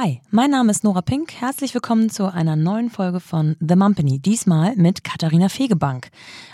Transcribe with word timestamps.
Hi, 0.00 0.20
mein 0.30 0.52
Name 0.52 0.70
ist 0.70 0.84
Nora 0.84 1.02
Pink. 1.02 1.32
Herzlich 1.40 1.74
willkommen 1.74 2.08
zu 2.08 2.32
einer 2.32 2.54
neuen 2.54 2.88
Folge 2.88 3.18
von 3.18 3.56
The 3.58 3.74
Mumpany. 3.74 4.20
Diesmal 4.20 4.76
mit 4.76 5.02
Katharina 5.02 5.48
Fegebank. 5.48 6.10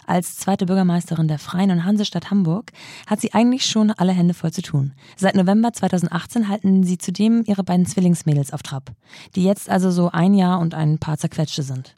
Als 0.06 0.36
zweite 0.36 0.64
Bürgermeisterin 0.64 1.28
der 1.28 1.38
Freien 1.38 1.70
und 1.70 1.84
Hansestadt 1.84 2.30
Hamburg 2.30 2.72
hat 3.06 3.20
sie 3.20 3.34
eigentlich 3.34 3.66
schon 3.66 3.90
alle 3.90 4.12
Hände 4.12 4.32
voll 4.32 4.50
zu 4.50 4.62
tun. 4.62 4.94
Seit 5.18 5.34
November 5.34 5.74
2018 5.74 6.48
halten 6.48 6.84
sie 6.84 6.96
zudem 6.96 7.44
ihre 7.44 7.64
beiden 7.64 7.84
Zwillingsmädels 7.84 8.50
auf 8.50 8.62
Trab, 8.62 8.92
die 9.36 9.44
jetzt 9.44 9.68
also 9.68 9.90
so 9.90 10.10
ein 10.10 10.32
Jahr 10.32 10.58
und 10.58 10.72
ein 10.72 10.96
paar 10.96 11.18
zerquetschte 11.18 11.62
sind. 11.62 11.94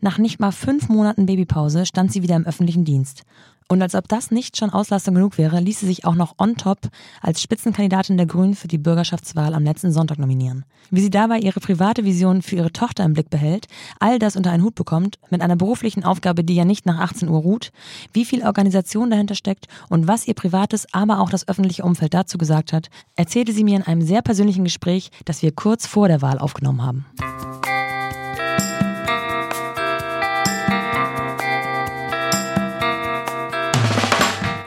Nach 0.00 0.18
nicht 0.18 0.40
mal 0.40 0.52
fünf 0.52 0.88
Monaten 0.88 1.26
Babypause 1.26 1.86
stand 1.86 2.12
sie 2.12 2.22
wieder 2.22 2.36
im 2.36 2.46
öffentlichen 2.46 2.84
Dienst. 2.84 3.24
Und 3.68 3.80
als 3.80 3.94
ob 3.94 4.08
das 4.08 4.30
nicht 4.30 4.56
schon 4.56 4.70
Auslastung 4.70 5.14
genug 5.14 5.38
wäre, 5.38 5.58
ließ 5.58 5.80
sie 5.80 5.86
sich 5.86 6.04
auch 6.04 6.14
noch 6.14 6.34
on 6.38 6.56
top 6.56 6.78
als 7.22 7.40
Spitzenkandidatin 7.40 8.18
der 8.18 8.26
Grünen 8.26 8.54
für 8.54 8.68
die 8.68 8.78
Bürgerschaftswahl 8.78 9.54
am 9.54 9.64
letzten 9.64 9.90
Sonntag 9.90 10.18
nominieren. 10.18 10.64
Wie 10.90 11.00
sie 11.00 11.10
dabei 11.10 11.38
ihre 11.38 11.60
private 11.60 12.04
Vision 12.04 12.42
für 12.42 12.56
ihre 12.56 12.72
Tochter 12.72 13.04
im 13.04 13.14
Blick 13.14 13.30
behält, 13.30 13.66
all 14.00 14.18
das 14.18 14.36
unter 14.36 14.50
einen 14.50 14.62
Hut 14.62 14.74
bekommt, 14.74 15.18
mit 15.30 15.40
einer 15.40 15.56
beruflichen 15.56 16.04
Aufgabe, 16.04 16.44
die 16.44 16.54
ja 16.54 16.66
nicht 16.66 16.84
nach 16.84 17.00
18 17.00 17.28
Uhr 17.28 17.40
ruht, 17.40 17.72
wie 18.12 18.26
viel 18.26 18.44
Organisation 18.44 19.08
dahinter 19.08 19.34
steckt 19.34 19.66
und 19.88 20.06
was 20.06 20.28
ihr 20.28 20.34
privates, 20.34 20.86
aber 20.92 21.20
auch 21.20 21.30
das 21.30 21.48
öffentliche 21.48 21.84
Umfeld 21.84 22.12
dazu 22.12 22.36
gesagt 22.36 22.72
hat, 22.72 22.90
erzählte 23.16 23.52
sie 23.52 23.64
mir 23.64 23.76
in 23.76 23.82
einem 23.82 24.02
sehr 24.02 24.20
persönlichen 24.20 24.64
Gespräch, 24.64 25.10
das 25.24 25.40
wir 25.40 25.52
kurz 25.52 25.86
vor 25.86 26.08
der 26.08 26.20
Wahl 26.20 26.38
aufgenommen 26.38 26.82
haben. 26.82 27.06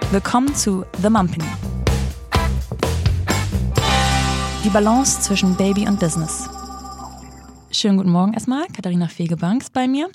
Willkommen 0.09 0.55
zu 0.55 0.85
The 1.01 1.09
Mumpany. 1.09 1.43
Die 4.63 4.69
Balance 4.69 5.19
zwischen 5.19 5.57
Baby 5.57 5.85
und 5.85 5.99
Business. 5.99 6.47
Schönen 7.71 7.97
guten 7.97 8.11
Morgen 8.11 8.33
erstmal. 8.33 8.67
Katharina 8.67 9.09
Fegebank 9.09 9.63
ist 9.63 9.73
bei 9.73 9.85
mir. 9.85 10.09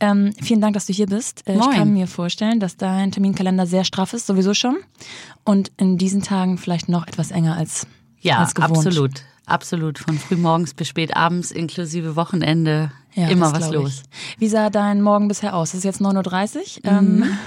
Ähm, 0.00 0.34
vielen 0.42 0.60
Dank, 0.60 0.74
dass 0.74 0.84
du 0.84 0.92
hier 0.92 1.06
bist. 1.06 1.48
Äh, 1.48 1.54
ich 1.56 1.70
kann 1.70 1.94
mir 1.94 2.06
vorstellen, 2.06 2.60
dass 2.60 2.76
dein 2.76 3.10
Terminkalender 3.10 3.64
sehr 3.64 3.84
straff 3.84 4.12
ist, 4.12 4.26
sowieso 4.26 4.52
schon. 4.52 4.76
Und 5.44 5.72
in 5.78 5.96
diesen 5.96 6.20
Tagen 6.20 6.58
vielleicht 6.58 6.90
noch 6.90 7.06
etwas 7.06 7.30
enger 7.30 7.56
als, 7.56 7.86
ja, 8.20 8.36
als 8.36 8.54
gewohnt. 8.54 8.76
absolut. 8.76 9.22
Absolut. 9.46 9.98
Von 9.98 10.18
frühmorgens 10.18 10.74
bis 10.74 10.88
spät 10.88 11.16
abends, 11.16 11.52
inklusive 11.52 12.16
Wochenende. 12.16 12.92
Ja, 13.18 13.28
immer 13.30 13.52
was 13.52 13.70
los. 13.72 14.02
Ich. 14.12 14.40
Wie 14.40 14.48
sah 14.48 14.70
dein 14.70 15.02
Morgen 15.02 15.26
bisher 15.26 15.56
aus? 15.56 15.70
Es 15.70 15.78
ist 15.78 15.84
jetzt 15.84 16.00
9.30 16.00 16.86
Uhr. 16.86 17.00
Mhm. 17.00 17.38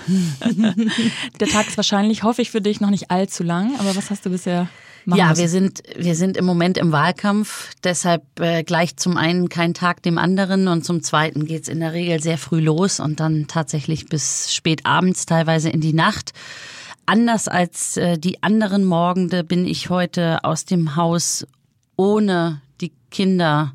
Ähm, 0.41 0.91
der 1.39 1.47
Tag 1.47 1.69
ist 1.69 1.77
wahrscheinlich, 1.77 2.23
hoffe 2.23 2.41
ich 2.41 2.51
für 2.51 2.59
dich, 2.59 2.81
noch 2.81 2.89
nicht 2.89 3.09
allzu 3.09 3.41
lang. 3.43 3.79
Aber 3.79 3.95
was 3.95 4.09
hast 4.09 4.25
du 4.25 4.31
bisher 4.31 4.67
machen 5.05 5.19
Ja, 5.19 5.37
wir 5.37 5.47
sind, 5.47 5.81
wir 5.95 6.15
sind 6.15 6.35
im 6.35 6.43
Moment 6.43 6.77
im 6.77 6.91
Wahlkampf. 6.91 7.69
Deshalb 7.85 8.23
äh, 8.41 8.63
gleich 8.63 8.97
zum 8.97 9.15
einen 9.15 9.47
kein 9.47 9.73
Tag 9.73 10.03
dem 10.03 10.17
anderen 10.17 10.67
und 10.67 10.83
zum 10.83 11.03
zweiten 11.03 11.45
geht's 11.45 11.69
in 11.69 11.79
der 11.79 11.93
Regel 11.93 12.21
sehr 12.21 12.37
früh 12.37 12.59
los 12.59 12.99
und 12.99 13.21
dann 13.21 13.47
tatsächlich 13.47 14.07
bis 14.07 14.53
spät 14.53 14.85
abends, 14.85 15.25
teilweise 15.25 15.69
in 15.69 15.79
die 15.79 15.93
Nacht. 15.93 16.33
Anders 17.05 17.47
als 17.47 17.95
äh, 17.95 18.17
die 18.17 18.43
anderen 18.43 18.83
Morgende 18.83 19.45
bin 19.45 19.65
ich 19.65 19.89
heute 19.89 20.43
aus 20.43 20.65
dem 20.65 20.97
Haus 20.97 21.47
ohne 21.95 22.59
die 22.81 22.91
Kinder. 23.09 23.73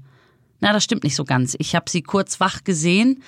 Na, 0.61 0.73
das 0.73 0.85
stimmt 0.85 1.05
nicht 1.05 1.17
so 1.17 1.25
ganz. 1.25 1.55
Ich 1.59 1.75
habe 1.75 1.91
sie 1.91 2.03
kurz 2.03 2.41
wach 2.41 2.65
gesehen, 2.65 3.23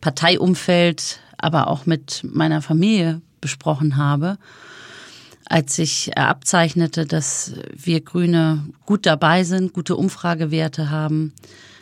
Parteiumfeld, 0.00 1.20
aber 1.36 1.68
auch 1.68 1.86
mit 1.86 2.22
meiner 2.24 2.62
Familie 2.62 3.20
besprochen 3.40 3.96
habe. 3.96 4.38
Als 5.44 5.76
sich 5.76 6.16
abzeichnete, 6.16 7.06
dass 7.06 7.54
wir 7.74 8.00
Grüne 8.00 8.66
gut 8.84 9.06
dabei 9.06 9.44
sind, 9.44 9.72
gute 9.72 9.96
Umfragewerte 9.96 10.90
haben, 10.90 11.32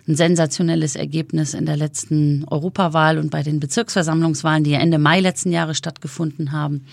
ein 0.09 0.15
sensationelles 0.15 0.97
Ergebnis 0.97 1.55
in 1.55 1.67
der 1.67 1.77
letzten 1.77 2.44
Europawahl 2.44 3.19
und 3.19 3.31
bei 3.31 3.43
den 3.43 3.61
Bezirksversammlungswahlen, 3.61 4.65
die 4.65 4.71
ja 4.71 4.78
Ende 4.78 4.99
Mai 4.99 5.21
letzten 5.21 5.50
Jahres 5.50 5.78
stattgefunden 5.78 6.53
haben. 6.53 6.87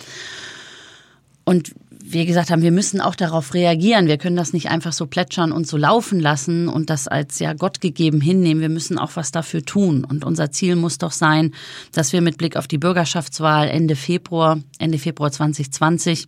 Und 1.43 1.73
wir 2.05 2.25
gesagt 2.25 2.51
haben, 2.51 2.61
wir 2.61 2.71
müssen 2.71 3.01
auch 3.01 3.15
darauf 3.15 3.53
reagieren. 3.53 4.07
Wir 4.07 4.17
können 4.17 4.35
das 4.35 4.51
nicht 4.51 4.69
einfach 4.69 4.93
so 4.93 5.07
plätschern 5.07 5.51
und 5.51 5.67
so 5.67 5.77
laufen 5.77 6.19
lassen 6.19 6.67
und 6.67 6.89
das 6.89 7.07
als 7.07 7.39
ja 7.39 7.53
Gott 7.53 7.81
gegeben 7.81 8.19
hinnehmen. 8.19 8.61
Wir 8.61 8.69
müssen 8.69 8.99
auch 8.99 9.11
was 9.15 9.31
dafür 9.31 9.63
tun. 9.63 10.03
Und 10.03 10.25
unser 10.25 10.51
Ziel 10.51 10.75
muss 10.75 10.97
doch 10.97 11.11
sein, 11.11 11.53
dass 11.91 12.11
wir 12.11 12.21
mit 12.21 12.37
Blick 12.37 12.57
auf 12.57 12.67
die 12.67 12.77
Bürgerschaftswahl 12.77 13.69
Ende 13.69 13.95
Februar, 13.95 14.59
Ende 14.79 14.99
Februar 14.99 15.31
2020 15.31 16.27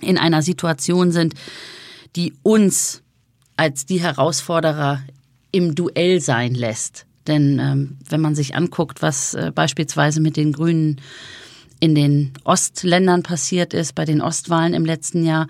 in 0.00 0.16
einer 0.16 0.42
Situation 0.42 1.12
sind, 1.12 1.34
die 2.14 2.34
uns 2.42 3.02
als 3.56 3.84
die 3.84 4.00
Herausforderer 4.00 5.02
im 5.50 5.74
Duell 5.74 6.20
sein 6.20 6.54
lässt. 6.54 7.06
Denn 7.26 7.58
ähm, 7.60 7.98
wenn 8.08 8.20
man 8.20 8.34
sich 8.34 8.54
anguckt, 8.54 9.02
was 9.02 9.34
äh, 9.34 9.52
beispielsweise 9.54 10.20
mit 10.20 10.36
den 10.36 10.52
Grünen 10.52 11.00
in 11.80 11.94
den 11.94 12.32
Ostländern 12.44 13.22
passiert 13.22 13.72
ist, 13.72 13.94
bei 13.94 14.04
den 14.04 14.20
Ostwahlen 14.20 14.74
im 14.74 14.84
letzten 14.84 15.24
Jahr, 15.24 15.46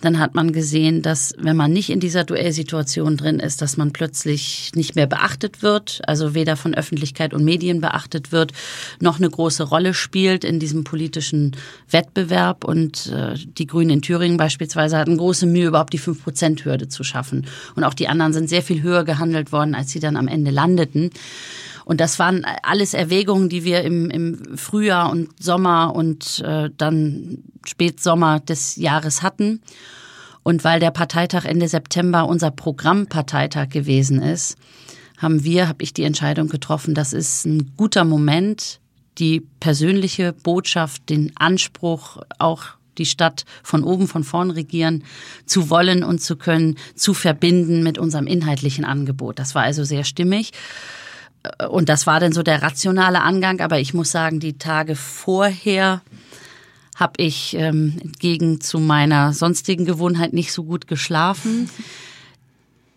dann 0.00 0.18
hat 0.18 0.34
man 0.34 0.52
gesehen, 0.52 1.02
dass 1.02 1.34
wenn 1.38 1.56
man 1.56 1.72
nicht 1.72 1.90
in 1.90 2.00
dieser 2.00 2.24
Duellsituation 2.24 3.16
drin 3.16 3.38
ist, 3.38 3.62
dass 3.62 3.76
man 3.76 3.92
plötzlich 3.92 4.72
nicht 4.74 4.96
mehr 4.96 5.06
beachtet 5.06 5.62
wird, 5.62 6.00
also 6.06 6.34
weder 6.34 6.56
von 6.56 6.74
Öffentlichkeit 6.74 7.32
und 7.32 7.44
Medien 7.44 7.80
beachtet 7.80 8.32
wird, 8.32 8.52
noch 9.00 9.18
eine 9.18 9.30
große 9.30 9.62
Rolle 9.62 9.94
spielt 9.94 10.44
in 10.44 10.58
diesem 10.58 10.84
politischen 10.84 11.56
Wettbewerb. 11.88 12.64
Und 12.64 13.08
äh, 13.08 13.34
die 13.36 13.66
Grünen 13.66 13.90
in 13.90 14.02
Thüringen 14.02 14.36
beispielsweise 14.36 14.98
hatten 14.98 15.16
große 15.16 15.46
Mühe, 15.46 15.68
überhaupt 15.68 15.92
die 15.92 16.00
5-Prozent-Hürde 16.00 16.88
zu 16.88 17.04
schaffen. 17.04 17.46
Und 17.76 17.84
auch 17.84 17.94
die 17.94 18.08
anderen 18.08 18.32
sind 18.32 18.48
sehr 18.48 18.62
viel 18.62 18.82
höher 18.82 19.04
gehandelt 19.04 19.52
worden, 19.52 19.74
als 19.74 19.90
sie 19.90 20.00
dann 20.00 20.16
am 20.16 20.28
Ende 20.28 20.50
landeten. 20.50 21.10
Und 21.84 22.00
das 22.00 22.18
waren 22.18 22.44
alles 22.62 22.94
Erwägungen, 22.94 23.48
die 23.48 23.64
wir 23.64 23.82
im, 23.82 24.10
im 24.10 24.56
Frühjahr 24.56 25.10
und 25.10 25.30
Sommer 25.42 25.94
und 25.94 26.40
äh, 26.40 26.70
dann 26.76 27.38
Spätsommer 27.66 28.40
des 28.40 28.76
Jahres 28.76 29.22
hatten. 29.22 29.60
Und 30.42 30.64
weil 30.64 30.80
der 30.80 30.90
Parteitag 30.90 31.44
Ende 31.44 31.68
September 31.68 32.26
unser 32.26 32.50
Programmparteitag 32.50 33.68
gewesen 33.68 34.22
ist, 34.22 34.56
haben 35.18 35.44
wir, 35.44 35.68
habe 35.68 35.84
ich 35.84 35.94
die 35.94 36.02
Entscheidung 36.02 36.48
getroffen, 36.48 36.94
das 36.94 37.12
ist 37.12 37.46
ein 37.46 37.72
guter 37.76 38.04
Moment, 38.04 38.80
die 39.18 39.40
persönliche 39.60 40.32
Botschaft, 40.32 41.08
den 41.10 41.32
Anspruch, 41.36 42.18
auch 42.38 42.64
die 42.98 43.06
Stadt 43.06 43.44
von 43.62 43.84
oben, 43.84 44.08
von 44.08 44.24
vorn 44.24 44.50
regieren 44.50 45.04
zu 45.46 45.70
wollen 45.70 46.02
und 46.04 46.20
zu 46.20 46.36
können, 46.36 46.76
zu 46.94 47.14
verbinden 47.14 47.82
mit 47.82 47.98
unserem 47.98 48.26
inhaltlichen 48.26 48.84
Angebot. 48.84 49.38
Das 49.38 49.54
war 49.54 49.62
also 49.62 49.84
sehr 49.84 50.04
stimmig. 50.04 50.52
Und 51.68 51.88
das 51.88 52.06
war 52.06 52.20
dann 52.20 52.32
so 52.32 52.42
der 52.42 52.62
rationale 52.62 53.22
Angang. 53.22 53.60
Aber 53.60 53.80
ich 53.80 53.94
muss 53.94 54.10
sagen, 54.10 54.40
die 54.40 54.58
Tage 54.58 54.96
vorher 54.96 56.02
habe 56.96 57.22
ich 57.22 57.54
ähm, 57.54 57.98
entgegen 58.00 58.60
zu 58.60 58.78
meiner 58.78 59.32
sonstigen 59.32 59.84
Gewohnheit 59.84 60.32
nicht 60.32 60.52
so 60.52 60.64
gut 60.64 60.86
geschlafen. 60.86 61.68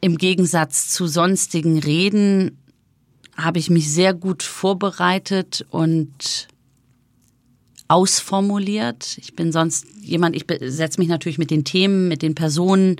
Im 0.01 0.17
Gegensatz 0.17 0.89
zu 0.89 1.07
sonstigen 1.07 1.79
Reden 1.79 2.57
habe 3.35 3.59
ich 3.59 3.69
mich 3.69 3.91
sehr 3.91 4.13
gut 4.13 4.43
vorbereitet 4.43 5.65
und 5.71 6.47
ausformuliert. 7.87 9.17
Ich 9.17 9.35
bin 9.35 9.51
sonst 9.51 9.85
jemand, 10.01 10.35
ich 10.35 10.45
setze 10.71 10.99
mich 10.99 11.09
natürlich 11.09 11.37
mit 11.37 11.51
den 11.51 11.63
Themen, 11.63 12.07
mit 12.07 12.21
den 12.21 12.35
Personen, 12.35 12.97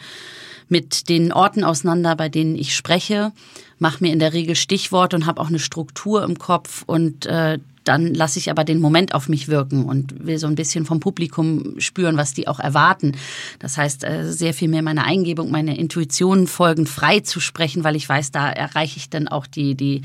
mit 0.70 1.10
den 1.10 1.32
Orten 1.32 1.64
auseinander, 1.64 2.16
bei 2.16 2.30
denen 2.30 2.56
ich 2.56 2.76
spreche, 2.76 3.32
mache 3.80 4.04
mir 4.04 4.14
in 4.14 4.20
der 4.20 4.34
Regel 4.34 4.56
Stichworte 4.56 5.16
und 5.16 5.26
habe 5.26 5.42
auch 5.42 5.50
eine 5.50 5.60
Struktur 5.60 6.24
im 6.24 6.38
Kopf 6.40 6.84
und 6.86 7.26
äh, 7.26 7.60
dann 7.86 8.14
lasse 8.14 8.40
ich 8.40 8.50
aber 8.50 8.64
den 8.64 8.82
Moment 8.82 9.14
auf 9.14 9.30
mich 9.30 9.48
wirken 9.48 9.86
und 9.86 10.26
will 10.26 10.40
so 10.40 10.48
ein 10.48 10.56
bisschen 10.56 10.86
vom 10.86 11.00
Publikum 11.00 11.80
spüren, 11.80 12.18
was 12.18 12.34
die 12.34 12.48
auch 12.48 12.60
erwarten. 12.60 13.16
Das 13.60 13.78
heißt, 13.78 14.04
äh, 14.04 14.32
sehr 14.32 14.54
viel 14.54 14.68
mehr 14.68 14.82
meine 14.82 15.06
Eingebung, 15.06 15.52
meine 15.52 15.78
Intuitionen 15.78 16.48
folgen, 16.48 16.88
frei 16.88 17.20
zu 17.20 17.40
sprechen, 17.40 17.84
weil 17.84 17.96
ich 17.96 18.10
weiß, 18.10 18.32
da 18.32 18.50
erreiche 18.50 18.98
ich 18.98 19.10
dann 19.10 19.28
auch 19.28 19.46
die, 19.46 19.76
die 19.76 20.02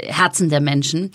Herzen 0.00 0.48
der 0.48 0.60
Menschen. 0.60 1.12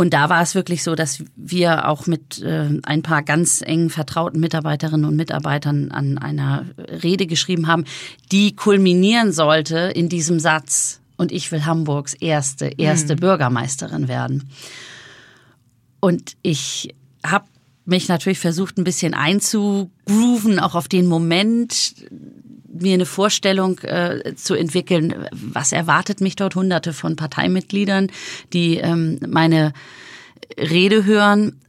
Und 0.00 0.14
da 0.14 0.30
war 0.30 0.40
es 0.40 0.54
wirklich 0.54 0.82
so, 0.82 0.94
dass 0.94 1.22
wir 1.36 1.86
auch 1.86 2.06
mit 2.06 2.40
äh, 2.40 2.70
ein 2.84 3.02
paar 3.02 3.22
ganz 3.22 3.60
eng 3.60 3.90
vertrauten 3.90 4.40
Mitarbeiterinnen 4.40 5.04
und 5.04 5.14
Mitarbeitern 5.14 5.90
an 5.90 6.16
einer 6.16 6.64
Rede 6.78 7.26
geschrieben 7.26 7.66
haben, 7.66 7.84
die 8.32 8.56
kulminieren 8.56 9.30
sollte 9.30 9.76
in 9.94 10.08
diesem 10.08 10.40
Satz. 10.40 11.02
Und 11.18 11.32
ich 11.32 11.52
will 11.52 11.66
Hamburgs 11.66 12.14
erste, 12.14 12.68
erste 12.78 13.14
mhm. 13.14 13.20
Bürgermeisterin 13.20 14.08
werden. 14.08 14.48
Und 16.00 16.34
ich 16.40 16.94
habe 17.22 17.44
mich 17.84 18.08
natürlich 18.08 18.38
versucht, 18.38 18.78
ein 18.78 18.84
bisschen 18.84 19.12
einzugrooven, 19.12 20.60
auch 20.60 20.76
auf 20.76 20.88
den 20.88 21.08
Moment, 21.08 21.94
mir 22.72 22.94
eine 22.94 23.06
Vorstellung 23.06 23.78
äh, 23.80 24.34
zu 24.36 24.54
entwickeln, 24.54 25.26
was 25.32 25.72
erwartet 25.72 26.20
mich 26.20 26.36
dort 26.36 26.54
hunderte 26.54 26.92
von 26.92 27.16
Parteimitgliedern, 27.16 28.08
die 28.52 28.76
ähm, 28.76 29.18
meine 29.26 29.72
Rede 30.56 31.04
hören. 31.04 31.60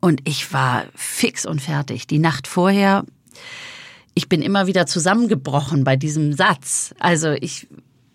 Und 0.00 0.20
ich 0.28 0.52
war 0.52 0.84
fix 0.94 1.46
und 1.46 1.60
fertig. 1.60 2.06
Die 2.06 2.18
Nacht 2.18 2.46
vorher, 2.46 3.04
ich 4.14 4.28
bin 4.28 4.42
immer 4.42 4.66
wieder 4.66 4.86
zusammengebrochen 4.86 5.84
bei 5.84 5.96
diesem 5.96 6.32
Satz. 6.32 6.94
Also 6.98 7.30
ich 7.32 7.68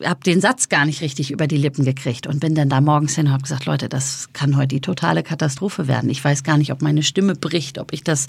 habe 0.04 0.21
den 0.21 0.42
Satz 0.42 0.69
gar 0.69 0.86
nicht 0.86 1.01
richtig 1.01 1.31
über 1.31 1.48
die 1.48 1.57
Lippen 1.57 1.86
gekriegt 1.86 2.27
und 2.27 2.39
bin 2.39 2.56
dann 2.56 2.69
da 2.69 2.81
morgens 2.81 3.15
hin 3.15 3.27
und 3.27 3.33
habe 3.33 3.44
gesagt, 3.44 3.65
Leute, 3.65 3.89
das 3.89 4.30
kann 4.33 4.57
heute 4.57 4.68
die 4.69 4.81
totale 4.81 5.24
Katastrophe 5.24 5.88
werden. 5.88 6.10
Ich 6.10 6.24
weiß 6.24 6.44
gar 6.44 6.57
nicht, 6.57 6.71
ob 6.71 6.81
meine 6.81 7.04
Stimme 7.04 7.36
bricht, 7.36 7.80
ob 7.80 7.94
ich 7.94 8.04
das 8.04 8.27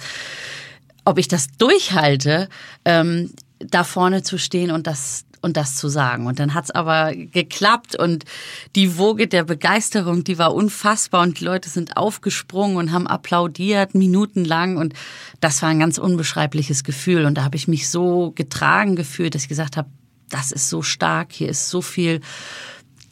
ob 1.05 1.19
ich 1.19 1.29
das 1.29 1.49
durchhalte, 1.59 2.49
ähm, 2.85 3.33
da 3.59 3.85
vorne 3.85 4.23
zu 4.23 4.39
stehen 4.39 4.71
und 4.71 4.87
das 4.87 5.25
und 5.45 5.59
das 5.59 5.77
zu 5.77 5.89
sagen. 5.89 6.27
Und 6.27 6.39
dann 6.39 6.55
hat's 6.55 6.71
aber 6.71 7.15
geklappt 7.15 7.95
und 7.95 8.25
die 8.75 8.97
Woge 8.97 9.29
der 9.29 9.45
Begeisterung, 9.45 10.25
die 10.25 10.39
war 10.39 10.55
unfassbar 10.55 11.23
und 11.23 11.39
die 11.39 11.45
Leute 11.45 11.69
sind 11.69 11.99
aufgesprungen 11.99 12.79
und 12.79 12.93
haben 12.93 13.07
applaudiert 13.07 13.95
minutenlang 13.95 14.79
und 14.79 14.95
das 15.41 15.61
war 15.61 15.69
ein 15.69 15.79
ganz 15.79 15.99
unbeschreibliches 15.99 16.83
Gefühl 16.83 17.27
und 17.27 17.37
da 17.37 17.45
habe 17.45 17.57
ich 17.57 17.69
mich 17.69 17.91
so 17.91 18.33
getragen 18.35 18.97
gefühlt, 18.97 19.35
dass 19.35 19.43
ich 19.43 19.49
gesagt 19.49 19.77
habe, 19.77 19.91
das 20.31 20.51
ist 20.51 20.71
so 20.71 20.81
stark, 20.81 21.33
hier 21.33 21.51
ist 21.51 21.69
so 21.69 21.83
viel 21.83 22.23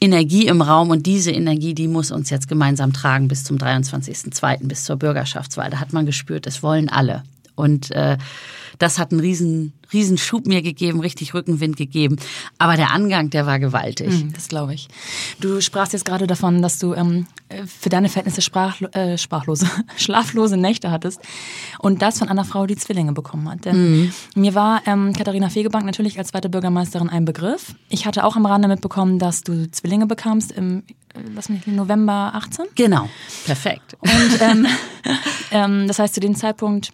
Energie 0.00 0.46
im 0.46 0.62
Raum 0.62 0.90
und 0.90 1.06
diese 1.06 1.30
Energie, 1.30 1.74
die 1.74 1.86
muss 1.86 2.10
uns 2.10 2.30
jetzt 2.30 2.48
gemeinsam 2.48 2.94
tragen 2.94 3.28
bis 3.28 3.44
zum 3.44 3.58
23.02., 3.58 4.66
bis 4.66 4.84
zur 4.84 4.96
Bürgerschaftswahl. 4.96 5.70
Da 5.70 5.78
hat 5.78 5.92
man 5.92 6.06
gespürt, 6.06 6.46
es 6.46 6.62
wollen 6.62 6.88
alle. 6.88 7.22
Und 7.62 7.92
äh, 7.92 8.18
das 8.78 8.98
hat 8.98 9.12
einen 9.12 9.20
riesen, 9.20 9.72
riesen 9.92 10.18
Schub 10.18 10.46
mir 10.46 10.60
gegeben, 10.60 10.98
richtig 10.98 11.34
Rückenwind 11.34 11.76
gegeben. 11.76 12.16
Aber 12.58 12.74
der 12.74 12.90
Angang, 12.90 13.30
der 13.30 13.46
war 13.46 13.60
gewaltig. 13.60 14.08
Mm, 14.08 14.32
das 14.32 14.48
glaube 14.48 14.74
ich. 14.74 14.88
Du 15.38 15.60
sprachst 15.60 15.92
jetzt 15.92 16.04
gerade 16.04 16.26
davon, 16.26 16.62
dass 16.62 16.78
du 16.78 16.92
ähm, 16.94 17.28
für 17.64 17.90
deine 17.90 18.08
Verhältnisse 18.08 18.42
sprach, 18.42 18.80
äh, 18.92 19.16
sprachlose, 19.18 19.68
schlaflose 19.96 20.56
Nächte 20.56 20.90
hattest. 20.90 21.20
Und 21.78 22.02
das 22.02 22.18
von 22.18 22.28
einer 22.28 22.44
Frau, 22.44 22.66
die 22.66 22.74
Zwillinge 22.74 23.12
bekommen 23.12 23.48
hat. 23.48 23.64
Denn 23.64 24.06
mm. 24.06 24.12
mir 24.34 24.56
war 24.56 24.82
ähm, 24.86 25.12
Katharina 25.12 25.48
Fegebank 25.48 25.86
natürlich 25.86 26.18
als 26.18 26.28
zweite 26.28 26.48
Bürgermeisterin 26.48 27.08
ein 27.08 27.24
Begriff. 27.24 27.76
Ich 27.88 28.04
hatte 28.04 28.24
auch 28.24 28.34
am 28.34 28.46
Rande 28.46 28.66
mitbekommen, 28.66 29.20
dass 29.20 29.42
du 29.42 29.70
Zwillinge 29.70 30.06
bekamst 30.06 30.50
im 30.50 30.82
äh, 31.14 31.20
lass 31.34 31.48
mich 31.48 31.66
November 31.68 32.32
18. 32.34 32.66
Genau, 32.74 33.08
perfekt. 33.44 33.96
Und 34.00 34.40
ähm, 34.40 34.66
ähm, 35.52 35.86
das 35.86 36.00
heißt, 36.00 36.14
zu 36.14 36.20
dem 36.20 36.34
Zeitpunkt 36.34 36.92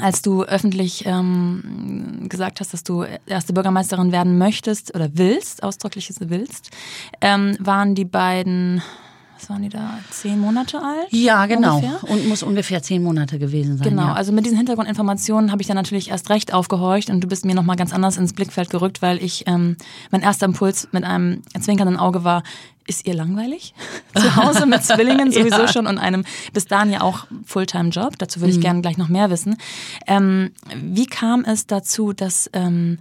als 0.00 0.22
du 0.22 0.44
öffentlich 0.44 1.04
ähm, 1.06 2.26
gesagt 2.28 2.60
hast, 2.60 2.72
dass 2.72 2.84
du 2.84 3.04
erste 3.26 3.52
Bürgermeisterin 3.52 4.12
werden 4.12 4.38
möchtest 4.38 4.94
oder 4.94 5.10
willst, 5.14 5.62
ausdrückliches 5.62 6.16
willst, 6.20 6.70
ähm, 7.20 7.56
waren 7.58 7.94
die 7.94 8.04
beiden, 8.04 8.82
was 9.38 9.50
waren 9.50 9.62
die 9.62 9.68
da, 9.68 9.98
zehn 10.10 10.40
Monate 10.40 10.78
alt? 10.78 11.08
Ja, 11.10 11.46
genau. 11.46 11.76
Ungefähr? 11.76 12.10
Und 12.10 12.28
muss 12.28 12.42
ungefähr 12.42 12.82
zehn 12.82 13.02
Monate 13.02 13.38
gewesen 13.38 13.76
sein. 13.76 13.90
Genau, 13.90 14.06
ja. 14.06 14.12
also 14.14 14.32
mit 14.32 14.46
diesen 14.46 14.56
Hintergrundinformationen 14.56 15.52
habe 15.52 15.60
ich 15.60 15.68
dann 15.68 15.76
natürlich 15.76 16.10
erst 16.10 16.30
recht 16.30 16.54
aufgehorcht 16.54 17.10
und 17.10 17.20
du 17.20 17.28
bist 17.28 17.44
mir 17.44 17.54
nochmal 17.54 17.76
ganz 17.76 17.92
anders 17.92 18.16
ins 18.16 18.32
Blickfeld 18.32 18.70
gerückt, 18.70 19.02
weil 19.02 19.22
ich, 19.22 19.44
ähm, 19.46 19.76
mein 20.10 20.22
erster 20.22 20.46
Impuls 20.46 20.88
mit 20.92 21.04
einem 21.04 21.42
zwinkernden 21.60 21.98
Auge 21.98 22.24
war, 22.24 22.42
ist 22.86 23.06
ihr 23.06 23.14
langweilig? 23.14 23.74
Zu 24.14 24.36
Hause 24.36 24.66
mit 24.66 24.82
Zwillingen 24.84 25.30
sowieso 25.32 25.62
ja. 25.62 25.68
schon 25.68 25.86
und 25.86 25.98
einem 25.98 26.24
bis 26.52 26.66
dahin 26.66 26.90
ja 26.90 27.00
auch 27.00 27.26
Fulltime-Job. 27.44 28.18
Dazu 28.18 28.40
würde 28.40 28.50
ich 28.50 28.58
mhm. 28.58 28.62
gerne 28.62 28.80
gleich 28.82 28.98
noch 28.98 29.08
mehr 29.08 29.30
wissen. 29.30 29.56
Ähm, 30.06 30.52
wie 30.74 31.06
kam 31.06 31.44
es 31.44 31.66
dazu, 31.66 32.12
dass 32.12 32.50
ähm, 32.52 32.98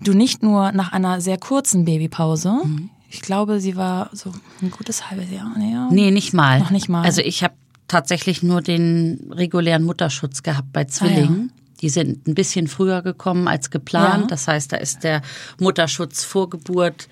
du 0.00 0.12
nicht 0.12 0.42
nur 0.42 0.72
nach 0.72 0.92
einer 0.92 1.20
sehr 1.20 1.38
kurzen 1.38 1.84
Babypause, 1.84 2.52
mhm. 2.64 2.90
ich 3.08 3.22
glaube, 3.22 3.60
sie 3.60 3.76
war 3.76 4.10
so 4.12 4.32
ein 4.60 4.70
gutes 4.70 5.10
halbes 5.10 5.30
Jahr. 5.30 5.52
Ja, 5.58 5.88
nee, 5.90 6.10
nicht 6.10 6.32
mal. 6.32 6.60
Noch 6.60 6.70
nicht 6.70 6.88
mal. 6.88 7.04
Also 7.04 7.22
ich 7.22 7.42
habe 7.42 7.54
tatsächlich 7.88 8.42
nur 8.42 8.62
den 8.62 9.30
regulären 9.30 9.84
Mutterschutz 9.84 10.42
gehabt 10.42 10.72
bei 10.72 10.84
Zwillingen. 10.84 11.50
Ah, 11.50 11.54
ja. 11.54 11.62
Die 11.82 11.88
sind 11.88 12.28
ein 12.28 12.34
bisschen 12.34 12.68
früher 12.68 13.02
gekommen 13.02 13.48
als 13.48 13.70
geplant. 13.70 14.22
Ja. 14.22 14.26
Das 14.28 14.46
heißt, 14.46 14.72
da 14.72 14.76
ist 14.76 15.02
der 15.02 15.20
Mutterschutz 15.58 16.24
vor 16.24 16.48
Geburt 16.48 17.08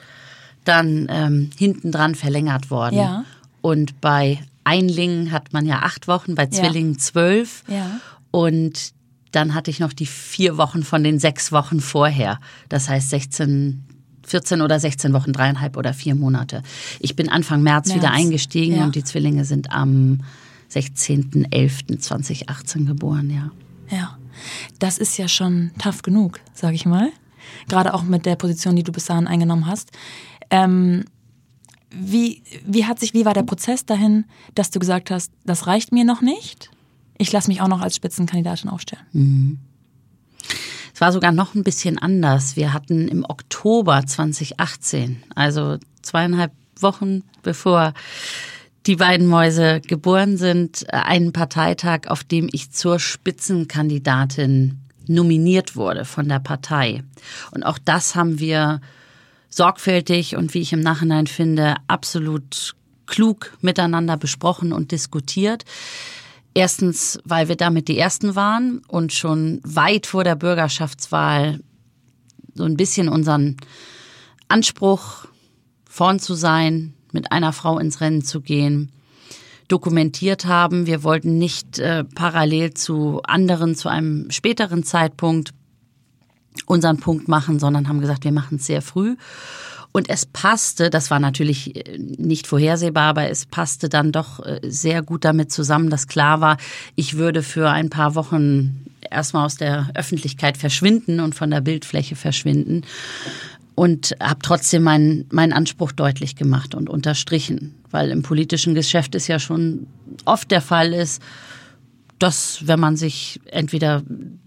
dann 0.65 1.07
ähm, 1.09 1.51
hinten 1.57 1.93
dran 1.93 2.15
verlängert 2.15 2.71
worden. 2.71 2.97
Ja. 2.97 3.25
Und 3.61 4.01
bei 4.01 4.39
Einlingen 4.65 5.33
hat 5.33 5.53
man 5.53 5.67
ja 5.67 5.81
acht 5.81 6.09
Wochen, 6.09 6.35
bei 6.35 6.47
Zwillingen 6.47 6.99
zwölf. 6.99 7.63
Ja. 7.69 8.01
Und 8.31 8.95
dann 9.33 9.55
hatte 9.55 9.71
ich 9.71 9.81
noch 9.81 9.93
die 9.93 10.07
vier 10.07 10.57
Wochen 10.57 10.83
von 10.83 11.05
den 11.05 11.19
sechs 11.19 11.53
Wochen 11.53 11.81
vorher. 11.81 12.41
Das 12.69 12.89
heißt 12.89 13.11
16, 13.11 13.85
14 14.27 14.63
oder 14.63 14.81
16 14.81 15.13
Wochen, 15.13 15.33
dreieinhalb 15.33 15.77
oder 15.77 15.93
vier 15.95 16.15
Monate. 16.15 16.63
Ich 17.01 17.17
bin 17.17 17.29
Anfang 17.29 17.63
März, 17.63 17.89
März. 17.89 17.99
wieder 17.99 18.13
eingestiegen 18.13 18.77
ja. 18.77 18.85
und 18.85 18.95
die 18.95 19.03
Zwillinge 19.05 19.45
sind 19.45 19.73
am 19.73 20.21
16.11.2018 20.73 22.87
geboren, 22.87 23.29
ja. 23.31 23.51
Ja, 23.91 24.17
das 24.79 24.99
ist 24.99 25.19
ja 25.19 25.27
schon 25.27 25.73
tough 25.79 26.03
genug, 26.03 26.39
sage 26.55 26.77
ich 26.77 26.87
mal. 26.87 27.11
Gerade 27.69 27.93
auch 27.93 28.05
mit 28.05 28.25
der 28.27 28.37
Position, 28.37 28.77
die 28.77 28.85
du 28.85 28.93
bis 28.93 29.07
dahin 29.07 29.27
eingenommen 29.27 29.67
hast. 29.67 29.91
Ähm, 30.51 31.05
wie, 31.91 32.43
wie 32.65 32.87
hat 32.87 33.01
sich, 33.01 33.15
wie 33.15 33.25
war 33.25 33.35
der 33.35 33.43
Prozess 33.43 33.85
dahin, 33.85 34.25
dass 34.55 34.71
du 34.71 34.79
gesagt 34.79 35.11
hast, 35.11 35.33
das 35.45 35.67
reicht 35.67 35.93
mir 35.93 36.05
noch 36.05 36.21
nicht? 36.21 36.71
Ich 37.19 37.33
lasse 37.33 37.49
mich 37.49 37.61
auch 37.61 37.69
noch 37.69 37.81
als 37.81 37.97
Spitzenkandidatin 37.97 38.71
aufstellen. 38.71 39.05
Mhm. 39.13 39.59
Es 40.95 41.01
war 41.01 41.13
sogar 41.13 41.33
noch 41.33 41.55
ein 41.55 41.65
bisschen 41.65 41.99
anders. 41.99 42.57
Wir 42.57 42.73
hatten 42.73 43.09
im 43.09 43.25
Oktober 43.25 44.05
2018, 44.05 45.23
also 45.35 45.79
zweieinhalb 46.03 46.53
Wochen 46.79 47.23
bevor 47.43 47.95
die 48.87 48.97
beiden 48.97 49.27
Mäuse 49.27 49.81
geboren 49.81 50.37
sind, 50.37 50.93
einen 50.93 51.33
Parteitag, 51.33 52.09
auf 52.09 52.25
dem 52.25 52.49
ich 52.53 52.71
zur 52.71 52.99
Spitzenkandidatin 52.99 54.79
nominiert 55.07 55.77
wurde 55.77 56.05
von 56.05 56.29
der 56.29 56.39
Partei. 56.39 57.03
Und 57.51 57.63
auch 57.65 57.79
das 57.79 58.15
haben 58.15 58.39
wir 58.39 58.81
sorgfältig 59.51 60.37
und 60.37 60.55
wie 60.55 60.61
ich 60.61 60.73
im 60.73 60.81
Nachhinein 60.81 61.27
finde, 61.27 61.75
absolut 61.89 62.75
klug 63.07 63.53
miteinander 63.61 64.17
besprochen 64.17 64.73
und 64.73 64.93
diskutiert. 64.93 65.65
Erstens, 66.55 67.21
weil 67.25 67.49
wir 67.49 67.57
damit 67.57 67.89
die 67.89 67.99
Ersten 67.99 68.35
waren 68.35 68.83
und 68.89 69.13
schon 69.13 69.61
weit 69.63 70.07
vor 70.07 70.25
der 70.25 70.37
Bürgerschaftswahl 70.37 71.61
so 72.55 72.65
ein 72.65 72.77
bisschen 72.77 73.09
unseren 73.09 73.57
Anspruch, 74.49 75.27
vorn 75.89 76.19
zu 76.19 76.35
sein, 76.35 76.95
mit 77.13 77.33
einer 77.33 77.53
Frau 77.53 77.79
ins 77.79 78.01
Rennen 78.01 78.23
zu 78.23 78.41
gehen, 78.41 78.91
dokumentiert 79.69 80.47
haben. 80.47 80.87
Wir 80.87 81.05
wollten 81.05 81.39
nicht 81.39 81.79
äh, 81.79 82.05
parallel 82.05 82.75
zu 82.75 83.21
anderen, 83.23 83.75
zu 83.75 83.89
einem 83.89 84.31
späteren 84.31 84.83
Zeitpunkt 84.83 85.53
unseren 86.67 86.99
Punkt 86.99 87.29
machen, 87.29 87.59
sondern 87.59 87.89
haben 87.89 88.01
gesagt, 88.01 88.25
wir 88.25 88.33
machen 88.33 88.57
es 88.57 88.67
sehr 88.67 88.83
früh. 88.83 89.17
Und 89.93 90.09
es 90.09 90.25
passte, 90.25 90.89
das 90.89 91.11
war 91.11 91.19
natürlich 91.19 91.75
äh, 91.75 91.99
nicht 91.99 92.47
vorhersehbar, 92.47 93.09
aber 93.09 93.29
es 93.29 93.47
passte 93.47 93.89
dann 93.89 94.13
doch 94.13 94.45
äh, 94.45 94.61
sehr 94.63 95.03
gut 95.03 95.25
damit 95.25 95.51
zusammen, 95.51 95.91
dass 95.91 96.07
klar 96.07 96.41
war, 96.41 96.59
ich 96.95 97.17
würde 97.17 97.43
für 97.43 97.71
ein 97.71 97.91
paar 97.91 98.15
Wochen 98.15 98.85
erstmal 99.11 99.47
aus 99.47 99.57
der 99.57 99.91
Öffentlichkeit 99.95 100.57
verschwinden 100.57 101.19
und 101.21 101.35
von 101.35 101.51
der 101.51 101.61
Bildfläche 101.61 102.15
verschwinden 102.15 102.83
und 103.75 104.15
habe 104.21 104.41
trotzdem 104.43 104.83
meinen, 104.83 105.27
meinen 105.31 105.53
Anspruch 105.53 105.91
deutlich 105.91 106.37
gemacht 106.37 106.75
und 106.75 106.89
unterstrichen, 106.89 107.75
weil 107.91 108.11
im 108.11 108.23
politischen 108.23 108.75
Geschäft 108.75 109.15
es 109.15 109.27
ja 109.27 109.39
schon 109.39 109.87
oft 110.25 110.51
der 110.51 110.61
Fall 110.61 110.93
ist, 110.93 111.21
dass 112.21 112.67
wenn 112.67 112.79
man 112.79 112.97
sich 112.97 113.41
entweder 113.47 114.03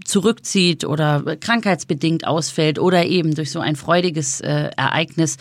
zurückzieht 0.05 0.85
oder 0.85 1.35
krankheitsbedingt 1.37 2.25
ausfällt 2.25 2.79
oder 2.79 3.05
eben 3.05 3.35
durch 3.35 3.51
so 3.51 3.59
ein 3.59 3.75
freudiges 3.75 4.41
äh, 4.41 4.69
Ereignis 4.77 5.37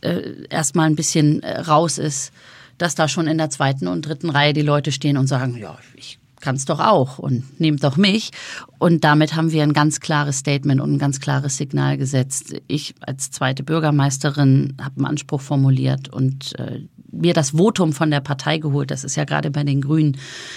äh, 0.00 0.46
erstmal 0.48 0.86
ein 0.86 0.96
bisschen 0.96 1.42
äh, 1.42 1.60
raus 1.60 1.98
ist, 1.98 2.32
dass 2.78 2.94
da 2.94 3.06
schon 3.06 3.26
in 3.26 3.38
der 3.38 3.50
zweiten 3.50 3.86
und 3.86 4.02
dritten 4.02 4.30
Reihe 4.30 4.54
die 4.54 4.62
Leute 4.62 4.92
stehen 4.92 5.18
und 5.18 5.26
sagen, 5.26 5.56
ja, 5.58 5.76
ich 5.94 6.18
kann 6.40 6.56
es 6.56 6.64
doch 6.64 6.80
auch 6.80 7.18
und 7.18 7.60
nehmt 7.60 7.82
doch 7.84 7.96
mich. 7.96 8.30
Und 8.78 9.04
damit 9.04 9.34
haben 9.34 9.52
wir 9.52 9.62
ein 9.62 9.72
ganz 9.72 10.00
klares 10.00 10.38
Statement 10.38 10.80
und 10.80 10.94
ein 10.94 10.98
ganz 10.98 11.20
klares 11.20 11.56
Signal 11.56 11.98
gesetzt. 11.98 12.54
Ich 12.66 12.94
als 13.00 13.30
zweite 13.30 13.62
Bürgermeisterin 13.62 14.76
habe 14.80 14.96
einen 14.96 15.06
Anspruch 15.06 15.40
formuliert 15.40 16.08
und 16.08 16.58
äh, 16.58 16.82
mir 17.20 17.34
das 17.34 17.50
Votum 17.50 17.92
von 17.92 18.10
der 18.10 18.20
Partei 18.20 18.58
geholt. 18.58 18.90
Das 18.90 19.04
ist 19.04 19.16
ja 19.16 19.24
gerade 19.24 19.50
bei 19.50 19.64
den 19.64 19.80
Grünen 19.80 20.16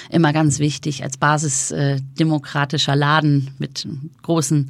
immer 0.10 0.34
ganz 0.34 0.60
wichtig, 0.60 1.04
als 1.04 1.18
basisdemokratischer 1.18 2.96
Laden 2.96 3.52
mit 3.60 3.88
großem 4.22 4.70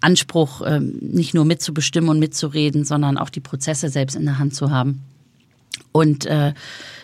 Anspruch, 0.00 0.62
äh, 0.62 0.80
nicht 0.80 1.34
nur 1.34 1.44
mitzubestimmen 1.44 2.10
und 2.10 2.18
mitzureden, 2.18 2.84
sondern 2.84 3.18
auch 3.18 3.30
die 3.30 3.40
Prozesse 3.40 3.88
selbst 3.88 4.16
in 4.16 4.24
der 4.24 4.38
Hand 4.38 4.54
zu 4.54 4.70
haben. 4.70 5.02
Und 5.92 6.26
äh, 6.26 6.52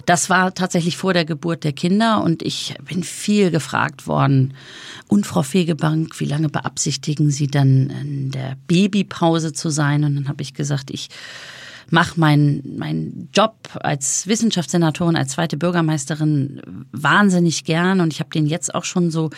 das 0.06 0.28
war 0.28 0.54
tatsächlich 0.54 0.96
vor 0.96 1.14
der 1.14 1.24
Geburt 1.24 1.64
der 1.64 1.72
Kinder 1.72 2.22
und 2.22 2.42
ich 2.42 2.74
bin 2.86 3.02
viel 3.02 3.50
gefragt 3.50 4.06
worden. 4.06 4.54
Und 5.08 5.26
Frau 5.26 5.42
Fegebank, 5.42 6.20
wie 6.20 6.26
lange 6.26 6.48
beabsichtigen 6.48 7.30
Sie 7.30 7.46
dann 7.46 7.90
in 7.90 8.30
der 8.30 8.56
Babypause 8.66 9.52
zu 9.52 9.70
sein? 9.70 10.04
Und 10.04 10.14
dann 10.14 10.28
habe 10.28 10.42
ich 10.42 10.54
gesagt, 10.54 10.90
ich 10.90 11.08
mache 11.90 12.18
meinen 12.18 12.76
mein 12.78 13.28
Job 13.32 13.56
als 13.80 14.26
Wissenschaftssenatorin, 14.26 15.16
als 15.16 15.32
zweite 15.32 15.56
Bürgermeisterin 15.56 16.60
wahnsinnig 16.92 17.64
gern. 17.64 18.00
Und 18.00 18.12
ich 18.12 18.20
habe 18.20 18.30
den 18.30 18.46
jetzt 18.46 18.74
auch 18.74 18.84
schon 18.84 19.10
so 19.10 19.30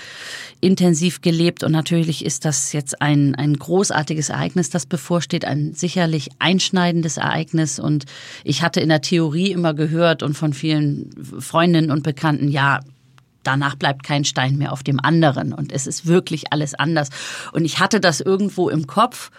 intensiv 0.61 1.21
gelebt. 1.21 1.62
Und 1.62 1.73
natürlich 1.73 2.25
ist 2.25 2.45
das 2.45 2.73
jetzt 2.73 3.00
ein, 3.03 3.35
ein 3.35 3.55
großartiges 3.57 4.29
Ereignis, 4.31 4.71
das 4.71 4.87
bevorsteht, 4.87 5.45
ein 5.45 5.75
sicherlich 5.75 6.31
einschneidendes 6.38 7.17
Ereignis. 7.17 7.79
Und 7.79 8.05
ich 8.45 8.62
hatte 8.62 8.81
in 8.81 8.88
der 8.88 9.00
Theorie 9.03 9.50
immer 9.50 9.75
gehört 9.75 10.23
und 10.23 10.35
von 10.35 10.53
vielen 10.53 11.11
Freundinnen 11.41 11.91
und 11.91 12.03
Bekannten, 12.03 12.49
ja, 12.49 12.81
danach 13.47 13.76
bleibt 13.76 14.03
kein 14.03 14.25
Stein 14.25 14.57
mehr 14.57 14.73
auf 14.73 14.83
dem 14.83 15.00
anderen. 15.00 15.53
Und 15.53 15.73
es 15.73 15.87
ist 15.87 16.07
wirklich 16.07 16.53
alles 16.53 16.75
anders. 16.75 17.11
Und 17.53 17.65
ich 17.65 17.79
hatte 17.79 18.00
das 18.00 18.21
irgendwo 18.21 18.69
im 18.69 18.87
Kopf 18.87 19.31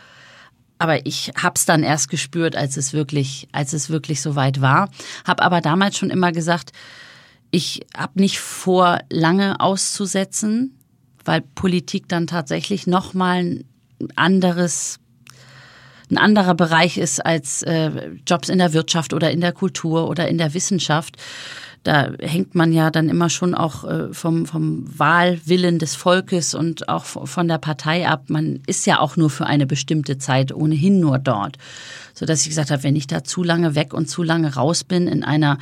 aber 0.80 1.06
ich 1.06 1.32
hab's 1.42 1.66
dann 1.66 1.84
erst 1.84 2.10
gespürt, 2.10 2.56
als 2.56 2.78
es 2.78 2.94
wirklich, 2.94 3.48
als 3.52 3.74
es 3.74 3.90
wirklich 3.90 4.22
soweit 4.22 4.62
war. 4.62 4.90
Hab 5.26 5.42
aber 5.42 5.62
damals 5.62 5.98
schon 5.98 6.10
immer 6.10 6.32
gesagt, 6.32 6.72
ich 7.52 7.86
hab 7.96 8.16
nicht 8.16 8.40
vor, 8.40 9.00
lange 9.10 9.60
auszusetzen, 9.60 10.78
weil 11.24 11.42
Politik 11.42 12.08
dann 12.08 12.28
tatsächlich 12.28 12.88
noch 12.88 13.14
mal 13.14 13.38
ein 13.38 13.66
anderes 14.16 15.00
ein 16.10 16.18
anderer 16.18 16.56
Bereich 16.56 16.98
ist 16.98 17.26
als 17.26 17.64
äh, 17.64 18.12
Jobs 18.26 18.48
in 18.48 18.60
der 18.60 18.72
Wirtschaft 18.72 19.14
oder 19.14 19.30
in 19.32 19.42
der 19.42 19.52
Kultur 19.52 20.08
oder 20.08 20.30
in 20.30 20.38
der 20.38 20.54
Wissenschaft 20.54 21.18
da 21.84 22.12
hängt 22.20 22.56
man 22.56 22.74
ja 22.74 22.92
dann 22.92 23.10
immer 23.10 23.30
schon 23.30 23.56
auch 23.56 23.84
äh, 23.84 24.14
vom, 24.14 24.46
vom 24.46 24.86
Wahlwillen 24.98 25.80
des 25.80 25.96
Volkes 25.96 26.54
und 26.54 26.90
auch 26.90 27.06
von 27.06 27.48
der 27.48 27.58
Partei 27.58 28.08
ab. 28.08 28.26
Man 28.28 28.60
ist 28.68 28.86
ja 28.86 29.00
auch 29.00 29.16
nur 29.16 29.30
für 29.30 29.46
eine 29.46 29.66
bestimmte 29.66 30.18
Zeit 30.18 30.54
ohnehin 30.54 31.00
nur 31.00 31.20
dort. 31.20 31.58
So 32.14 32.26
dass 32.26 32.42
ich 32.42 32.50
gesagt 32.50 32.72
habe, 32.72 32.84
wenn 32.84 32.96
ich 32.96 33.08
da 33.08 33.24
zu 33.24 33.44
lange 33.44 33.76
weg 33.76 33.94
und 33.94 34.10
zu 34.10 34.24
lange 34.24 34.56
raus 34.56 34.84
bin 34.84 35.08
in 35.08 35.24
einer 35.24 35.60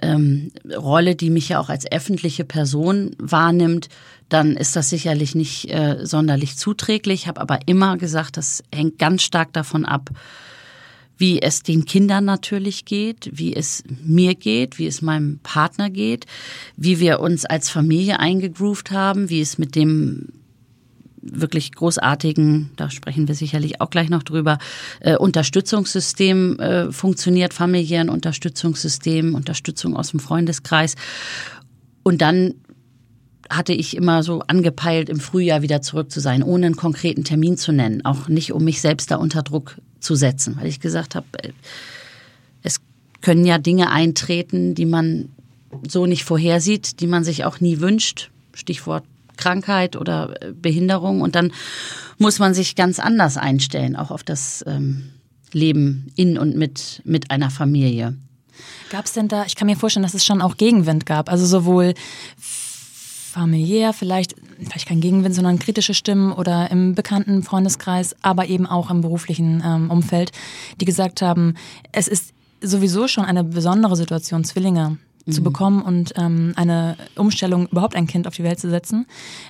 ähm, 0.00 0.52
Rolle, 0.76 1.14
die 1.14 1.30
mich 1.30 1.48
ja 1.48 1.60
auch 1.60 1.68
als 1.68 1.90
öffentliche 1.90 2.44
Person 2.44 3.16
wahrnimmt, 3.18 3.88
dann 4.28 4.56
ist 4.56 4.76
das 4.76 4.90
sicherlich 4.90 5.34
nicht 5.34 5.70
äh, 5.70 5.98
sonderlich 6.04 6.56
zuträglich. 6.56 7.26
Habe 7.26 7.40
aber 7.40 7.60
immer 7.66 7.96
gesagt, 7.96 8.36
das 8.36 8.62
hängt 8.74 8.98
ganz 8.98 9.22
stark 9.22 9.52
davon 9.52 9.84
ab, 9.84 10.10
wie 11.22 11.40
es 11.40 11.62
den 11.62 11.84
Kindern 11.84 12.24
natürlich 12.24 12.84
geht, 12.84 13.30
wie 13.32 13.54
es 13.54 13.84
mir 14.04 14.34
geht, 14.34 14.80
wie 14.80 14.88
es 14.88 15.02
meinem 15.02 15.38
Partner 15.44 15.88
geht, 15.88 16.26
wie 16.76 16.98
wir 16.98 17.20
uns 17.20 17.44
als 17.44 17.70
Familie 17.70 18.18
eingegroovt 18.18 18.90
haben, 18.90 19.30
wie 19.30 19.40
es 19.40 19.56
mit 19.56 19.76
dem 19.76 20.30
wirklich 21.20 21.76
großartigen, 21.76 22.72
da 22.74 22.90
sprechen 22.90 23.28
wir 23.28 23.36
sicherlich 23.36 23.80
auch 23.80 23.88
gleich 23.88 24.10
noch 24.10 24.24
drüber, 24.24 24.58
äh, 24.98 25.16
Unterstützungssystem 25.16 26.58
äh, 26.58 26.90
funktioniert, 26.90 27.54
familiären 27.54 28.08
Unterstützungssystem, 28.08 29.36
Unterstützung 29.36 29.96
aus 29.96 30.10
dem 30.10 30.18
Freundeskreis. 30.18 30.96
Und 32.02 32.20
dann 32.20 32.54
hatte 33.48 33.74
ich 33.74 33.96
immer 33.96 34.24
so 34.24 34.40
angepeilt, 34.40 35.08
im 35.08 35.20
Frühjahr 35.20 35.62
wieder 35.62 35.82
zurück 35.82 36.10
zu 36.10 36.18
sein, 36.18 36.42
ohne 36.42 36.66
einen 36.66 36.74
konkreten 36.74 37.22
Termin 37.22 37.56
zu 37.56 37.70
nennen. 37.70 38.04
Auch 38.04 38.26
nicht, 38.26 38.52
um 38.52 38.64
mich 38.64 38.80
selbst 38.80 39.12
da 39.12 39.16
unter 39.16 39.44
Druck 39.44 39.76
zu 40.02 40.14
setzen, 40.14 40.56
weil 40.58 40.66
ich 40.66 40.80
gesagt 40.80 41.14
habe, 41.14 41.26
äh, 41.42 41.52
es 42.62 42.80
können 43.20 43.46
ja 43.46 43.58
Dinge 43.58 43.90
eintreten, 43.90 44.74
die 44.74 44.86
man 44.86 45.30
so 45.88 46.06
nicht 46.06 46.24
vorhersieht, 46.24 47.00
die 47.00 47.06
man 47.06 47.24
sich 47.24 47.44
auch 47.44 47.60
nie 47.60 47.80
wünscht. 47.80 48.30
Stichwort 48.54 49.04
Krankheit 49.36 49.96
oder 49.96 50.34
äh, 50.42 50.52
Behinderung. 50.52 51.20
Und 51.20 51.34
dann 51.34 51.52
muss 52.18 52.38
man 52.38 52.54
sich 52.54 52.76
ganz 52.76 52.98
anders 52.98 53.36
einstellen, 53.36 53.96
auch 53.96 54.10
auf 54.10 54.22
das 54.22 54.64
ähm, 54.66 55.10
Leben 55.52 56.12
in 56.16 56.38
und 56.38 56.56
mit, 56.56 57.02
mit 57.04 57.30
einer 57.30 57.50
Familie. 57.50 58.16
Gab 58.90 59.06
es 59.06 59.12
denn 59.12 59.28
da, 59.28 59.44
ich 59.46 59.56
kann 59.56 59.66
mir 59.66 59.76
vorstellen, 59.76 60.02
dass 60.04 60.14
es 60.14 60.24
schon 60.24 60.42
auch 60.42 60.56
Gegenwind 60.56 61.06
gab, 61.06 61.30
also 61.30 61.46
sowohl 61.46 61.94
familiär, 63.32 63.92
vielleicht, 63.92 64.36
vielleicht 64.58 64.86
kein 64.86 65.00
Gegenwind, 65.00 65.34
sondern 65.34 65.58
kritische 65.58 65.94
Stimmen 65.94 66.32
oder 66.32 66.70
im 66.70 66.94
bekannten 66.94 67.42
Freundeskreis, 67.42 68.14
aber 68.20 68.46
eben 68.46 68.66
auch 68.66 68.90
im 68.90 69.00
beruflichen 69.00 69.62
ähm, 69.64 69.90
Umfeld, 69.90 70.32
die 70.80 70.84
gesagt 70.84 71.22
haben, 71.22 71.54
es 71.92 72.08
ist 72.08 72.34
sowieso 72.60 73.08
schon 73.08 73.24
eine 73.24 73.42
besondere 73.42 73.96
Situation, 73.96 74.44
Zwillinge 74.44 74.98
mhm. 75.24 75.32
zu 75.32 75.42
bekommen 75.42 75.82
und 75.82 76.12
ähm, 76.16 76.52
eine 76.56 76.96
Umstellung, 77.16 77.66
überhaupt 77.68 77.96
ein 77.96 78.06
Kind 78.06 78.26
auf 78.26 78.34
die 78.34 78.44
Welt 78.44 78.60
zu 78.60 78.68
setzen. 78.68 79.06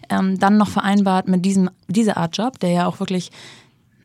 Ähm, 0.09 0.39
dann 0.39 0.57
noch 0.57 0.69
vereinbart 0.69 1.27
mit 1.27 1.45
diesem, 1.45 1.69
dieser 1.89 2.17
Art 2.17 2.37
Job, 2.37 2.61
der 2.61 2.71
ja 2.71 2.87
auch 2.87 3.01
wirklich 3.01 3.31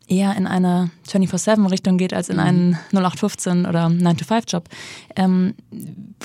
eher 0.08 0.36
in 0.36 0.48
eine 0.48 0.90
24-7-Richtung 1.08 1.98
geht 1.98 2.14
als 2.14 2.30
in 2.30 2.38
mhm. 2.38 2.42
einen 2.42 2.74
0815 2.94 3.66
oder 3.68 3.86
9-to-5-Job. 3.86 4.70
Ähm, 5.16 5.54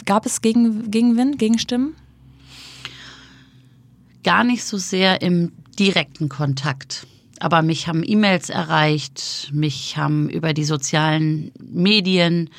gab 0.07 0.25
es 0.25 0.41
Gegen, 0.41 0.91
Gegenwind, 0.91 1.39
Gegenstimmen? 1.39 1.97
Gar 4.23 4.45
nicht 4.45 4.64
so 4.64 4.79
sehr 4.79 5.23
im 5.23 5.52
direkten 5.79 6.29
Kontakt. 6.29 7.07
Aber 7.41 7.62
mich 7.62 7.88
haben 7.88 8.05
E-Mails 8.07 8.50
erreicht, 8.50 9.50
mich 9.52 9.97
haben 9.97 10.29
über 10.29 10.52
die 10.52 10.64
sozialen 10.64 11.50
Medien 11.59 12.50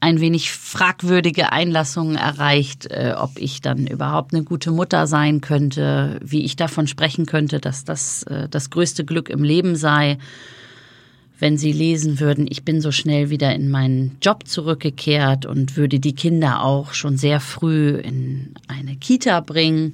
ein 0.00 0.20
wenig 0.20 0.52
fragwürdige 0.52 1.50
Einlassungen 1.50 2.16
erreicht, 2.16 2.90
äh, 2.90 3.14
ob 3.16 3.38
ich 3.38 3.62
dann 3.62 3.86
überhaupt 3.86 4.34
eine 4.34 4.44
gute 4.44 4.70
Mutter 4.70 5.06
sein 5.06 5.40
könnte, 5.40 6.20
wie 6.22 6.44
ich 6.44 6.56
davon 6.56 6.86
sprechen 6.86 7.24
könnte, 7.24 7.58
dass 7.58 7.84
das 7.84 8.24
äh, 8.24 8.46
das 8.50 8.68
größte 8.68 9.06
Glück 9.06 9.30
im 9.30 9.42
Leben 9.42 9.76
sei 9.76 10.18
wenn 11.44 11.58
Sie 11.58 11.72
lesen 11.72 12.20
würden, 12.20 12.46
ich 12.48 12.64
bin 12.64 12.80
so 12.80 12.90
schnell 12.90 13.28
wieder 13.28 13.54
in 13.54 13.68
meinen 13.68 14.16
Job 14.22 14.48
zurückgekehrt 14.48 15.44
und 15.44 15.76
würde 15.76 16.00
die 16.00 16.14
Kinder 16.14 16.62
auch 16.62 16.94
schon 16.94 17.18
sehr 17.18 17.38
früh 17.38 17.90
in 17.98 18.54
eine 18.66 18.96
Kita 18.96 19.40
bringen. 19.40 19.92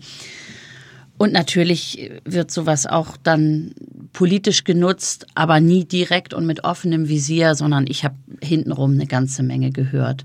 Und 1.19 1.33
natürlich 1.33 2.13
wird 2.25 2.53
sowas 2.53 2.87
auch 2.87 3.17
dann 3.17 3.73
politisch 4.13 4.63
genutzt, 4.63 5.27
aber 5.35 5.59
nie 5.59 5.85
direkt 5.85 6.35
und 6.35 6.47
mit 6.47 6.63
offenem 6.63 7.09
Visier, 7.09 7.57
sondern 7.57 7.89
ich 7.89 8.05
habe 8.05 8.15
hintenrum 8.41 8.93
eine 8.93 9.09
ganze 9.09 9.43
Menge 9.43 9.73
gehört 9.73 10.25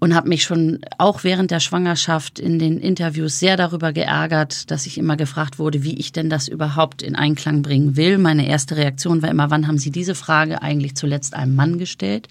und 0.00 0.14
habe 0.14 0.30
mich 0.30 0.42
schon 0.44 0.80
auch 0.96 1.24
während 1.24 1.50
der 1.50 1.60
Schwangerschaft 1.60 2.38
in 2.38 2.58
den 2.58 2.80
Interviews 2.80 3.38
sehr 3.38 3.58
darüber 3.58 3.92
geärgert, 3.92 4.70
dass 4.70 4.86
ich 4.86 4.96
immer 4.96 5.16
gefragt 5.16 5.58
wurde, 5.58 5.84
wie 5.84 5.98
ich 5.98 6.10
denn 6.10 6.30
das 6.30 6.48
überhaupt 6.48 7.02
in 7.02 7.14
Einklang 7.14 7.60
bringen 7.60 7.96
will. 7.96 8.16
Meine 8.16 8.48
erste 8.48 8.76
Reaktion 8.76 9.20
war 9.20 9.30
immer, 9.30 9.50
wann 9.50 9.68
haben 9.68 9.78
Sie 9.78 9.90
diese 9.90 10.14
Frage 10.14 10.62
eigentlich 10.62 10.96
zuletzt 10.96 11.34
einem 11.34 11.54
Mann 11.54 11.78
gestellt? 11.78 12.28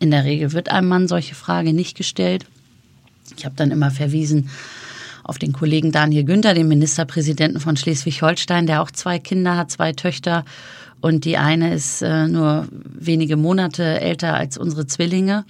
In 0.00 0.10
der 0.10 0.24
Regel 0.24 0.52
wird 0.52 0.68
einem 0.68 0.88
Mann 0.88 1.08
solche 1.08 1.34
Frage 1.34 1.72
nicht 1.72 1.96
gestellt. 1.96 2.44
Ich 3.38 3.46
habe 3.46 3.56
dann 3.56 3.70
immer 3.70 3.90
verwiesen 3.90 4.50
auf 5.24 5.38
den 5.38 5.54
Kollegen 5.54 5.92
Daniel 5.92 6.24
Günther, 6.24 6.52
den 6.52 6.68
Ministerpräsidenten 6.68 7.60
von 7.60 7.76
Schleswig-Holstein, 7.78 8.66
der 8.66 8.82
auch 8.82 8.90
zwei 8.90 9.18
Kinder 9.18 9.56
hat, 9.56 9.70
zwei 9.70 9.92
Töchter. 9.92 10.44
Und 11.00 11.24
die 11.24 11.38
eine 11.38 11.72
ist 11.72 12.02
äh, 12.02 12.28
nur 12.28 12.66
wenige 12.70 13.38
Monate 13.38 14.00
älter 14.00 14.34
als 14.34 14.58
unsere 14.58 14.86
Zwillinge. 14.86 15.44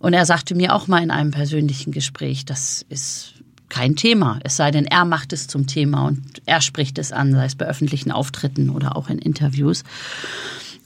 Und 0.00 0.14
er 0.14 0.26
sagte 0.26 0.54
mir 0.54 0.74
auch 0.74 0.88
mal 0.88 1.02
in 1.02 1.10
einem 1.10 1.30
persönlichen 1.30 1.92
Gespräch, 1.92 2.44
das 2.44 2.84
ist 2.88 3.34
kein 3.68 3.94
Thema, 3.94 4.40
es 4.42 4.56
sei 4.56 4.72
denn, 4.72 4.86
er 4.86 5.04
macht 5.04 5.32
es 5.32 5.46
zum 5.46 5.66
Thema 5.66 6.08
und 6.08 6.42
er 6.44 6.60
spricht 6.60 6.98
es 6.98 7.12
an, 7.12 7.32
sei 7.32 7.44
es 7.44 7.54
bei 7.54 7.66
öffentlichen 7.66 8.10
Auftritten 8.10 8.68
oder 8.70 8.96
auch 8.96 9.08
in 9.08 9.18
Interviews. 9.18 9.84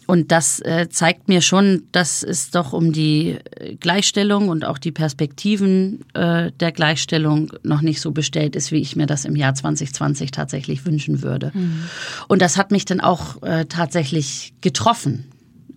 Und 0.06 0.32
das 0.32 0.60
äh, 0.60 0.88
zeigt 0.90 1.28
mir 1.28 1.40
schon, 1.40 1.84
dass 1.92 2.22
es 2.22 2.50
doch 2.50 2.74
um 2.74 2.92
die 2.92 3.38
äh, 3.56 3.76
Gleichstellung 3.76 4.48
und 4.48 4.64
auch 4.64 4.76
die 4.76 4.92
Perspektiven 4.92 6.04
äh, 6.12 6.52
der 6.60 6.72
Gleichstellung 6.72 7.50
noch 7.62 7.80
nicht 7.80 8.02
so 8.02 8.10
bestellt 8.10 8.54
ist, 8.54 8.70
wie 8.70 8.80
ich 8.80 8.96
mir 8.96 9.06
das 9.06 9.24
im 9.24 9.34
Jahr 9.34 9.54
2020 9.54 10.30
tatsächlich 10.30 10.84
wünschen 10.84 11.22
würde. 11.22 11.52
Mhm. 11.54 11.84
Und 12.28 12.42
das 12.42 12.58
hat 12.58 12.70
mich 12.70 12.84
dann 12.84 13.00
auch 13.00 13.42
äh, 13.42 13.64
tatsächlich 13.64 14.52
getroffen, 14.60 15.24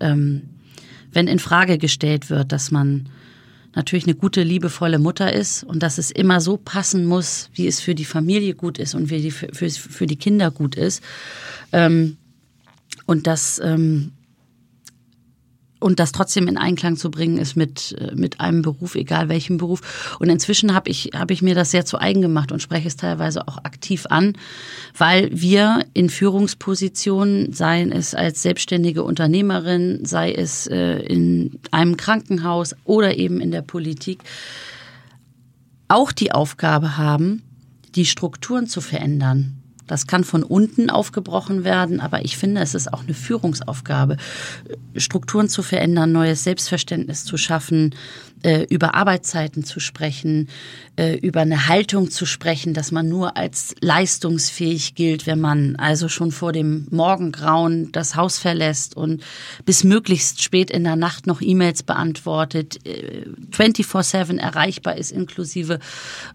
ähm, 0.01 0.41
wenn 1.13 1.27
in 1.27 1.39
Frage 1.39 1.77
gestellt 1.77 2.29
wird, 2.29 2.51
dass 2.51 2.69
man 2.69 3.07
natürlich 3.77 4.05
eine 4.05 4.15
gute, 4.15 4.41
liebevolle 4.41 4.97
Mutter 4.97 5.31
ist 5.31 5.63
und 5.63 5.83
dass 5.83 5.99
es 5.99 6.09
immer 6.09 6.41
so 6.41 6.57
passen 6.57 7.05
muss, 7.05 7.49
wie 7.53 7.67
es 7.67 7.79
für 7.79 7.93
die 7.93 8.05
Familie 8.05 8.55
gut 8.55 8.79
ist 8.79 8.95
und 8.95 9.11
wie 9.11 9.21
die 9.21 9.31
für, 9.31 9.49
für, 9.53 10.07
die 10.07 10.15
Kinder 10.15 10.49
gut 10.49 10.75
ist. 10.75 11.03
Ähm, 11.71 12.17
und 13.05 13.27
das 13.27 13.61
ähm, 13.63 14.13
und 15.79 15.99
das 15.99 16.11
trotzdem 16.11 16.47
in 16.47 16.57
Einklang 16.57 16.97
zu 16.97 17.11
bringen 17.11 17.37
ist 17.37 17.55
mit 17.55 17.95
äh, 17.99 18.15
mit 18.15 18.39
einem 18.39 18.61
Beruf, 18.61 18.95
egal 18.95 19.29
welchem 19.29 19.57
Beruf. 19.57 20.17
Und 20.19 20.29
inzwischen 20.29 20.73
habe 20.73 20.89
ich 20.89 21.11
habe 21.13 21.33
ich 21.33 21.41
mir 21.41 21.55
das 21.55 21.71
sehr 21.71 21.85
zu 21.85 21.99
eigen 21.99 22.21
gemacht 22.21 22.51
und 22.51 22.61
spreche 22.61 22.87
es 22.87 22.95
teilweise 22.95 23.47
auch 23.47 23.57
aktiv 23.59 24.05
an, 24.09 24.33
weil 24.97 25.29
wir 25.31 25.85
in 25.93 26.09
Führungspositionen, 26.09 27.53
seien 27.53 27.91
es 27.91 28.15
als 28.15 28.41
selbstständige 28.41 29.03
Unternehmerin, 29.03 30.05
sei 30.05 30.31
es 30.33 30.67
äh, 30.67 30.99
in 30.99 31.59
einem 31.71 31.97
Krankenhaus 31.97 32.75
oder 32.83 33.17
eben 33.17 33.39
in 33.39 33.51
der 33.51 33.61
Politik, 33.61 34.23
auch 35.87 36.11
die 36.11 36.31
Aufgabe 36.31 36.97
haben, 36.97 37.43
die 37.95 38.05
Strukturen 38.05 38.67
zu 38.67 38.81
verändern 38.81 39.56
das 39.87 40.05
kann 40.05 40.23
von 40.23 40.43
unten 40.43 40.89
aufgebrochen 40.89 41.63
werden, 41.63 41.99
aber 41.99 42.23
ich 42.25 42.37
finde, 42.37 42.61
es 42.61 42.75
ist 42.75 42.93
auch 42.93 43.03
eine 43.03 43.13
Führungsaufgabe, 43.13 44.17
Strukturen 44.95 45.49
zu 45.49 45.63
verändern, 45.63 46.11
neues 46.11 46.43
Selbstverständnis 46.43 47.23
zu 47.23 47.37
schaffen, 47.37 47.95
äh, 48.43 48.65
über 48.69 48.95
Arbeitszeiten 48.95 49.63
zu 49.63 49.79
sprechen, 49.79 50.49
äh, 50.95 51.15
über 51.17 51.41
eine 51.41 51.67
Haltung 51.67 52.11
zu 52.11 52.25
sprechen, 52.25 52.73
dass 52.73 52.91
man 52.91 53.09
nur 53.09 53.37
als 53.37 53.75
leistungsfähig 53.81 54.95
gilt, 54.95 55.25
wenn 55.27 55.39
man 55.39 55.75
also 55.77 56.09
schon 56.09 56.31
vor 56.31 56.53
dem 56.53 56.87
Morgengrauen 56.89 57.91
das 57.91 58.15
Haus 58.15 58.37
verlässt 58.37 58.95
und 58.95 59.23
bis 59.65 59.83
möglichst 59.83 60.41
spät 60.41 60.69
in 60.71 60.83
der 60.83 60.95
Nacht 60.95 61.27
noch 61.27 61.41
E-Mails 61.41 61.83
beantwortet, 61.83 62.79
24/7 63.51 64.37
äh, 64.37 64.41
erreichbar 64.41 64.97
ist 64.97 65.11
inklusive 65.11 65.79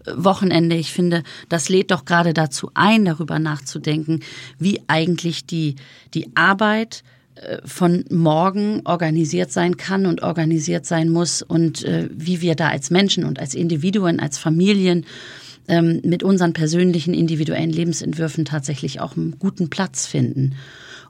Wochenende. 0.05 0.75
Ich 0.75 0.91
finde, 0.91 1.23
das 1.49 1.69
lädt 1.69 1.91
doch 1.91 2.05
gerade 2.05 2.33
dazu 2.33 2.69
ein, 2.73 3.05
darüber 3.05 3.39
nachzudenken, 3.39 4.21
wie 4.59 4.81
eigentlich 4.87 5.45
die, 5.45 5.75
die 6.13 6.35
Arbeit 6.35 7.03
äh, 7.05 7.12
von 7.65 8.05
morgen 8.09 8.81
organisiert 8.85 9.51
sein 9.51 9.77
kann 9.77 10.05
und 10.05 10.21
organisiert 10.21 10.85
sein 10.85 11.09
muss 11.09 11.41
und 11.41 11.83
äh, 11.83 12.09
wie 12.11 12.41
wir 12.41 12.55
da 12.55 12.69
als 12.69 12.89
Menschen 12.89 13.25
und 13.25 13.39
als 13.39 13.53
Individuen, 13.55 14.19
als 14.19 14.37
Familien 14.37 15.05
ähm, 15.67 16.01
mit 16.03 16.23
unseren 16.23 16.53
persönlichen 16.53 17.13
individuellen 17.13 17.71
Lebensentwürfen 17.71 18.45
tatsächlich 18.45 18.99
auch 18.99 19.15
einen 19.15 19.39
guten 19.39 19.69
Platz 19.69 20.05
finden. 20.05 20.55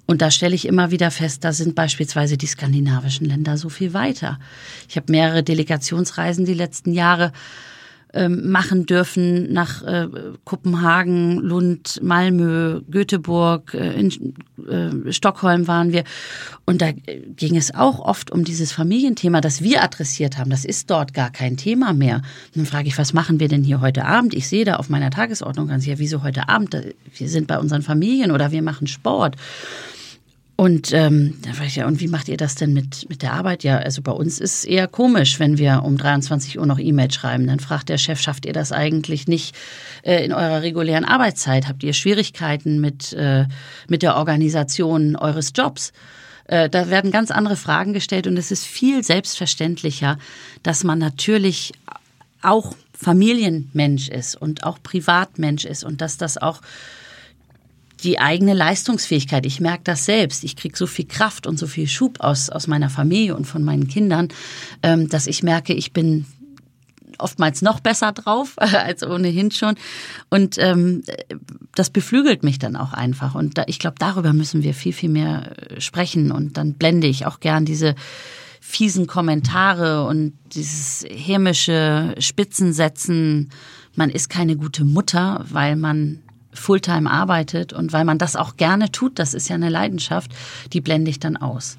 Und 0.06 0.22
da 0.22 0.32
stelle 0.32 0.56
ich 0.56 0.68
immer 0.68 0.92
wieder 0.92 1.12
fest, 1.12 1.44
da 1.44 1.54
sind 1.54 1.76
beispielsweise 1.76 2.38
die 2.38 2.48
skandinavischen 2.48 3.26
Länder 3.26 3.58
so 3.58 3.70
viel 3.70 3.94
weiter. 3.94 4.38
Ich 4.90 4.98
habe 4.98 5.12
mehrere 5.12 5.44
Delegationsreisen 5.44 6.46
die 6.46 6.54
letzten 6.54 6.92
Jahre 6.92 7.32
ähm, 8.14 8.52
machen 8.52 8.86
dürfen 8.86 9.52
nach 9.52 9.84
äh, 9.84 10.08
Kopenhagen, 10.44 11.40
Lund, 11.40 12.00
Malmö, 12.04 12.82
Göteborg, 12.90 13.74
äh, 13.74 14.00
in 14.00 14.36
äh, 14.68 15.12
Stockholm 15.12 15.68
waren 15.68 15.92
wir. 15.92 16.04
Und 16.66 16.82
da 16.82 16.92
ging 16.92 17.58
es 17.58 17.74
auch 17.74 18.00
oft 18.00 18.32
um 18.32 18.44
dieses 18.44 18.72
Familienthema, 18.72 19.42
das 19.42 19.62
wir 19.62 19.84
adressiert 19.84 20.38
haben. 20.38 20.50
Das 20.50 20.64
ist 20.64 20.90
dort 20.92 21.14
gar 21.14 21.32
kein 21.32 21.58
Thema 21.58 21.94
mehr. 21.94 22.18
Und 22.18 22.58
dann 22.58 22.66
frage 22.66 22.88
ich, 22.88 22.98
was 22.98 23.14
machen 23.14 23.40
wir 23.40 23.48
denn 23.48 23.64
hier 23.64 23.82
heute 23.82 24.06
Abend? 24.06 24.34
Ich 24.34 24.48
sehe 24.48 24.64
da 24.64 24.76
auf 24.76 24.90
meiner 24.90 25.10
Tagesordnung 25.10 25.68
ganz 25.68 25.84
sicher, 25.84 26.00
wieso 26.00 26.24
heute 26.24 26.50
Abend? 26.50 26.78
Wir 27.16 27.30
sind 27.30 27.48
bei 27.48 27.58
unseren 27.58 27.82
Familien 27.82 28.32
oder 28.32 28.52
wir 28.52 28.62
machen 28.62 28.88
Sport. 28.88 29.38
Und 30.56 30.94
ähm, 30.94 31.40
da 31.42 31.58
war 31.58 31.66
ich 31.66 31.78
ja, 31.78 31.88
und 31.88 32.00
wie 32.00 32.08
macht 32.08 32.30
ihr 32.30 32.38
das 32.38 32.54
denn 32.54 32.74
mit, 32.74 33.10
mit 33.10 33.24
der 33.24 33.34
Arbeit? 33.34 33.64
Ja, 33.64 33.78
also 33.78 34.04
bei 34.04 34.12
uns 34.12 34.40
ist 34.40 34.60
es 34.60 34.66
eher 34.66 34.88
komisch, 34.88 35.40
wenn 35.40 35.58
wir 35.58 35.82
um 35.84 35.98
23 35.98 36.60
Uhr 36.60 36.66
noch 36.68 36.78
E-Mail 36.78 37.12
schreiben. 37.12 37.48
Dann 37.48 37.60
fragt 37.60 37.90
der 37.90 37.98
Chef, 37.98 38.22
schafft 38.22 38.46
ihr 38.46 38.54
das 38.54 38.72
eigentlich 38.72 39.28
nicht 39.28 39.56
äh, 40.04 40.24
in 40.24 40.32
eurer 40.32 40.62
regulären 40.62 41.06
Arbeitszeit? 41.06 41.68
Habt 41.68 41.84
ihr 41.84 41.94
Schwierigkeiten 41.94 42.80
mit, 42.80 43.14
äh, 43.14 43.46
mit 43.88 44.04
der 44.04 44.16
Organisation 44.16 45.16
eures 45.16 45.54
Jobs? 45.56 45.92
Äh, 46.46 46.70
da 46.70 46.90
werden 46.90 47.12
ganz 47.12 47.32
andere 47.32 47.56
Fragen 47.56 47.94
gestellt 47.94 48.28
und 48.28 48.38
es 48.38 48.52
ist 48.52 48.66
viel 48.66 49.04
selbstverständlicher, 49.04 50.20
dass 50.62 50.84
man 50.84 51.00
natürlich 51.00 51.74
auch 52.44 52.76
Familienmensch 52.94 54.10
ist 54.10 54.36
und 54.36 54.64
auch 54.64 54.78
Privatmensch 54.84 55.66
ist 55.66 55.84
und 55.84 56.02
dass 56.02 56.18
das 56.18 56.38
auch 56.38 56.62
die 58.04 58.20
eigene 58.20 58.54
Leistungsfähigkeit. 58.54 59.46
Ich 59.46 59.60
merke 59.60 59.84
das 59.86 60.06
selbst. 60.06 60.44
Ich 60.44 60.56
kriege 60.56 60.78
so 60.78 60.88
viel 60.88 61.06
Kraft 61.06 61.48
und 61.48 61.58
so 61.58 61.68
viel 61.68 61.88
Schub 61.88 62.20
aus, 62.20 62.50
aus 62.50 62.68
meiner 62.68 62.90
Familie 62.90 63.36
und 63.36 63.46
von 63.46 63.64
meinen 63.64 63.88
Kindern, 63.88 64.30
ähm, 64.82 65.10
dass 65.10 65.28
ich 65.28 65.44
merke, 65.44 65.74
ich 65.74 65.94
bin 65.94 66.26
oftmals 67.18 67.62
noch 67.62 67.80
besser 67.80 68.12
drauf 68.12 68.54
als 68.58 69.04
ohnehin 69.04 69.52
schon. 69.52 69.76
Und 70.30 70.58
ähm, 70.58 71.04
das 71.76 71.90
beflügelt 71.90 72.44
mich 72.44 72.60
dann 72.60 72.76
auch 72.76 72.94
einfach. 72.94 73.36
Und 73.36 73.58
da, 73.58 73.64
ich 73.68 73.80
glaube, 73.80 73.96
darüber 74.00 74.34
müssen 74.34 74.64
wir 74.64 74.74
viel, 74.74 74.94
viel 74.94 75.10
mehr 75.10 75.72
äh, 75.72 75.82
sprechen. 75.82 76.32
Und 76.32 76.58
dann 76.58 76.74
blende 76.74 77.08
ich 77.08 77.26
auch 77.26 77.40
gern 77.40 77.66
diese 77.66 77.96
fiesen 78.60 79.08
Kommentare 79.08 80.06
und 80.06 80.34
dieses 80.54 81.06
hämische 81.10 82.16
Spitzensetzen. 82.18 83.50
Man 83.96 84.10
ist 84.10 84.30
keine 84.30 84.56
gute 84.56 84.86
Mutter, 84.86 85.46
weil 85.50 85.76
man 85.76 86.20
Fulltime 86.54 87.10
arbeitet 87.10 87.74
und 87.74 87.94
weil 87.94 88.06
man 88.06 88.18
das 88.18 88.36
auch 88.36 88.58
gerne 88.58 88.92
tut, 88.92 89.20
das 89.20 89.34
ist 89.34 89.50
ja 89.50 89.56
eine 89.56 89.70
Leidenschaft, 89.70 90.32
die 90.72 90.82
blende 90.82 91.10
ich 91.10 91.20
dann 91.20 91.38
aus. 91.38 91.78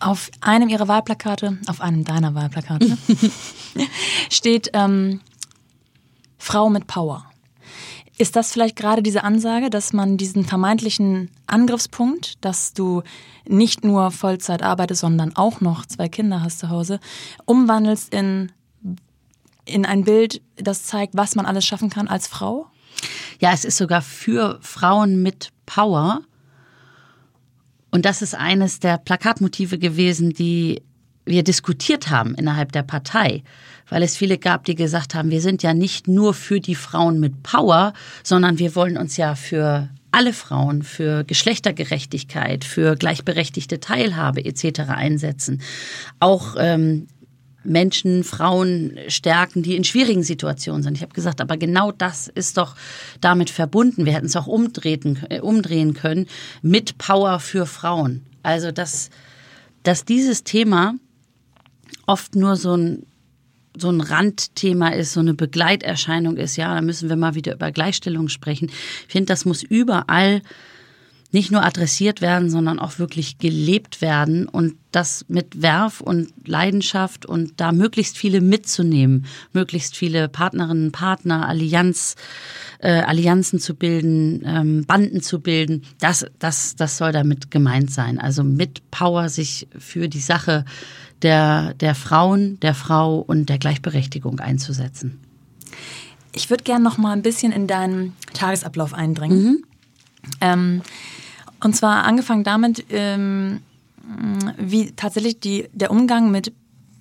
Auf 0.00 0.30
einem 0.40 0.68
ihrer 0.68 0.88
Wahlplakate, 0.88 1.58
auf 1.68 1.80
einem 1.80 2.04
deiner 2.04 2.34
Wahlplakate, 2.34 2.98
steht 4.30 4.70
ähm, 4.74 5.20
Frau 6.38 6.68
mit 6.70 6.86
Power. 6.88 7.24
Ist 8.18 8.36
das 8.36 8.52
vielleicht 8.52 8.76
gerade 8.76 9.02
diese 9.02 9.24
Ansage, 9.24 9.70
dass 9.70 9.92
man 9.92 10.16
diesen 10.16 10.44
vermeintlichen 10.44 11.30
Angriffspunkt, 11.46 12.44
dass 12.44 12.72
du 12.74 13.02
nicht 13.46 13.84
nur 13.84 14.10
Vollzeit 14.10 14.62
arbeitest, 14.62 15.00
sondern 15.00 15.34
auch 15.34 15.60
noch 15.60 15.86
zwei 15.86 16.08
Kinder 16.08 16.42
hast 16.42 16.58
zu 16.58 16.68
Hause, 16.68 17.00
umwandelst 17.46 18.12
in, 18.12 18.52
in 19.64 19.86
ein 19.86 20.04
Bild, 20.04 20.42
das 20.56 20.84
zeigt, 20.84 21.16
was 21.16 21.34
man 21.34 21.46
alles 21.46 21.64
schaffen 21.64 21.90
kann 21.90 22.08
als 22.08 22.26
Frau? 22.26 22.66
Ja, 23.40 23.52
es 23.52 23.64
ist 23.64 23.76
sogar 23.76 24.02
für 24.02 24.58
Frauen 24.60 25.22
mit 25.22 25.50
Power. 25.66 26.22
Und 27.90 28.04
das 28.04 28.22
ist 28.22 28.34
eines 28.34 28.80
der 28.80 28.98
Plakatmotive 28.98 29.78
gewesen, 29.78 30.32
die 30.32 30.82
wir 31.24 31.44
diskutiert 31.44 32.10
haben 32.10 32.34
innerhalb 32.34 32.72
der 32.72 32.82
Partei, 32.82 33.42
weil 33.88 34.02
es 34.02 34.16
viele 34.16 34.38
gab, 34.38 34.64
die 34.64 34.74
gesagt 34.74 35.14
haben, 35.14 35.30
wir 35.30 35.40
sind 35.40 35.62
ja 35.62 35.72
nicht 35.72 36.08
nur 36.08 36.34
für 36.34 36.58
die 36.58 36.74
Frauen 36.74 37.20
mit 37.20 37.42
Power, 37.42 37.92
sondern 38.24 38.58
wir 38.58 38.74
wollen 38.74 38.96
uns 38.96 39.16
ja 39.16 39.34
für 39.34 39.88
alle 40.10 40.32
Frauen, 40.32 40.82
für 40.82 41.24
Geschlechtergerechtigkeit, 41.24 42.64
für 42.64 42.96
gleichberechtigte 42.96 43.80
Teilhabe 43.80 44.44
etc. 44.44 44.80
einsetzen. 44.88 45.62
Auch 46.20 46.56
ähm, 46.58 47.06
Menschen, 47.64 48.24
Frauen 48.24 48.96
stärken, 49.08 49.62
die 49.62 49.76
in 49.76 49.84
schwierigen 49.84 50.22
Situationen 50.22 50.82
sind. 50.82 50.96
Ich 50.96 51.02
habe 51.02 51.14
gesagt, 51.14 51.40
aber 51.40 51.56
genau 51.56 51.92
das 51.92 52.28
ist 52.28 52.58
doch 52.58 52.74
damit 53.20 53.50
verbunden. 53.50 54.04
Wir 54.04 54.14
hätten 54.14 54.26
es 54.26 54.36
auch 54.36 54.46
umdrehen, 54.46 55.18
äh, 55.28 55.40
umdrehen 55.40 55.94
können 55.94 56.26
mit 56.62 56.98
Power 56.98 57.40
für 57.40 57.66
Frauen. 57.66 58.22
Also 58.42 58.72
dass, 58.72 59.10
dass 59.82 60.04
dieses 60.04 60.44
Thema 60.44 60.94
oft 62.06 62.34
nur 62.34 62.56
so 62.56 62.76
ein 62.76 63.06
so 63.74 63.88
ein 63.88 64.02
Randthema 64.02 64.88
ist, 64.88 65.14
so 65.14 65.20
eine 65.20 65.32
Begleiterscheinung 65.32 66.36
ist, 66.36 66.56
ja, 66.56 66.74
da 66.74 66.82
müssen 66.82 67.08
wir 67.08 67.16
mal 67.16 67.34
wieder 67.34 67.54
über 67.54 67.72
Gleichstellung 67.72 68.28
sprechen. 68.28 68.68
Ich 68.68 69.12
finde, 69.12 69.26
das 69.26 69.46
muss 69.46 69.62
überall 69.62 70.42
nicht 71.32 71.50
nur 71.50 71.64
adressiert 71.64 72.20
werden, 72.20 72.50
sondern 72.50 72.78
auch 72.78 72.98
wirklich 72.98 73.38
gelebt 73.38 74.00
werden 74.00 74.46
und 74.46 74.74
das 74.92 75.24
mit 75.28 75.62
Werf 75.62 76.02
und 76.02 76.30
Leidenschaft 76.46 77.24
und 77.24 77.54
da 77.56 77.72
möglichst 77.72 78.18
viele 78.18 78.42
mitzunehmen, 78.42 79.24
möglichst 79.54 79.96
viele 79.96 80.28
Partnerinnen, 80.28 80.92
Partner, 80.92 81.48
Allianz, 81.48 82.16
äh, 82.78 83.00
Allianzen 83.00 83.58
zu 83.58 83.74
bilden, 83.74 84.42
ähm, 84.44 84.84
Banden 84.84 85.22
zu 85.22 85.40
bilden, 85.40 85.82
das, 85.98 86.26
das, 86.38 86.76
das 86.76 86.98
soll 86.98 87.12
damit 87.12 87.50
gemeint 87.50 87.90
sein. 87.90 88.18
Also 88.18 88.44
mit 88.44 88.90
Power 88.90 89.30
sich 89.30 89.66
für 89.78 90.08
die 90.08 90.20
Sache 90.20 90.66
der, 91.22 91.72
der 91.74 91.94
Frauen, 91.94 92.60
der 92.60 92.74
Frau 92.74 93.18
und 93.18 93.48
der 93.48 93.58
Gleichberechtigung 93.58 94.40
einzusetzen. 94.40 95.18
Ich 96.32 96.50
würde 96.50 96.64
gerne 96.64 96.84
noch 96.84 96.98
mal 96.98 97.12
ein 97.12 97.22
bisschen 97.22 97.52
in 97.52 97.66
deinen 97.66 98.14
Tagesablauf 98.34 98.92
eindringen. 98.92 99.44
Mhm. 99.44 99.64
Ähm, 100.40 100.82
und 101.62 101.74
zwar 101.74 102.04
angefangen 102.04 102.44
damit, 102.44 102.84
ähm, 102.90 103.60
wie 104.58 104.92
tatsächlich 104.92 105.40
die, 105.40 105.68
der 105.72 105.90
Umgang 105.90 106.30
mit 106.30 106.52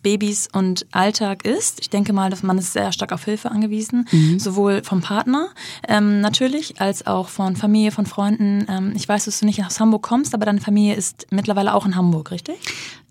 Babys 0.01 0.47
und 0.51 0.85
Alltag 0.91 1.45
ist. 1.45 1.79
Ich 1.79 1.89
denke 1.89 2.13
mal, 2.13 2.29
dass 2.29 2.43
man 2.43 2.57
ist 2.57 2.73
sehr 2.73 2.91
stark 2.91 3.11
auf 3.11 3.25
Hilfe 3.25 3.51
angewiesen, 3.51 4.07
mhm. 4.11 4.39
sowohl 4.39 4.83
vom 4.83 5.01
Partner 5.01 5.49
ähm, 5.87 6.21
natürlich, 6.21 6.81
als 6.81 7.05
auch 7.07 7.29
von 7.29 7.55
Familie, 7.55 7.91
von 7.91 8.05
Freunden. 8.05 8.65
Ähm, 8.69 8.93
ich 8.95 9.07
weiß, 9.07 9.25
dass 9.25 9.39
du 9.39 9.45
nicht 9.45 9.63
aus 9.63 9.79
Hamburg 9.79 10.03
kommst, 10.03 10.33
aber 10.33 10.45
deine 10.45 10.61
Familie 10.61 10.95
ist 10.95 11.27
mittlerweile 11.31 11.73
auch 11.73 11.85
in 11.85 11.95
Hamburg, 11.95 12.31
richtig? 12.31 12.55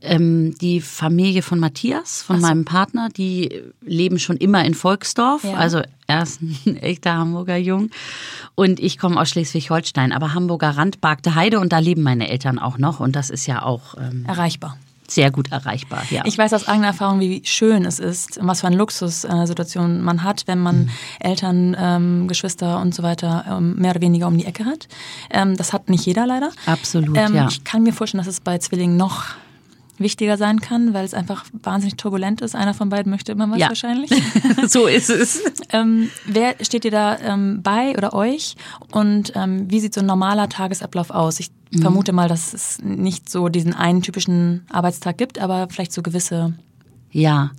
Ähm, 0.03 0.55
die 0.61 0.81
Familie 0.81 1.43
von 1.43 1.59
Matthias, 1.59 2.23
von 2.23 2.37
so. 2.37 2.47
meinem 2.47 2.65
Partner, 2.65 3.11
die 3.11 3.63
leben 3.83 4.19
schon 4.19 4.39
immer 4.39 4.65
in 4.65 4.75
Volksdorf. 4.75 5.45
Ja. 5.45 5.55
Also 5.55 5.83
er 6.07 6.23
ist 6.23 6.41
ein 6.41 6.77
echter 6.81 7.17
Hamburger 7.17 7.57
Jung. 7.57 7.91
Und 8.55 8.81
ich 8.81 8.99
komme 8.99 9.21
aus 9.21 9.29
Schleswig-Holstein, 9.29 10.13
aber 10.13 10.33
Hamburger 10.33 10.71
Rand, 10.71 11.01
Bargte 11.01 11.35
Heide 11.35 11.61
und 11.61 11.73
da 11.73 11.79
leben 11.79 12.03
meine 12.03 12.29
Eltern 12.29 12.59
auch 12.59 12.79
noch. 12.79 13.01
Und 13.01 13.15
das 13.15 13.29
ist 13.29 13.47
ja 13.47 13.63
auch 13.63 13.95
ähm, 13.99 14.25
erreichbar 14.27 14.79
sehr 15.13 15.31
gut 15.31 15.51
erreichbar. 15.51 16.03
Ja. 16.11 16.23
Ich 16.25 16.37
weiß 16.37 16.53
aus 16.55 16.69
eigener 16.69 16.89
Erfahrung, 16.89 17.21
wie 17.21 17.43
schön 17.45 17.85
es 17.85 17.99
ist 17.99 18.39
und 18.39 18.47
was 18.47 18.61
für 18.61 18.67
eine 18.67 18.77
Luxussituation 18.77 20.03
man 20.03 20.23
hat, 20.23 20.47
wenn 20.47 20.61
man 20.61 20.85
mhm. 20.85 20.91
Eltern, 21.21 21.77
ähm, 21.79 22.29
Geschwister 22.29 22.81
und 22.81 22.95
so 22.95 23.03
weiter 23.03 23.45
ähm, 23.49 23.77
mehr 23.77 23.93
oder 23.93 24.01
weniger 24.01 24.27
um 24.27 24.39
die 24.39 24.47
Ecke 24.47 24.65
hat. 24.65 24.89
Ähm, 25.31 25.57
das 25.57 25.73
hat 25.73 25.89
nicht 25.89 26.07
jeder 26.07 26.27
leider. 26.27 26.51
Absolut, 26.67 27.17
ähm, 27.17 27.35
ja. 27.35 27.49
Ich 27.49 27.65
kann 27.65 27.83
mir 27.83 27.93
vorstellen, 27.93 28.25
dass 28.25 28.33
es 28.33 28.41
bei 28.41 28.59
Zwillingen 28.59 28.97
noch 28.97 29.25
wichtiger 30.01 30.37
sein 30.37 30.61
kann, 30.61 30.95
weil 30.95 31.05
es 31.05 31.15
einfach 31.15 31.45
wahnsinnig 31.53 31.97
turbulent 31.97 32.41
ist. 32.41 32.57
Einer 32.57 32.75
von 32.75 32.89
beiden 32.89 33.11
möchte 33.11 33.33
immer 33.33 33.51
was 33.51 33.59
ja. 33.59 33.69
wahrscheinlich. 33.69 34.11
so 34.67 34.87
ist 34.87 35.11
es. 35.11 35.43
ähm, 35.73 36.11
wer 36.27 36.57
steht 36.63 36.85
dir 36.85 36.91
da 36.91 37.19
ähm, 37.19 37.63
bei 37.63 37.97
oder 37.97 38.15
euch 38.15 38.57
und 38.91 39.33
ähm, 39.37 39.71
wie 39.71 39.81
sieht 39.81 39.95
so 39.95 40.01
ein 40.01 40.07
normaler 40.07 40.49
Tagesablauf 40.49 41.11
aus? 41.11 41.39
Ich 41.39 41.51
mhm. 41.71 41.83
vermute 41.83 42.13
mal, 42.13 42.29
dass 42.29 42.53
es 42.53 42.79
nicht 42.83 43.29
so 43.31 43.49
diesen 43.49 43.75
einen 43.75 44.03
typischen 44.03 44.67
Arbeitstag 44.71 45.19
gibt, 45.19 45.39
aber 45.39 45.69
vielleicht 45.71 45.93
so 45.93 46.03
gewisse 46.03 46.55
ja. 47.13 47.51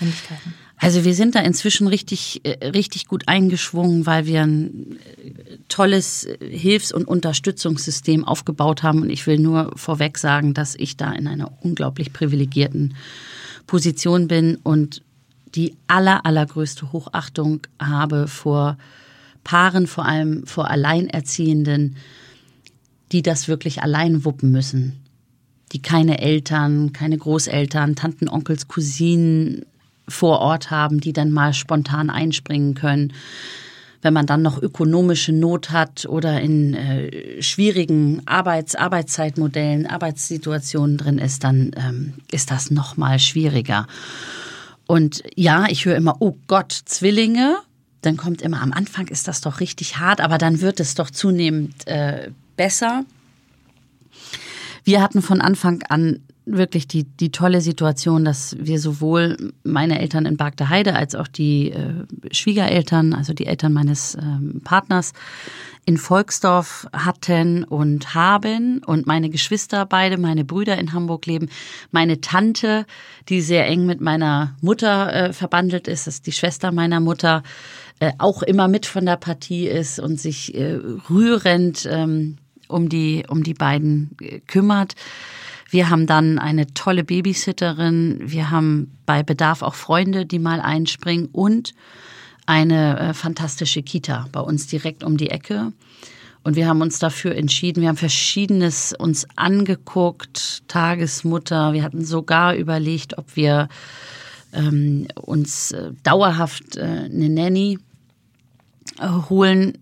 Ähnlichkeiten. 0.00 0.54
Also 0.82 1.04
wir 1.04 1.14
sind 1.14 1.36
da 1.36 1.40
inzwischen 1.40 1.86
richtig, 1.86 2.40
äh, 2.42 2.66
richtig 2.70 3.06
gut 3.06 3.28
eingeschwungen, 3.28 4.04
weil 4.04 4.26
wir 4.26 4.42
ein 4.42 4.98
äh, 4.98 5.58
tolles 5.68 6.24
äh, 6.24 6.38
Hilfs- 6.40 6.92
und 6.92 7.06
Unterstützungssystem 7.06 8.24
aufgebaut 8.24 8.82
haben. 8.82 9.02
Und 9.02 9.10
ich 9.10 9.28
will 9.28 9.38
nur 9.38 9.70
vorweg 9.76 10.18
sagen, 10.18 10.54
dass 10.54 10.74
ich 10.74 10.96
da 10.96 11.12
in 11.12 11.28
einer 11.28 11.52
unglaublich 11.60 12.12
privilegierten 12.12 12.94
Position 13.68 14.26
bin 14.26 14.56
und 14.64 15.02
die 15.54 15.76
aller, 15.86 16.26
allergrößte 16.26 16.90
Hochachtung 16.90 17.60
habe 17.78 18.26
vor 18.26 18.76
Paaren, 19.44 19.86
vor 19.86 20.04
allem 20.04 20.48
vor 20.48 20.68
Alleinerziehenden, 20.68 21.94
die 23.12 23.22
das 23.22 23.46
wirklich 23.46 23.82
allein 23.82 24.24
wuppen 24.24 24.50
müssen. 24.50 25.00
Die 25.70 25.80
keine 25.80 26.18
Eltern, 26.18 26.92
keine 26.92 27.18
Großeltern, 27.18 27.94
Tanten, 27.94 28.28
Onkels, 28.28 28.66
Cousinen, 28.66 29.64
vor 30.08 30.40
Ort 30.40 30.70
haben, 30.70 31.00
die 31.00 31.12
dann 31.12 31.30
mal 31.30 31.54
spontan 31.54 32.10
einspringen 32.10 32.74
können. 32.74 33.12
Wenn 34.00 34.14
man 34.14 34.26
dann 34.26 34.42
noch 34.42 34.60
ökonomische 34.60 35.32
Not 35.32 35.70
hat 35.70 36.06
oder 36.06 36.40
in 36.40 36.74
äh, 36.74 37.40
schwierigen 37.40 38.22
Arbeits 38.26 38.74
Arbeitszeitmodellen, 38.74 39.86
Arbeitssituationen 39.86 40.98
drin 40.98 41.18
ist, 41.18 41.44
dann 41.44 41.70
ähm, 41.76 42.14
ist 42.32 42.50
das 42.50 42.72
noch 42.72 42.96
mal 42.96 43.20
schwieriger. 43.20 43.86
Und 44.88 45.22
ja, 45.36 45.66
ich 45.68 45.84
höre 45.84 45.96
immer, 45.96 46.16
oh 46.18 46.36
Gott, 46.48 46.72
Zwillinge. 46.72 47.56
Dann 48.00 48.16
kommt 48.16 48.42
immer, 48.42 48.60
am 48.60 48.72
Anfang 48.72 49.06
ist 49.06 49.28
das 49.28 49.40
doch 49.40 49.60
richtig 49.60 49.98
hart, 49.98 50.20
aber 50.20 50.36
dann 50.36 50.60
wird 50.60 50.80
es 50.80 50.96
doch 50.96 51.08
zunehmend 51.08 51.86
äh, 51.86 52.30
besser. 52.56 53.04
Wir 54.82 55.00
hatten 55.00 55.22
von 55.22 55.40
Anfang 55.40 55.82
an 55.88 56.20
wirklich 56.44 56.88
die, 56.88 57.04
die 57.04 57.30
tolle 57.30 57.60
Situation, 57.60 58.24
dass 58.24 58.56
wir 58.58 58.80
sowohl 58.80 59.52
meine 59.62 60.00
Eltern 60.00 60.26
in 60.26 60.36
Bargte 60.36 60.68
Heide 60.68 60.94
als 60.94 61.14
auch 61.14 61.28
die 61.28 61.70
äh, 61.70 62.04
Schwiegereltern, 62.32 63.14
also 63.14 63.32
die 63.32 63.46
Eltern 63.46 63.72
meines 63.72 64.16
ähm, 64.16 64.60
Partners, 64.64 65.12
in 65.84 65.96
Volksdorf 65.96 66.86
hatten 66.92 67.64
und 67.64 68.14
haben 68.14 68.82
und 68.84 69.06
meine 69.06 69.30
Geschwister 69.30 69.84
beide, 69.84 70.16
meine 70.16 70.44
Brüder 70.44 70.78
in 70.78 70.92
Hamburg 70.92 71.26
leben, 71.26 71.48
meine 71.90 72.20
Tante, 72.20 72.86
die 73.28 73.40
sehr 73.40 73.66
eng 73.66 73.86
mit 73.86 74.00
meiner 74.00 74.56
Mutter 74.60 75.12
äh, 75.12 75.32
verbandelt 75.32 75.88
ist, 75.88 76.06
das 76.06 76.14
ist 76.14 76.26
die 76.26 76.32
Schwester 76.32 76.70
meiner 76.70 77.00
Mutter, 77.00 77.42
äh, 77.98 78.12
auch 78.18 78.42
immer 78.42 78.68
mit 78.68 78.86
von 78.86 79.06
der 79.06 79.16
Partie 79.16 79.66
ist 79.66 79.98
und 79.98 80.20
sich 80.20 80.54
äh, 80.54 80.78
rührend 81.08 81.88
ähm, 81.90 82.38
um 82.68 82.88
die 82.88 83.24
um 83.28 83.42
die 83.42 83.54
beiden 83.54 84.16
äh, 84.20 84.40
kümmert. 84.40 84.94
Wir 85.72 85.88
haben 85.88 86.06
dann 86.06 86.38
eine 86.38 86.66
tolle 86.74 87.02
Babysitterin. 87.02 88.18
Wir 88.20 88.50
haben 88.50 88.92
bei 89.06 89.22
Bedarf 89.22 89.62
auch 89.62 89.74
Freunde, 89.74 90.26
die 90.26 90.38
mal 90.38 90.60
einspringen 90.60 91.30
und 91.32 91.72
eine 92.44 92.98
äh, 92.98 93.14
fantastische 93.14 93.82
Kita 93.82 94.28
bei 94.32 94.40
uns 94.40 94.66
direkt 94.66 95.02
um 95.02 95.16
die 95.16 95.30
Ecke. 95.30 95.72
Und 96.42 96.56
wir 96.56 96.68
haben 96.68 96.82
uns 96.82 96.98
dafür 96.98 97.34
entschieden. 97.34 97.80
Wir 97.80 97.88
haben 97.88 97.96
verschiedenes 97.96 98.92
uns 98.98 99.26
angeguckt, 99.36 100.62
Tagesmutter. 100.68 101.72
Wir 101.72 101.84
hatten 101.84 102.04
sogar 102.04 102.54
überlegt, 102.54 103.16
ob 103.16 103.34
wir 103.34 103.70
ähm, 104.52 105.08
uns 105.22 105.72
äh, 105.72 105.92
dauerhaft 106.02 106.76
äh, 106.76 106.82
eine 106.82 107.30
Nanny 107.30 107.78
holen, 109.00 109.72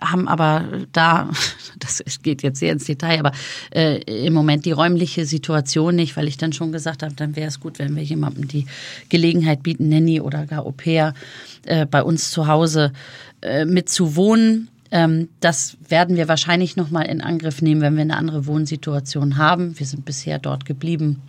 haben 0.00 0.28
aber 0.28 0.64
da, 0.92 1.30
das 1.78 2.02
geht 2.22 2.42
jetzt 2.42 2.60
sehr 2.60 2.72
ins 2.72 2.84
Detail, 2.84 3.20
aber 3.20 3.32
äh, 3.74 3.98
im 4.26 4.32
Moment 4.32 4.64
die 4.64 4.72
räumliche 4.72 5.26
Situation 5.26 5.96
nicht, 5.96 6.16
weil 6.16 6.28
ich 6.28 6.36
dann 6.36 6.52
schon 6.52 6.72
gesagt 6.72 7.02
habe, 7.02 7.14
dann 7.14 7.36
wäre 7.36 7.48
es 7.48 7.60
gut, 7.60 7.78
wenn 7.78 7.96
wir 7.96 8.02
jemandem 8.02 8.48
die 8.48 8.66
Gelegenheit 9.08 9.62
bieten, 9.62 9.88
Nanny 9.88 10.20
oder 10.20 10.46
gar 10.46 10.64
Au 10.64 10.72
pair 10.72 11.14
äh, 11.66 11.86
bei 11.86 12.02
uns 12.02 12.30
zu 12.30 12.46
Hause 12.46 12.92
äh, 13.42 13.64
mit 13.64 13.88
zu 13.88 14.16
wohnen. 14.16 14.68
Ähm, 14.90 15.28
das 15.40 15.76
werden 15.88 16.16
wir 16.16 16.28
wahrscheinlich 16.28 16.76
nochmal 16.76 17.06
in 17.06 17.20
Angriff 17.20 17.62
nehmen, 17.62 17.80
wenn 17.80 17.94
wir 17.94 18.02
eine 18.02 18.16
andere 18.16 18.46
Wohnsituation 18.46 19.36
haben. 19.36 19.78
Wir 19.78 19.86
sind 19.86 20.04
bisher 20.04 20.38
dort 20.38 20.64
geblieben 20.64 21.22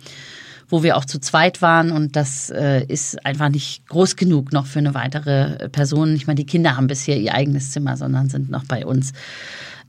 wo 0.68 0.82
wir 0.82 0.96
auch 0.96 1.04
zu 1.04 1.20
zweit 1.20 1.62
waren 1.62 1.92
und 1.92 2.16
das 2.16 2.50
äh, 2.50 2.84
ist 2.86 3.24
einfach 3.24 3.48
nicht 3.48 3.86
groß 3.86 4.16
genug 4.16 4.52
noch 4.52 4.66
für 4.66 4.80
eine 4.80 4.94
weitere 4.94 5.68
Person. 5.68 6.12
Nicht 6.12 6.26
mal 6.26 6.34
die 6.34 6.46
Kinder 6.46 6.76
haben 6.76 6.88
bisher 6.88 7.18
ihr 7.18 7.34
eigenes 7.34 7.70
Zimmer, 7.70 7.96
sondern 7.96 8.28
sind 8.28 8.50
noch 8.50 8.64
bei 8.64 8.84
uns 8.84 9.12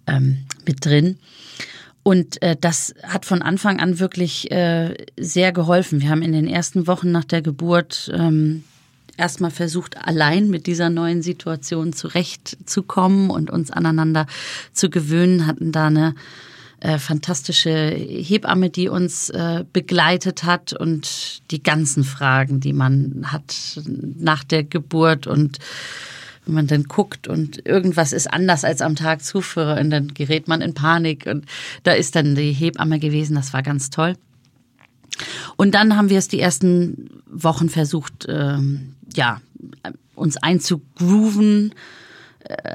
ähm, 0.05 0.45
mit 0.65 0.85
drin. 0.85 1.17
Und 2.03 2.41
äh, 2.41 2.55
das 2.59 2.93
hat 3.03 3.25
von 3.25 3.41
Anfang 3.41 3.79
an 3.79 3.99
wirklich 3.99 4.49
äh, 4.51 4.95
sehr 5.19 5.51
geholfen. 5.51 5.99
Wir 5.99 6.09
haben 6.09 6.21
in 6.21 6.31
den 6.31 6.47
ersten 6.47 6.87
Wochen 6.87 7.11
nach 7.11 7.25
der 7.25 7.41
Geburt 7.41 8.09
ähm, 8.13 8.63
erstmal 9.17 9.51
versucht, 9.51 9.97
allein 9.97 10.49
mit 10.49 10.67
dieser 10.67 10.89
neuen 10.89 11.21
Situation 11.21 11.91
zurechtzukommen 11.91 13.29
und 13.29 13.49
uns 13.49 13.71
aneinander 13.71 14.27
zu 14.71 14.89
gewöhnen, 14.89 15.47
hatten 15.47 15.71
da 15.71 15.87
eine 15.87 16.15
äh, 16.79 16.99
fantastische 16.99 17.89
Hebamme, 17.89 18.69
die 18.69 18.89
uns 18.89 19.29
äh, 19.29 19.65
begleitet 19.73 20.43
hat 20.43 20.73
und 20.73 21.41
die 21.51 21.63
ganzen 21.63 22.03
Fragen, 22.03 22.59
die 22.59 22.73
man 22.73 23.25
hat 23.25 23.81
nach 23.85 24.43
der 24.43 24.63
Geburt 24.63 25.27
und 25.27 25.57
wenn 26.45 26.53
man 26.53 26.67
dann 26.67 26.83
guckt 26.83 27.27
und 27.27 27.65
irgendwas 27.65 28.13
ist 28.13 28.31
anders 28.31 28.63
als 28.63 28.81
am 28.81 28.95
Tag 28.95 29.23
zuvor 29.23 29.77
und 29.79 29.89
dann 29.89 30.13
gerät 30.13 30.47
man 30.47 30.61
in 30.61 30.73
Panik 30.73 31.25
und 31.25 31.45
da 31.83 31.91
ist 31.93 32.15
dann 32.15 32.35
die 32.35 32.53
Hebamme 32.53 32.99
gewesen, 32.99 33.35
das 33.35 33.53
war 33.53 33.63
ganz 33.63 33.89
toll. 33.89 34.15
Und 35.55 35.73
dann 35.73 35.97
haben 35.97 36.09
wir 36.09 36.19
es 36.19 36.27
die 36.27 36.39
ersten 36.39 37.09
Wochen 37.25 37.69
versucht, 37.69 38.27
ähm, 38.29 38.93
ja, 39.13 39.41
uns 40.15 40.37
einzugrooven, 40.37 41.73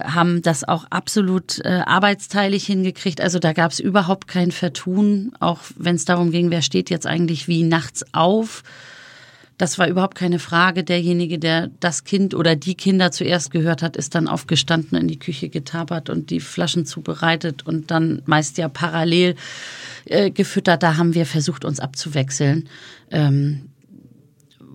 haben 0.04 0.42
das 0.42 0.64
auch 0.64 0.84
absolut 0.90 1.60
äh, 1.64 1.82
arbeitsteilig 1.84 2.66
hingekriegt. 2.66 3.20
Also 3.20 3.38
da 3.38 3.52
gab 3.52 3.72
es 3.72 3.80
überhaupt 3.80 4.28
kein 4.28 4.52
Vertun, 4.52 5.32
auch 5.40 5.60
wenn 5.76 5.96
es 5.96 6.04
darum 6.04 6.30
ging, 6.30 6.50
wer 6.50 6.62
steht 6.62 6.90
jetzt 6.90 7.06
eigentlich 7.06 7.48
wie 7.48 7.62
nachts 7.62 8.04
auf. 8.12 8.62
Das 9.58 9.78
war 9.78 9.86
überhaupt 9.86 10.16
keine 10.16 10.38
Frage. 10.38 10.82
Derjenige, 10.82 11.38
der 11.38 11.68
das 11.78 12.04
Kind 12.04 12.34
oder 12.34 12.56
die 12.56 12.74
Kinder 12.74 13.12
zuerst 13.12 13.50
gehört 13.50 13.82
hat, 13.82 13.96
ist 13.96 14.14
dann 14.14 14.26
aufgestanden, 14.26 14.98
in 14.98 15.08
die 15.08 15.18
Küche 15.18 15.48
getapert 15.48 16.10
und 16.10 16.30
die 16.30 16.40
Flaschen 16.40 16.84
zubereitet 16.84 17.64
und 17.66 17.90
dann 17.90 18.22
meist 18.26 18.58
ja 18.58 18.68
parallel 18.68 19.36
äh, 20.06 20.30
gefüttert. 20.30 20.82
Da 20.82 20.96
haben 20.96 21.14
wir 21.14 21.26
versucht, 21.26 21.64
uns 21.64 21.78
abzuwechseln. 21.78 22.68
Ähm, 23.10 23.68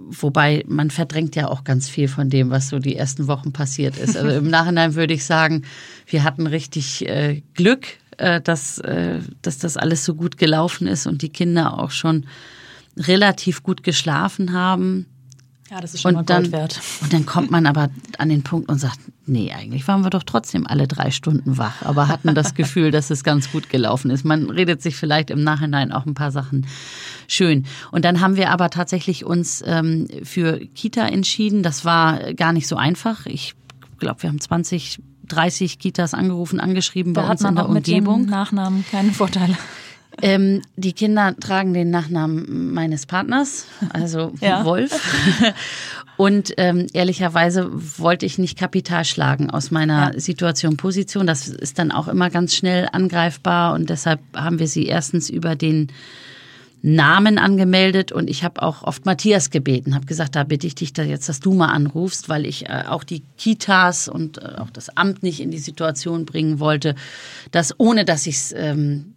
wobei 0.10 0.64
man 0.68 0.90
verdrängt 0.90 1.36
ja 1.36 1.48
auch 1.48 1.64
ganz 1.64 1.90
viel 1.90 2.08
von 2.08 2.30
dem, 2.30 2.50
was 2.50 2.70
so 2.70 2.80
die 2.80 2.96
ersten 2.96 3.28
Wochen 3.28 3.54
passiert 3.54 3.98
ist. 3.98 4.18
Also 4.18 4.30
im 4.30 4.50
Nachhinein 4.50 4.96
würde 4.96 5.14
ich 5.14 5.26
sagen, 5.26 5.64
wir 6.06 6.24
hatten 6.24 6.48
richtig 6.48 7.08
äh, 7.08 7.42
Glück, 7.54 7.88
äh, 8.18 8.42
dass, 8.42 8.80
äh, 8.80 9.20
dass 9.42 9.60
das 9.60 9.78
alles 9.78 10.06
so 10.06 10.16
gut 10.16 10.38
gelaufen 10.38 10.88
ist 10.88 11.08
und 11.08 11.22
die 11.22 11.30
Kinder 11.30 11.80
auch 11.80 11.92
schon 11.92 12.26
relativ 12.98 13.64
gut 13.64 13.84
geschlafen 13.84 14.54
haben. 14.54 15.06
Ja, 15.70 15.82
das 15.82 15.94
ist 15.94 16.02
schon 16.02 16.16
und 16.16 16.16
mal 16.16 16.24
dann, 16.24 16.52
wert. 16.52 16.80
Und 17.02 17.12
dann 17.12 17.26
kommt 17.26 17.52
man 17.52 17.66
aber 17.66 17.90
an 18.18 18.30
den 18.30 18.44
Punkt 18.44 18.70
und 18.70 18.80
sagt, 18.80 19.00
nee, 19.26 19.52
eigentlich 19.52 19.86
waren 19.88 20.02
wir 20.02 20.10
doch 20.10 20.24
trotzdem 20.24 20.66
alle 20.66 20.88
drei 20.88 21.12
Stunden 21.12 21.58
wach, 21.58 21.82
aber 21.82 22.08
hatten 22.08 22.34
das 22.36 22.56
Gefühl, 22.56 22.92
dass 22.92 23.10
es 23.10 23.24
ganz 23.24 23.52
gut 23.52 23.70
gelaufen 23.70 24.10
ist. 24.10 24.24
Man 24.24 24.50
redet 24.50 24.82
sich 24.82 24.96
vielleicht 24.96 25.30
im 25.30 25.44
Nachhinein 25.44 25.92
auch 25.92 26.06
ein 26.06 26.14
paar 26.14 26.32
Sachen 26.32 26.68
schön. 27.28 27.66
Und 27.92 28.06
dann 28.06 28.22
haben 28.22 28.38
wir 28.38 28.52
aber 28.52 28.70
tatsächlich 28.70 29.26
uns 29.26 29.62
ähm, 29.66 30.08
für 30.24 30.60
Kita 30.60 31.06
entschieden. 31.06 31.64
Das 31.64 31.84
war 31.84 32.34
gar 32.34 32.54
nicht 32.54 32.68
so 32.68 32.78
einfach. 32.78 33.26
Ich 33.26 33.54
glaube, 34.00 34.24
wir 34.24 34.30
haben 34.30 34.40
20, 34.40 35.00
30 35.28 35.80
Kitas 35.80 36.14
angerufen, 36.14 36.62
angeschrieben 36.62 37.14
da 37.14 37.24
bei 37.24 37.32
uns 37.32 37.42
in 37.42 37.56
der 37.56 37.68
mit 37.68 37.88
Umgebung. 37.88 38.22
Dem 38.24 38.30
Nachnamen 38.30 38.86
keine 38.90 39.12
Vorteile. 39.12 39.58
Ähm, 40.22 40.62
die 40.76 40.94
Kinder 40.94 41.36
tragen 41.40 41.74
den 41.74 41.92
Nachnamen 41.92 42.74
meines 42.74 43.06
Partners, 43.06 43.66
also 43.92 44.34
ja. 44.42 44.66
Wolf. 44.66 44.92
Und 46.18 46.54
ähm, 46.58 46.88
ehrlicherweise 46.94 47.70
wollte 48.00 48.26
ich 48.26 48.40
nicht 48.40 48.58
Kapital 48.58 49.06
schlagen 49.06 49.52
aus 49.52 49.70
meiner 49.70 50.14
ja. 50.14 50.20
Situation, 50.20 50.76
Position. 50.76 51.28
Das 51.28 51.48
ist 51.48 51.78
dann 51.78 51.92
auch 51.92 52.08
immer 52.08 52.32
ganz 52.32 52.56
schnell 52.56 52.90
angreifbar 52.92 53.76
und 53.76 53.92
deshalb 53.92 54.20
haben 54.36 54.58
wir 54.58 54.68
sie 54.68 54.88
erstens 54.88 55.30
über 55.30 55.56
den 55.56 55.92
Namen 56.82 57.38
angemeldet 57.38 58.12
und 58.12 58.30
ich 58.30 58.44
habe 58.44 58.62
auch 58.62 58.84
oft 58.84 59.06
Matthias 59.06 59.50
gebeten, 59.50 59.96
habe 59.96 60.06
gesagt, 60.06 60.36
da 60.36 60.44
bitte 60.44 60.68
ich 60.68 60.76
dich 60.76 60.94
da 60.94 61.04
jetzt, 61.04 61.28
dass 61.28 61.40
du 61.40 61.54
mal 61.54 61.68
anrufst, 61.68 62.30
weil 62.30 62.46
ich 62.46 62.70
äh, 62.70 62.84
auch 62.88 63.04
die 63.04 63.24
Kitas 63.38 64.08
und 64.08 64.38
äh, 64.38 64.56
auch 64.58 64.70
das 64.70 64.96
Amt 64.96 65.24
nicht 65.24 65.40
in 65.40 65.52
die 65.52 65.58
Situation 65.58 66.26
bringen 66.26 66.60
wollte, 66.60 66.96
dass 67.52 67.80
ohne 67.80 68.06
dass 68.06 68.28
ich 68.28 68.36
es 68.36 68.54
ähm, 68.56 69.16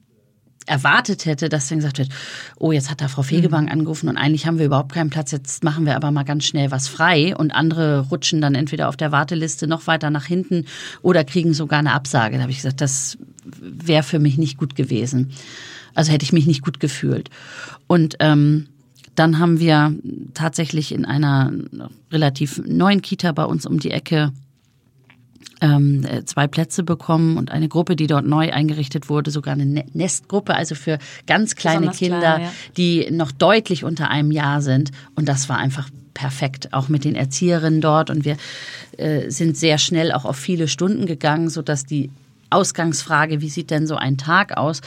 erwartet 0.66 1.24
hätte, 1.26 1.48
dass 1.48 1.68
dann 1.68 1.78
gesagt 1.78 1.98
wird, 1.98 2.10
oh, 2.56 2.72
jetzt 2.72 2.90
hat 2.90 3.00
da 3.00 3.08
Frau 3.08 3.22
Fegebank 3.22 3.66
mhm. 3.66 3.72
angerufen 3.72 4.08
und 4.08 4.16
eigentlich 4.16 4.46
haben 4.46 4.58
wir 4.58 4.66
überhaupt 4.66 4.92
keinen 4.92 5.10
Platz, 5.10 5.32
jetzt 5.32 5.64
machen 5.64 5.86
wir 5.86 5.96
aber 5.96 6.10
mal 6.10 6.24
ganz 6.24 6.44
schnell 6.44 6.70
was 6.70 6.88
frei 6.88 7.34
und 7.36 7.50
andere 7.50 8.00
rutschen 8.08 8.40
dann 8.40 8.54
entweder 8.54 8.88
auf 8.88 8.96
der 8.96 9.12
Warteliste 9.12 9.66
noch 9.66 9.86
weiter 9.86 10.10
nach 10.10 10.26
hinten 10.26 10.66
oder 11.02 11.24
kriegen 11.24 11.54
sogar 11.54 11.78
eine 11.78 11.92
Absage. 11.92 12.36
Da 12.36 12.42
habe 12.42 12.52
ich 12.52 12.58
gesagt, 12.58 12.80
das 12.80 13.18
wäre 13.60 14.02
für 14.02 14.18
mich 14.18 14.38
nicht 14.38 14.58
gut 14.58 14.76
gewesen. 14.76 15.32
Also 15.94 16.12
hätte 16.12 16.24
ich 16.24 16.32
mich 16.32 16.46
nicht 16.46 16.62
gut 16.62 16.78
gefühlt. 16.78 17.30
Und 17.86 18.16
ähm, 18.20 18.68
dann 19.16 19.38
haben 19.38 19.58
wir 19.58 19.94
tatsächlich 20.34 20.92
in 20.92 21.04
einer 21.04 21.52
relativ 22.12 22.62
neuen 22.64 23.02
Kita 23.02 23.32
bei 23.32 23.44
uns 23.44 23.66
um 23.66 23.80
die 23.80 23.90
Ecke 23.90 24.32
ähm, 25.60 26.04
äh, 26.04 26.24
zwei 26.24 26.46
Plätze 26.46 26.82
bekommen 26.82 27.36
und 27.36 27.50
eine 27.50 27.68
Gruppe, 27.68 27.96
die 27.96 28.06
dort 28.06 28.26
neu 28.26 28.52
eingerichtet 28.52 29.08
wurde, 29.08 29.30
sogar 29.30 29.54
eine 29.54 29.66
ne-, 29.66 29.86
Nestgruppe, 29.92 30.54
also 30.54 30.74
für 30.74 30.98
ganz 31.26 31.54
kleine 31.54 31.88
Besonders 31.88 31.98
Kinder, 31.98 32.20
klein, 32.20 32.42
ja. 32.42 32.52
die 32.76 33.10
noch 33.10 33.32
deutlich 33.32 33.84
unter 33.84 34.10
einem 34.10 34.30
Jahr 34.30 34.62
sind. 34.62 34.90
Und 35.14 35.28
das 35.28 35.48
war 35.48 35.58
einfach 35.58 35.88
perfekt, 36.14 36.72
auch 36.72 36.88
mit 36.88 37.04
den 37.04 37.14
Erzieherinnen 37.14 37.80
dort. 37.80 38.10
Und 38.10 38.24
wir 38.24 38.36
äh, 38.96 39.30
sind 39.30 39.56
sehr 39.56 39.78
schnell 39.78 40.12
auch 40.12 40.24
auf 40.24 40.36
viele 40.36 40.68
Stunden 40.68 41.06
gegangen, 41.06 41.48
sodass 41.48 41.84
die 41.84 42.10
Ausgangsfrage, 42.50 43.40
wie 43.40 43.48
sieht 43.48 43.70
denn 43.70 43.86
so 43.86 43.96
ein 43.96 44.18
Tag 44.18 44.56
aus? 44.56 44.80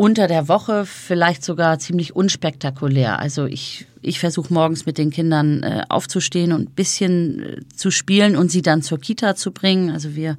Unter 0.00 0.28
der 0.28 0.48
Woche 0.48 0.86
vielleicht 0.86 1.44
sogar 1.44 1.78
ziemlich 1.78 2.16
unspektakulär. 2.16 3.18
Also 3.18 3.44
ich, 3.44 3.86
ich 4.00 4.18
versuche 4.18 4.50
morgens 4.50 4.86
mit 4.86 4.96
den 4.96 5.10
Kindern 5.10 5.62
äh, 5.62 5.82
aufzustehen 5.90 6.54
und 6.54 6.70
ein 6.70 6.74
bisschen 6.74 7.42
äh, 7.42 7.60
zu 7.76 7.90
spielen 7.90 8.34
und 8.34 8.50
sie 8.50 8.62
dann 8.62 8.80
zur 8.80 8.98
Kita 8.98 9.36
zu 9.36 9.50
bringen. 9.50 9.90
Also 9.90 10.16
wir 10.16 10.38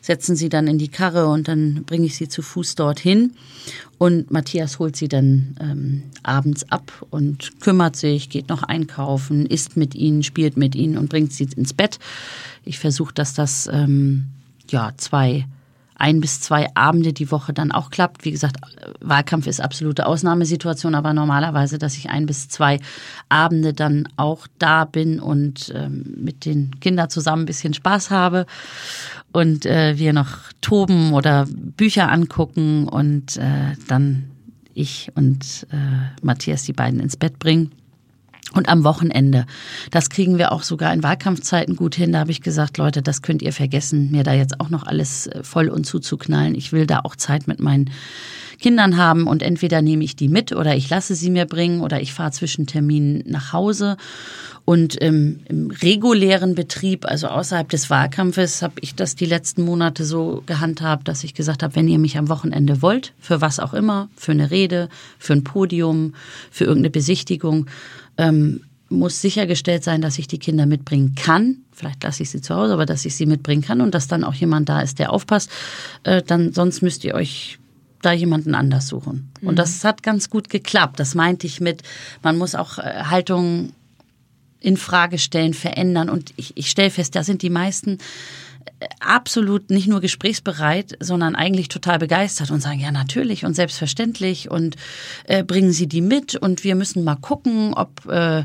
setzen 0.00 0.34
sie 0.34 0.48
dann 0.48 0.66
in 0.66 0.78
die 0.78 0.88
Karre 0.88 1.26
und 1.26 1.46
dann 1.46 1.84
bringe 1.84 2.06
ich 2.06 2.16
sie 2.16 2.28
zu 2.28 2.40
Fuß 2.40 2.74
dorthin. 2.76 3.32
Und 3.98 4.30
Matthias 4.30 4.78
holt 4.78 4.96
sie 4.96 5.08
dann 5.08 5.58
ähm, 5.60 6.02
abends 6.22 6.64
ab 6.72 6.90
und 7.10 7.60
kümmert 7.60 7.96
sich, 7.96 8.30
geht 8.30 8.48
noch 8.48 8.62
einkaufen, 8.62 9.44
isst 9.44 9.76
mit 9.76 9.94
ihnen, 9.94 10.22
spielt 10.22 10.56
mit 10.56 10.74
ihnen 10.74 10.96
und 10.96 11.10
bringt 11.10 11.34
sie 11.34 11.46
ins 11.54 11.74
Bett. 11.74 11.98
Ich 12.64 12.78
versuche, 12.78 13.12
dass 13.12 13.34
das 13.34 13.68
ähm, 13.70 14.28
ja 14.70 14.92
zwei 14.96 15.44
ein 15.98 16.20
bis 16.20 16.40
zwei 16.40 16.68
Abende 16.74 17.12
die 17.12 17.30
Woche 17.30 17.52
dann 17.52 17.72
auch 17.72 17.90
klappt. 17.90 18.24
Wie 18.24 18.30
gesagt, 18.30 18.56
Wahlkampf 19.00 19.46
ist 19.46 19.60
absolute 19.60 20.06
Ausnahmesituation, 20.06 20.94
aber 20.94 21.12
normalerweise, 21.12 21.78
dass 21.78 21.96
ich 21.96 22.10
ein 22.10 22.26
bis 22.26 22.48
zwei 22.48 22.78
Abende 23.28 23.72
dann 23.72 24.08
auch 24.16 24.46
da 24.58 24.84
bin 24.84 25.20
und 25.20 25.72
ähm, 25.74 26.04
mit 26.18 26.44
den 26.44 26.78
Kindern 26.80 27.08
zusammen 27.10 27.42
ein 27.42 27.46
bisschen 27.46 27.74
Spaß 27.74 28.10
habe 28.10 28.46
und 29.32 29.64
äh, 29.66 29.98
wir 29.98 30.12
noch 30.12 30.38
toben 30.60 31.12
oder 31.12 31.46
Bücher 31.48 32.10
angucken 32.10 32.88
und 32.88 33.36
äh, 33.38 33.74
dann 33.88 34.30
ich 34.74 35.10
und 35.14 35.66
äh, 35.72 35.76
Matthias 36.22 36.64
die 36.64 36.74
beiden 36.74 37.00
ins 37.00 37.16
Bett 37.16 37.38
bringen. 37.38 37.72
Und 38.52 38.68
am 38.68 38.84
Wochenende. 38.84 39.44
Das 39.90 40.08
kriegen 40.08 40.38
wir 40.38 40.52
auch 40.52 40.62
sogar 40.62 40.94
in 40.94 41.02
Wahlkampfzeiten 41.02 41.74
gut 41.74 41.96
hin. 41.96 42.12
Da 42.12 42.20
habe 42.20 42.30
ich 42.30 42.42
gesagt, 42.42 42.78
Leute, 42.78 43.02
das 43.02 43.20
könnt 43.20 43.42
ihr 43.42 43.52
vergessen, 43.52 44.10
mir 44.12 44.22
da 44.22 44.32
jetzt 44.32 44.60
auch 44.60 44.70
noch 44.70 44.84
alles 44.86 45.26
äh, 45.26 45.42
voll 45.42 45.68
und 45.68 45.84
zuzuknallen. 45.84 46.54
Ich 46.54 46.72
will 46.72 46.86
da 46.86 47.00
auch 47.00 47.16
Zeit 47.16 47.48
mit 47.48 47.60
meinen 47.60 47.90
Kindern 48.58 48.96
haben 48.96 49.26
und 49.26 49.42
entweder 49.42 49.82
nehme 49.82 50.04
ich 50.04 50.16
die 50.16 50.28
mit 50.28 50.52
oder 50.52 50.76
ich 50.76 50.88
lasse 50.88 51.14
sie 51.14 51.30
mir 51.30 51.44
bringen 51.44 51.80
oder 51.80 52.00
ich 52.00 52.14
fahre 52.14 52.30
zwischen 52.30 52.66
Terminen 52.66 53.22
nach 53.26 53.52
Hause. 53.52 53.96
Und 54.64 54.96
im, 54.96 55.40
im 55.48 55.70
regulären 55.70 56.56
Betrieb, 56.56 57.04
also 57.06 57.28
außerhalb 57.28 57.68
des 57.68 57.88
Wahlkampfes, 57.88 58.62
habe 58.62 58.74
ich 58.80 58.96
das 58.96 59.14
die 59.14 59.26
letzten 59.26 59.62
Monate 59.62 60.04
so 60.04 60.42
gehandhabt, 60.46 61.06
dass 61.06 61.22
ich 61.22 61.34
gesagt 61.34 61.62
habe, 61.62 61.76
wenn 61.76 61.86
ihr 61.86 62.00
mich 62.00 62.18
am 62.18 62.28
Wochenende 62.28 62.82
wollt, 62.82 63.12
für 63.20 63.40
was 63.40 63.60
auch 63.60 63.74
immer, 63.74 64.08
für 64.16 64.32
eine 64.32 64.50
Rede, 64.50 64.88
für 65.20 65.34
ein 65.34 65.44
Podium, 65.44 66.14
für 66.50 66.64
irgendeine 66.64 66.90
Besichtigung, 66.90 67.66
ähm, 68.18 68.62
muss 68.88 69.20
sichergestellt 69.20 69.82
sein, 69.84 70.00
dass 70.00 70.18
ich 70.18 70.28
die 70.28 70.38
Kinder 70.38 70.66
mitbringen 70.66 71.14
kann. 71.16 71.58
Vielleicht 71.72 72.02
lasse 72.04 72.22
ich 72.22 72.30
sie 72.30 72.40
zu 72.40 72.54
Hause, 72.54 72.72
aber 72.72 72.86
dass 72.86 73.04
ich 73.04 73.16
sie 73.16 73.26
mitbringen 73.26 73.62
kann 73.62 73.80
und 73.80 73.94
dass 73.94 74.06
dann 74.06 74.24
auch 74.24 74.34
jemand 74.34 74.68
da 74.68 74.80
ist, 74.80 74.98
der 74.98 75.12
aufpasst. 75.12 75.50
Äh, 76.04 76.22
dann 76.22 76.52
sonst 76.52 76.82
müsst 76.82 77.04
ihr 77.04 77.14
euch 77.14 77.58
da 78.02 78.12
jemanden 78.12 78.54
anders 78.54 78.88
suchen. 78.88 79.32
Mhm. 79.40 79.48
Und 79.48 79.58
das 79.58 79.82
hat 79.84 80.02
ganz 80.02 80.30
gut 80.30 80.48
geklappt. 80.50 81.00
Das 81.00 81.14
meinte 81.14 81.46
ich 81.46 81.60
mit, 81.60 81.82
man 82.22 82.38
muss 82.38 82.54
auch 82.54 82.78
äh, 82.78 83.04
Haltung 83.10 83.72
in 84.60 84.76
Frage 84.76 85.18
stellen, 85.18 85.54
verändern. 85.54 86.08
Und 86.08 86.32
ich, 86.36 86.56
ich 86.56 86.70
stelle 86.70 86.90
fest, 86.90 87.14
da 87.16 87.24
sind 87.24 87.42
die 87.42 87.50
meisten 87.50 87.98
absolut 89.00 89.70
nicht 89.70 89.88
nur 89.88 90.00
gesprächsbereit, 90.00 90.96
sondern 91.00 91.34
eigentlich 91.34 91.68
total 91.68 91.98
begeistert 91.98 92.50
und 92.50 92.60
sagen, 92.60 92.80
ja 92.80 92.90
natürlich 92.90 93.44
und 93.44 93.54
selbstverständlich 93.54 94.50
und 94.50 94.76
äh, 95.24 95.42
bringen 95.42 95.72
Sie 95.72 95.86
die 95.86 96.00
mit 96.00 96.34
und 96.36 96.64
wir 96.64 96.74
müssen 96.74 97.04
mal 97.04 97.16
gucken, 97.16 97.72
ob 97.74 98.06
äh, 98.06 98.44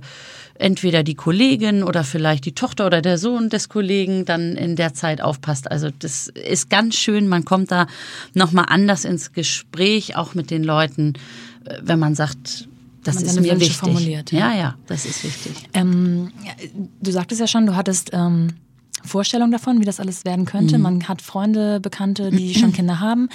entweder 0.55 1.03
die 1.03 1.15
Kollegin 1.15 1.83
oder 1.83 2.03
vielleicht 2.03 2.45
die 2.45 2.53
Tochter 2.53 2.85
oder 2.85 3.01
der 3.01 3.17
Sohn 3.17 3.49
des 3.49 3.67
Kollegen 3.67 4.25
dann 4.25 4.55
in 4.55 4.75
der 4.75 4.93
Zeit 4.93 5.21
aufpasst. 5.21 5.69
Also 5.69 5.89
das 5.99 6.27
ist 6.27 6.69
ganz 6.69 6.95
schön, 6.95 7.27
man 7.27 7.43
kommt 7.43 7.71
da 7.71 7.87
nochmal 8.33 8.65
anders 8.69 9.03
ins 9.03 9.33
Gespräch, 9.33 10.15
auch 10.15 10.35
mit 10.35 10.51
den 10.51 10.63
Leuten, 10.63 11.13
äh, 11.65 11.77
wenn 11.81 11.99
man 11.99 12.15
sagt, 12.15 12.67
das 13.03 13.15
man 13.15 13.25
ist 13.25 13.35
mir 13.35 13.51
Wünsche 13.53 13.59
wichtig. 13.61 13.77
Formuliert, 13.77 14.31
ja. 14.31 14.51
ja, 14.51 14.57
ja, 14.57 14.75
das 14.85 15.05
ist 15.05 15.23
wichtig. 15.23 15.53
Ähm, 15.73 16.31
du 17.01 17.11
sagtest 17.11 17.41
ja 17.41 17.47
schon, 17.47 17.65
du 17.65 17.75
hattest 17.75 18.11
ähm, 18.13 18.53
Vorstellung 19.03 19.51
davon, 19.51 19.79
wie 19.79 19.85
das 19.85 19.99
alles 19.99 20.25
werden 20.25 20.45
könnte. 20.45 20.77
Mhm. 20.77 20.83
Man 20.83 21.07
hat 21.07 21.21
Freunde, 21.21 21.79
Bekannte, 21.79 22.31
die 22.31 22.55
schon 22.55 22.73
Kinder 22.73 22.99
haben. 22.99 23.29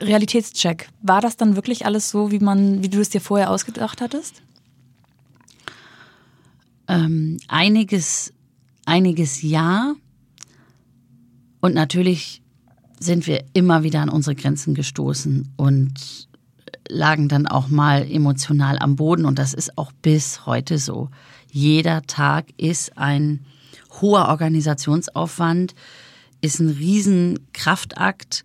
Realitätscheck. 0.00 0.88
War 1.02 1.20
das 1.20 1.36
dann 1.36 1.56
wirklich 1.56 1.86
alles 1.86 2.10
so, 2.10 2.30
wie 2.30 2.38
man, 2.38 2.82
wie 2.82 2.88
du 2.88 3.00
es 3.00 3.10
dir 3.10 3.20
vorher 3.20 3.50
ausgedacht 3.50 4.00
hattest? 4.00 4.42
Ähm, 6.88 7.38
einiges, 7.48 8.32
einiges 8.84 9.42
ja. 9.42 9.94
Und 11.60 11.74
natürlich 11.74 12.42
sind 12.98 13.26
wir 13.26 13.44
immer 13.52 13.82
wieder 13.82 14.00
an 14.00 14.08
unsere 14.08 14.34
Grenzen 14.34 14.74
gestoßen 14.74 15.52
und 15.56 16.28
lagen 16.88 17.28
dann 17.28 17.46
auch 17.46 17.68
mal 17.68 18.08
emotional 18.10 18.78
am 18.78 18.96
Boden. 18.96 19.24
Und 19.24 19.38
das 19.38 19.54
ist 19.54 19.78
auch 19.78 19.92
bis 20.02 20.46
heute 20.46 20.78
so. 20.78 21.08
Jeder 21.50 22.02
Tag 22.02 22.46
ist 22.56 22.96
ein 22.98 23.44
hoher 24.00 24.28
Organisationsaufwand, 24.28 25.74
ist 26.40 26.60
ein 26.60 26.68
Riesenkraftakt, 26.70 28.44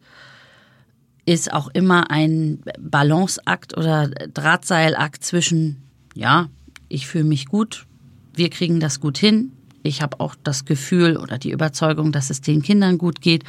ist 1.25 1.51
auch 1.51 1.67
immer 1.69 2.09
ein 2.11 2.63
Balanceakt 2.79 3.75
oder 3.77 4.07
Drahtseilakt 4.07 5.23
zwischen, 5.23 5.83
ja, 6.13 6.49
ich 6.89 7.07
fühle 7.07 7.25
mich 7.25 7.47
gut, 7.47 7.85
wir 8.33 8.49
kriegen 8.49 8.79
das 8.79 8.99
gut 8.99 9.17
hin. 9.17 9.51
Ich 9.83 10.01
habe 10.01 10.19
auch 10.19 10.35
das 10.43 10.65
Gefühl 10.65 11.17
oder 11.17 11.37
die 11.37 11.51
Überzeugung, 11.51 12.11
dass 12.11 12.29
es 12.29 12.41
den 12.41 12.61
Kindern 12.61 12.97
gut 12.97 13.21
geht. 13.21 13.43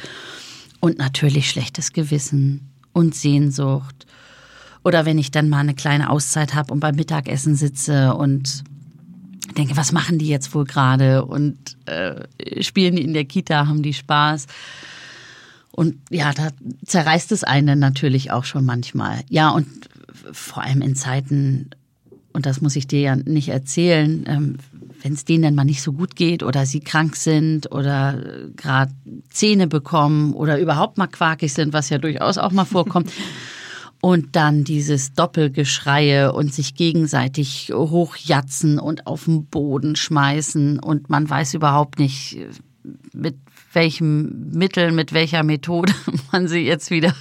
Und 0.79 0.97
natürlich 0.97 1.49
schlechtes 1.49 1.93
Gewissen 1.93 2.69
und 2.93 3.13
Sehnsucht. 3.13 4.07
Oder 4.83 5.05
wenn 5.05 5.17
ich 5.17 5.31
dann 5.31 5.49
mal 5.49 5.59
eine 5.59 5.75
kleine 5.75 6.09
Auszeit 6.09 6.53
habe 6.55 6.73
und 6.73 6.79
beim 6.79 6.95
Mittagessen 6.95 7.55
sitze 7.55 8.13
und 8.13 8.63
denke, 9.53 9.77
was 9.77 9.91
machen 9.91 10.17
die 10.17 10.27
jetzt 10.27 10.53
wohl 10.53 10.65
gerade? 10.65 11.25
Und 11.25 11.57
äh, 11.85 12.25
spielen 12.61 12.95
die 12.95 13.03
in 13.03 13.13
der 13.13 13.25
Kita, 13.25 13.67
haben 13.67 13.83
die 13.83 13.93
Spaß? 13.93 14.47
Und 15.71 15.95
ja, 16.09 16.33
da 16.33 16.49
zerreißt 16.85 17.31
es 17.31 17.43
einen 17.43 17.79
natürlich 17.79 18.31
auch 18.31 18.43
schon 18.43 18.65
manchmal. 18.65 19.21
Ja, 19.29 19.49
und 19.49 19.67
vor 20.31 20.63
allem 20.63 20.81
in 20.81 20.95
Zeiten, 20.95 21.69
und 22.33 22.45
das 22.45 22.61
muss 22.61 22.75
ich 22.75 22.87
dir 22.87 22.99
ja 22.99 23.15
nicht 23.15 23.49
erzählen, 23.49 24.25
ähm, 24.27 24.57
wenn 25.01 25.13
es 25.13 25.25
denen 25.25 25.43
dann 25.43 25.55
mal 25.55 25.63
nicht 25.63 25.81
so 25.81 25.93
gut 25.93 26.15
geht 26.15 26.43
oder 26.43 26.65
sie 26.65 26.81
krank 26.81 27.15
sind 27.15 27.71
oder 27.71 28.21
gerade 28.55 28.91
Zähne 29.29 29.67
bekommen 29.67 30.33
oder 30.33 30.59
überhaupt 30.59 30.97
mal 30.97 31.07
quakig 31.07 31.53
sind, 31.53 31.71
was 31.71 31.89
ja 31.89 31.97
durchaus 31.97 32.37
auch 32.37 32.51
mal 32.51 32.65
vorkommt. 32.65 33.11
Und 34.01 34.35
dann 34.37 34.63
dieses 34.63 35.13
Doppelgeschreie 35.13 36.31
und 36.31 36.53
sich 36.53 36.75
gegenseitig 36.75 37.71
hochjatzen 37.73 38.79
und 38.79 39.07
auf 39.07 39.25
den 39.25 39.45
Boden 39.45 39.97
schmeißen 39.97 40.79
und 40.79 41.09
man 41.09 41.29
weiß 41.29 41.53
überhaupt 41.53 41.99
nicht, 41.99 42.37
mit 43.13 43.35
welchem 43.73 44.51
Mittel, 44.51 44.91
mit 44.91 45.13
welcher 45.13 45.43
Methode 45.43 45.93
man 46.31 46.47
sie 46.47 46.59
jetzt 46.59 46.91
wieder 46.91 47.13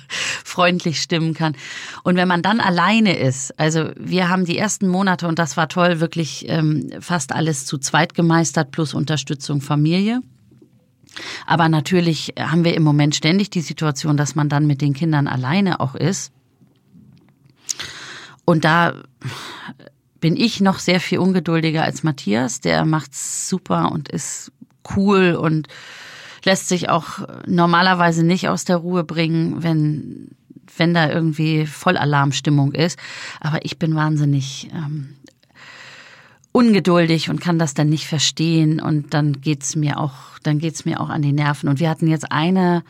freundlich 0.45 1.01
stimmen 1.01 1.35
kann. 1.35 1.55
Und 2.05 2.17
wenn 2.17 2.29
man 2.29 2.43
dann 2.43 2.61
alleine 2.61 3.19
ist, 3.19 3.59
also 3.59 3.91
wir 3.99 4.29
haben 4.29 4.45
die 4.45 4.59
ersten 4.59 4.89
Monate, 4.89 5.29
und 5.29 5.39
das 5.39 5.57
war 5.57 5.69
toll, 5.69 6.01
wirklich 6.01 6.47
ähm, 6.49 6.91
fast 7.01 7.33
alles 7.33 7.67
zu 7.67 7.79
zweit 7.79 8.15
gemeistert, 8.15 8.71
plus 8.71 8.95
Unterstützung 8.95 9.61
Familie. 9.61 10.21
Aber 11.47 11.69
natürlich 11.69 12.35
haben 12.39 12.65
wir 12.65 12.75
im 12.75 12.83
Moment 12.83 13.15
ständig 13.15 13.51
die 13.51 13.61
Situation, 13.61 14.17
dass 14.17 14.35
man 14.35 14.49
dann 14.49 14.67
mit 14.67 14.81
den 14.81 14.95
Kindern 14.95 15.27
alleine 15.27 15.81
auch 15.81 15.95
ist. 15.95 16.33
Und 18.49 18.65
da 18.65 18.95
bin 20.21 20.35
ich 20.35 20.63
noch 20.63 20.79
sehr 20.79 21.01
viel 21.01 21.19
ungeduldiger 21.19 21.83
als 21.83 22.03
Matthias. 22.03 22.61
Der 22.61 22.87
macht's 22.87 23.47
super 23.47 23.93
und 23.93 24.09
ist 24.09 24.53
cool 24.97 25.35
und 25.35 25.69
lässt 26.47 26.67
sich 26.67 26.89
auch 26.89 27.29
normalerweise 27.47 28.25
nicht 28.25 28.49
aus 28.49 28.65
der 28.65 28.79
Ruhe 28.79 29.05
bringen, 29.05 29.63
wenn, 29.63 30.29
wenn 30.79 30.95
da 30.95 31.11
irgendwie 31.11 31.67
Vollalarmstimmung 31.67 32.73
ist. 32.73 32.99
Aber 33.39 33.67
ich 33.67 33.79
bin 33.79 33.95
wahnsinnig 33.95 34.71
ähm, 34.73 35.17
ungeduldig 36.53 37.29
und 37.29 37.43
kann 37.43 37.59
das 37.59 37.75
dann 37.75 37.91
nicht 37.91 38.07
verstehen 38.07 38.81
und 38.81 39.13
dann 39.13 39.43
geht's 39.43 39.77
mir 39.77 40.01
auch, 40.01 40.39
dann 40.43 40.59
geht's 40.59 40.87
mir 40.87 41.03
auch 41.03 41.11
an 41.11 41.21
die 41.21 41.35
Nerven. 41.35 41.69
Und 41.69 41.81
wir 41.81 41.91
hatten 41.91 42.09
jetzt 42.09 42.33
eine 42.33 42.83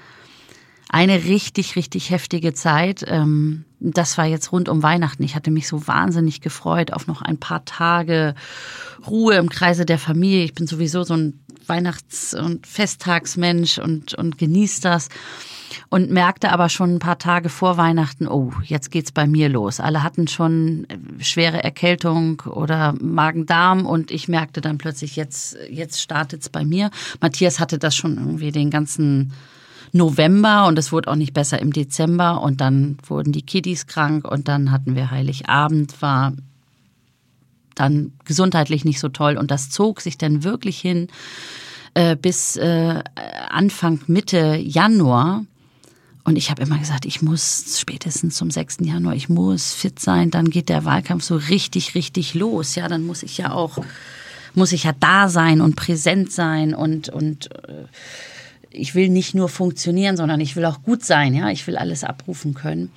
eine 0.89 1.25
richtig, 1.25 1.77
richtig 1.77 2.11
heftige 2.11 2.55
Zeit. 2.55 3.05
Ähm, 3.07 3.65
das 3.81 4.19
war 4.19 4.25
jetzt 4.25 4.53
rund 4.53 4.69
um 4.69 4.83
Weihnachten. 4.83 5.23
Ich 5.23 5.35
hatte 5.35 5.51
mich 5.51 5.69
so 5.69 5.87
wahnsinnig 5.87 6.41
gefreut 6.41 6.93
auf 6.93 7.07
noch 7.07 7.23
ein 7.23 7.39
paar 7.39 7.65
Tage 7.65 8.35
Ruhe 9.07 9.37
im 9.37 9.51
Kreise 9.51 9.85
der 9.85 9.99
Familie. 9.99 10.45
Ich 10.45 10.55
bin 10.55 10.67
sowieso 10.67 11.05
so 11.05 11.15
ein 11.15 11.41
Weihnachts- 11.67 12.35
und 12.35 12.67
Festtagsmensch 12.67 13.79
und, 13.79 14.15
und 14.15 14.39
genieße 14.39 14.81
das. 14.81 15.09
Und 15.91 16.11
merkte 16.11 16.51
aber 16.51 16.71
schon 16.71 16.95
ein 16.95 16.99
paar 16.99 17.19
Tage 17.19 17.51
vor 17.51 17.77
Weihnachten, 17.77 18.27
oh, 18.27 18.53
jetzt 18.65 18.91
geht's 18.91 19.13
bei 19.13 19.27
mir 19.27 19.51
los. 19.51 19.81
Alle 19.81 20.03
hatten 20.03 20.27
schon 20.27 20.87
schwere 21.21 21.63
Erkältung 21.63 22.41
oder 22.47 22.95
Magen-Darm 22.99 23.85
und 23.85 24.11
ich 24.11 24.29
merkte 24.29 24.63
dann 24.63 24.79
plötzlich, 24.79 25.17
jetzt, 25.17 25.59
jetzt 25.71 26.01
startet's 26.01 26.49
bei 26.49 26.65
mir. 26.65 26.91
Matthias 27.21 27.61
hatte 27.61 27.79
das 27.79 27.95
schon 27.95 28.17
irgendwie 28.17 28.51
den 28.51 28.71
ganzen 28.71 29.35
November 29.93 30.67
und 30.67 30.79
es 30.79 30.93
wurde 30.93 31.11
auch 31.11 31.17
nicht 31.17 31.33
besser 31.33 31.61
im 31.61 31.73
Dezember 31.73 32.43
und 32.43 32.61
dann 32.61 32.99
wurden 33.07 33.33
die 33.33 33.43
Kiddies 33.43 33.87
krank 33.87 34.27
und 34.27 34.49
dann 34.49 34.71
hatten 34.71 34.95
wir 34.95 35.11
Heiligabend, 35.11 36.01
war 36.03 36.33
dann 37.75 38.13
gesundheitlich 38.25 38.85
nicht 38.85 39.01
so 39.01 39.09
toll 39.09 39.37
und 39.37 39.51
das 39.51 39.71
zog 39.71 40.01
sich 40.01 40.19
dann 40.19 40.45
wirklich 40.45 40.79
hin 40.79 41.09
äh, 41.95 42.17
bis 42.17 42.57
äh, 42.57 43.03
Anfang 43.49 44.01
Mitte 44.07 44.57
Januar. 44.57 45.45
Und 46.25 46.37
ich 46.37 46.51
habe 46.51 46.63
immer 46.63 46.79
gesagt, 46.79 47.07
ich 47.07 47.23
muss 47.23 47.79
spätestens 47.81 48.37
zum 48.37 48.51
6. 48.51 48.79
Januar, 48.83 49.15
ich 49.15 49.31
muss 49.31 49.73
fit 49.73 49.99
sein, 49.99 50.31
dann 50.31 50.51
geht 50.51 50.69
der 50.69 50.85
Wahlkampf 50.85 51.25
so 51.25 51.37
richtig, 51.37 51.95
richtig 51.95 52.35
los. 52.35 52.75
Ja, 52.75 52.87
dann 52.87 53.07
muss 53.07 53.23
ich 53.23 53.39
ja 53.39 53.53
auch, 53.53 53.79
muss 54.55 54.73
ich 54.73 54.85
ja 54.85 54.93
da 55.01 55.29
sein 55.29 55.61
und 55.63 55.75
präsent 55.75 56.31
sein 56.31 56.75
und, 56.75 57.09
und 57.09 57.51
äh, 57.67 57.85
ich 58.71 58.95
will 58.95 59.09
nicht 59.09 59.35
nur 59.35 59.49
funktionieren, 59.49 60.17
sondern 60.17 60.41
ich 60.41 60.57
will 60.57 60.65
auch 60.65 60.83
gut 60.83 61.05
sein, 61.05 61.35
ja, 61.35 61.51
ich 61.51 61.67
will 61.67 61.77
alles 61.77 62.05
abrufen 62.05 62.55
können. 62.55 62.91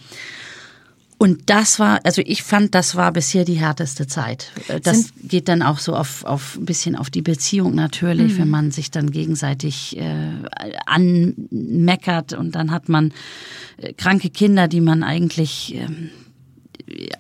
Und 1.22 1.52
das 1.52 1.78
war, 1.78 2.00
also 2.04 2.24
ich 2.26 2.42
fand, 2.42 2.74
das 2.74 2.96
war 2.96 3.12
bisher 3.12 3.46
die 3.46 3.54
härteste 3.54 4.08
Zeit. 4.08 4.52
Das 4.82 4.98
Sind 4.98 5.30
geht 5.30 5.48
dann 5.50 5.62
auch 5.62 5.78
so 5.78 5.96
auf, 5.96 6.26
auf 6.26 6.58
ein 6.58 6.66
bisschen 6.66 6.96
auf 6.96 7.12
die 7.12 7.22
Beziehung 7.22 7.76
natürlich, 7.76 8.34
mhm. 8.34 8.38
wenn 8.40 8.50
man 8.50 8.72
sich 8.72 8.90
dann 8.90 9.12
gegenseitig 9.12 9.98
äh, 9.98 10.32
anmeckert 10.88 12.34
und 12.34 12.56
dann 12.56 12.72
hat 12.72 12.90
man 12.90 13.14
äh, 13.78 13.94
kranke 13.94 14.32
Kinder, 14.32 14.68
die 14.68 14.82
man 14.82 15.04
eigentlich 15.04 15.76
ähm, 15.76 16.10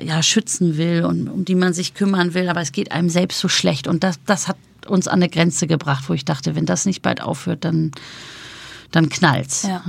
ja 0.04 0.24
schützen 0.24 0.78
will 0.78 1.06
und 1.06 1.30
um 1.30 1.46
die 1.46 1.54
man 1.54 1.74
sich 1.74 1.94
kümmern 1.94 2.34
will, 2.34 2.50
aber 2.50 2.62
es 2.62 2.72
geht 2.72 2.92
einem 2.92 3.10
selbst 3.10 3.40
so 3.40 3.50
schlecht 3.50 3.88
und 3.88 4.04
das, 4.04 4.20
das 4.26 4.48
hat 4.48 4.58
uns 4.88 5.08
an 5.08 5.20
eine 5.20 5.30
Grenze 5.30 5.68
gebracht, 5.68 6.06
wo 6.08 6.16
ich 6.16 6.26
dachte, 6.26 6.56
wenn 6.56 6.66
das 6.66 6.88
nicht 6.88 7.04
bald 7.04 7.22
aufhört, 7.22 7.66
dann 7.66 7.92
dann 8.92 9.10
knallt's. 9.10 9.64
Ja. 9.64 9.84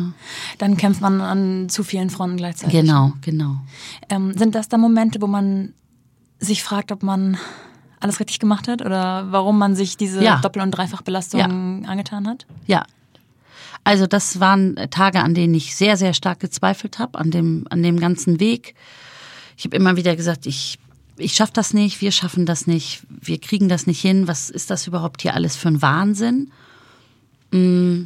Dann 0.58 0.76
kämpft 0.76 1.00
man 1.00 1.20
an 1.20 1.68
zu 1.68 1.82
vielen 1.84 2.10
Fronten 2.10 2.36
gleichzeitig. 2.36 2.80
Genau, 2.80 3.12
genau. 3.20 3.56
Ähm, 4.08 4.36
sind 4.36 4.54
das 4.54 4.68
da 4.68 4.78
Momente, 4.78 5.20
wo 5.20 5.26
man 5.26 5.74
sich 6.38 6.62
fragt, 6.62 6.92
ob 6.92 7.02
man 7.02 7.36
alles 8.00 8.18
richtig 8.20 8.38
gemacht 8.38 8.68
hat 8.68 8.82
oder 8.82 9.30
warum 9.30 9.58
man 9.58 9.76
sich 9.76 9.96
diese 9.96 10.22
ja. 10.22 10.40
Doppel- 10.40 10.62
und 10.62 10.72
Dreifachbelastung 10.72 11.40
ja. 11.40 11.46
angetan 11.88 12.26
hat? 12.26 12.46
Ja. 12.66 12.84
Also 13.84 14.06
das 14.06 14.38
waren 14.40 14.76
Tage, 14.90 15.20
an 15.20 15.34
denen 15.34 15.54
ich 15.54 15.74
sehr, 15.74 15.96
sehr 15.96 16.14
stark 16.14 16.40
gezweifelt 16.40 16.98
habe, 16.98 17.18
an 17.18 17.30
dem, 17.30 17.66
an 17.70 17.82
dem 17.82 17.98
ganzen 17.98 18.38
Weg. 18.38 18.74
Ich 19.56 19.64
habe 19.64 19.76
immer 19.76 19.96
wieder 19.96 20.14
gesagt, 20.14 20.46
ich, 20.46 20.78
ich 21.16 21.34
schaffe 21.34 21.52
das 21.54 21.74
nicht, 21.74 22.00
wir 22.00 22.12
schaffen 22.12 22.46
das 22.46 22.66
nicht, 22.66 23.02
wir 23.08 23.40
kriegen 23.40 23.68
das 23.68 23.86
nicht 23.86 24.00
hin. 24.00 24.28
Was 24.28 24.50
ist 24.50 24.70
das 24.70 24.86
überhaupt 24.86 25.22
hier 25.22 25.34
alles 25.34 25.56
für 25.56 25.68
ein 25.68 25.82
Wahnsinn? 25.82 26.50
Mm. 27.50 28.04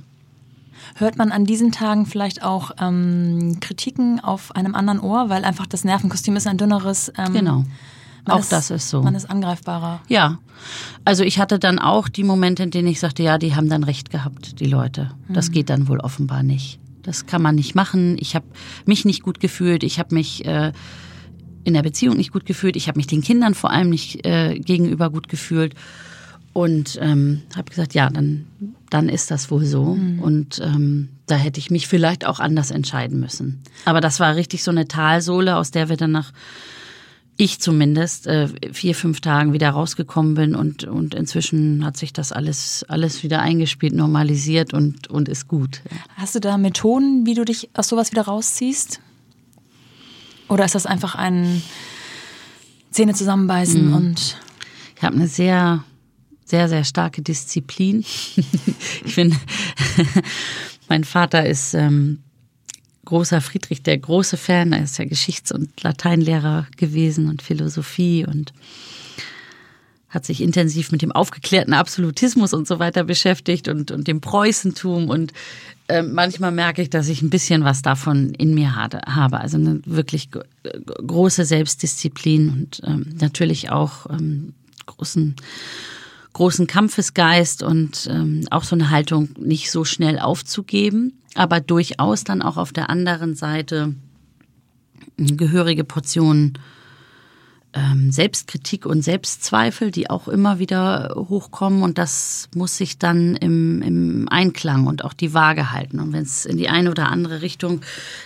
Hört 0.99 1.19
man 1.19 1.31
an 1.31 1.45
diesen 1.45 1.73
Tagen 1.73 2.07
vielleicht 2.07 2.43
auch 2.43 2.71
ähm, 2.81 3.59
Kritiken 3.61 4.19
auf 4.19 4.57
einem 4.57 4.75
anderen 4.75 4.99
Ohr, 4.99 5.29
weil 5.29 5.45
einfach 5.45 5.67
das 5.67 5.85
Nervenkostüm 5.85 6.37
ist 6.37 6.47
ein 6.47 6.57
dünneres. 6.57 7.13
Ähm, 7.19 7.35
genau. 7.35 7.65
Auch 8.25 8.41
ist, 8.41 8.51
das 8.51 8.71
ist 8.71 8.89
so. 8.89 9.03
Man 9.03 9.15
ist 9.15 9.31
angreifbarer. 9.31 10.01
Ja. 10.09 10.39
Also 11.05 11.23
ich 11.23 11.39
hatte 11.39 11.59
dann 11.59 11.79
auch 11.79 12.09
die 12.09 12.25
Momente, 12.25 12.63
in 12.63 12.71
denen 12.71 12.89
ich 12.89 12.99
sagte, 12.99 13.23
ja, 13.23 13.37
die 13.37 13.55
haben 13.55 13.69
dann 13.69 13.85
recht 13.85 14.11
gehabt, 14.11 14.59
die 14.59 14.67
Leute. 14.67 15.11
Das 15.29 15.49
mhm. 15.49 15.53
geht 15.53 15.71
dann 15.71 15.87
wohl 15.89 16.01
offenbar 16.01 16.43
nicht. 16.43 16.81
Das 17.03 17.27
kann 17.27 17.43
man 17.43 17.55
nicht 17.55 17.75
machen. 17.75 18.17
Ich 18.19 18.35
habe 18.35 18.47
mich 18.87 19.05
nicht 19.05 19.23
gut 19.23 19.39
gefühlt. 19.39 19.85
Ich 19.85 19.99
habe 19.99 20.15
mich 20.15 20.47
äh, 20.47 20.73
in 21.63 21.75
der 21.75 21.83
Beziehung 21.83 22.17
nicht 22.17 22.33
gut 22.33 22.47
gefühlt. 22.47 22.75
Ich 22.75 22.89
habe 22.89 22.99
mich 22.99 23.07
den 23.07 23.21
Kindern 23.21 23.55
vor 23.55 23.71
allem 23.71 23.91
nicht 23.91 24.25
äh, 24.25 24.59
gegenüber 24.59 25.11
gut 25.11 25.29
gefühlt. 25.29 25.75
Und 26.57 26.99
ähm, 27.03 27.42
habe 27.55 27.69
gesagt, 27.69 27.92
ja, 27.92 28.09
dann, 28.09 28.47
dann 28.88 29.11
ist 29.11 29.31
das 29.31 29.51
wohl 29.51 29.66
so. 29.66 29.95
Mhm. 29.95 30.23
Und 30.23 30.59
ähm, 30.64 31.11
da 31.27 31.35
hätte 31.35 31.61
ich 31.61 31.71
mich 31.71 31.87
vielleicht 31.87 32.27
auch 32.27 32.40
anders 32.40 32.71
entscheiden 32.71 33.21
müssen. 33.21 33.61
Aber 33.85 34.01
das 34.01 34.21
war 34.21 34.37
richtig 34.37 34.62
so 34.62 34.71
eine 34.71 34.88
Talsohle, 34.88 35.57
aus 35.57 35.71
der 35.71 35.90
wir 35.90 35.99
dann 35.99 36.12
nach, 36.12 36.33
ich 37.37 37.61
zumindest, 37.61 38.27
äh, 38.27 38.49
vier, 38.73 38.95
fünf 38.95 39.21
Tagen 39.21 39.53
wieder 39.53 39.69
rausgekommen 39.69 40.33
bin. 40.33 40.55
Und, 40.55 40.85
und 40.85 41.14
inzwischen 41.14 41.85
hat 41.85 41.99
sich 41.99 42.14
das 42.14 42.33
alles, 42.33 42.87
alles 42.88 43.23
wieder 43.23 43.42
eingespielt, 43.42 43.92
normalisiert 43.92 44.73
und, 44.73 45.09
und 45.09 45.29
ist 45.29 45.49
gut. 45.49 45.83
Hast 46.16 46.37
du 46.37 46.40
da 46.40 46.57
Methoden, 46.57 47.27
wie 47.27 47.35
du 47.35 47.45
dich 47.45 47.69
aus 47.75 47.88
sowas 47.88 48.12
wieder 48.12 48.23
rausziehst? 48.23 49.03
Oder 50.49 50.64
ist 50.64 50.75
das 50.75 50.87
einfach 50.87 51.16
ein 51.16 51.61
Zähne 52.92 53.12
zusammenbeißen 53.12 53.88
mhm. 53.88 53.94
und. 53.94 54.38
Ich 54.96 55.02
habe 55.02 55.17
eine 55.17 55.29
sehr 55.29 55.85
sehr, 56.47 56.69
sehr 56.69 56.85
starke 56.85 57.21
Disziplin. 57.23 58.01
ich 59.05 59.15
finde, 59.15 59.37
mein 60.88 61.05
Vater 61.05 61.44
ist 61.44 61.75
ähm, 61.75 62.23
großer 63.05 63.40
Friedrich 63.40 63.83
der 63.83 63.99
große 63.99 64.37
Fan. 64.37 64.73
Er 64.73 64.85
ist 64.85 64.99
ja 64.99 65.05
Geschichts- 65.05 65.53
und 65.53 65.83
Lateinlehrer 65.83 66.67
gewesen 66.77 67.29
und 67.29 67.42
Philosophie 67.42 68.25
und 68.25 68.53
hat 70.09 70.25
sich 70.25 70.40
intensiv 70.40 70.92
mit 70.92 71.03
dem 71.03 71.13
aufgeklärten 71.13 71.75
Absolutismus 71.75 72.55
und 72.55 72.69
so 72.69 72.79
weiter 72.79 73.05
beschäftigt 73.05 73.69
und, 73.69 73.90
und 73.90 74.07
dem 74.07 74.21
Preußentum. 74.21 75.11
Und 75.11 75.33
äh, 75.88 76.03
manchmal 76.03 76.53
merke 76.53 76.81
ich, 76.81 76.90
dass 76.90 77.09
ich 77.09 77.23
ein 77.23 77.31
bisschen 77.31 77.65
was 77.65 77.83
davon 77.83 78.31
in 78.35 78.55
mir 78.55 78.77
habe. 78.77 79.40
Also 79.40 79.57
eine 79.57 79.81
wirklich 79.85 80.31
große 81.05 81.44
Selbstdisziplin 81.44 82.51
und 82.51 82.83
ähm, 82.85 83.15
natürlich 83.21 83.71
auch 83.71 84.09
ähm, 84.11 84.55
großen 84.87 85.35
großen 86.37 86.67
Kampfesgeist 86.67 87.63
und 87.63 88.09
ähm, 88.11 88.47
auch 88.51 88.63
so 88.63 88.77
eine 88.77 88.91
Haltung 88.91 89.31
nicht 89.39 89.71
so 89.71 89.87
schnell 89.87 90.19
aufzugeben, 90.19 91.15
aber 91.35 91.61
durchaus 91.61 92.25
dann 92.25 92.43
auch 92.43 92.59
auf 92.59 92.75
der 92.75 92.91
anderen 92.91 93.35
Seite 93.35 93.95
eine 95.19 95.37
gehörige 95.37 95.83
Portion 95.83 96.59
ähm, 97.73 98.13
Selbstkritik 98.13 98.85
und 98.85 99.01
Selbstzweifel, 99.01 99.91
die 99.91 100.11
auch 100.11 100.29
immer 100.29 100.59
wieder 100.59 101.15
hochkommen 101.17 101.83
und 101.83 101.97
das 101.97 102.51
muss 102.55 102.77
sich 102.77 102.99
dann 102.99 103.35
im, 103.37 103.81
im 103.81 104.29
Einklang 104.29 104.87
und 104.87 105.07
auch 105.07 105.15
die 105.15 105.33
Waage 105.33 105.73
halten. 105.73 106.01
Und 106.01 106.13
wenn 106.13 106.23
es 106.23 106.45
in 106.45 106.59
die 106.59 106.69
eine 106.69 106.91
oder 106.91 107.09
andere 107.09 107.41
Richtung 107.41 107.81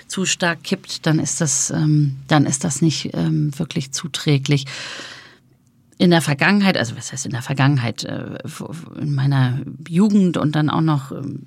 zu 0.08 0.24
stark 0.24 0.64
kippt, 0.64 1.06
dann 1.06 1.20
ist 1.20 1.40
das, 1.40 1.70
ähm, 1.70 2.16
dann 2.26 2.44
ist 2.44 2.64
das 2.64 2.82
nicht 2.82 3.10
ähm, 3.14 3.56
wirklich 3.56 3.92
zuträglich 3.92 4.66
in 6.00 6.10
der 6.10 6.22
Vergangenheit, 6.22 6.78
also 6.78 6.96
was 6.96 7.12
heißt 7.12 7.26
in 7.26 7.32
der 7.32 7.42
Vergangenheit, 7.42 8.04
äh, 8.04 8.38
in 8.98 9.14
meiner 9.14 9.60
Jugend 9.86 10.38
und 10.38 10.56
dann 10.56 10.70
auch 10.70 10.80
noch 10.80 11.12
ähm, 11.12 11.46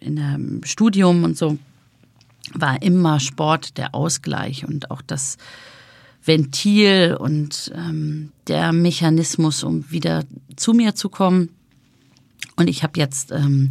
in 0.00 0.16
dem 0.16 0.64
Studium 0.64 1.24
und 1.24 1.36
so, 1.36 1.58
war 2.54 2.80
immer 2.80 3.20
Sport 3.20 3.76
der 3.76 3.94
Ausgleich 3.94 4.66
und 4.66 4.90
auch 4.90 5.02
das 5.02 5.36
Ventil 6.24 7.18
und 7.20 7.70
ähm, 7.74 8.32
der 8.48 8.72
Mechanismus, 8.72 9.62
um 9.62 9.90
wieder 9.90 10.24
zu 10.56 10.72
mir 10.72 10.94
zu 10.94 11.10
kommen. 11.10 11.50
Und 12.56 12.68
ich 12.68 12.82
habe 12.82 12.98
jetzt 12.98 13.30
ähm, 13.30 13.68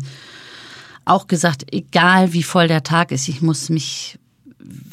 auch 1.03 1.25
gesagt, 1.25 1.65
egal 1.73 2.33
wie 2.33 2.43
voll 2.43 2.67
der 2.67 2.83
Tag 2.83 3.11
ist, 3.11 3.27
ich 3.27 3.41
muss 3.41 3.69
mich 3.69 4.19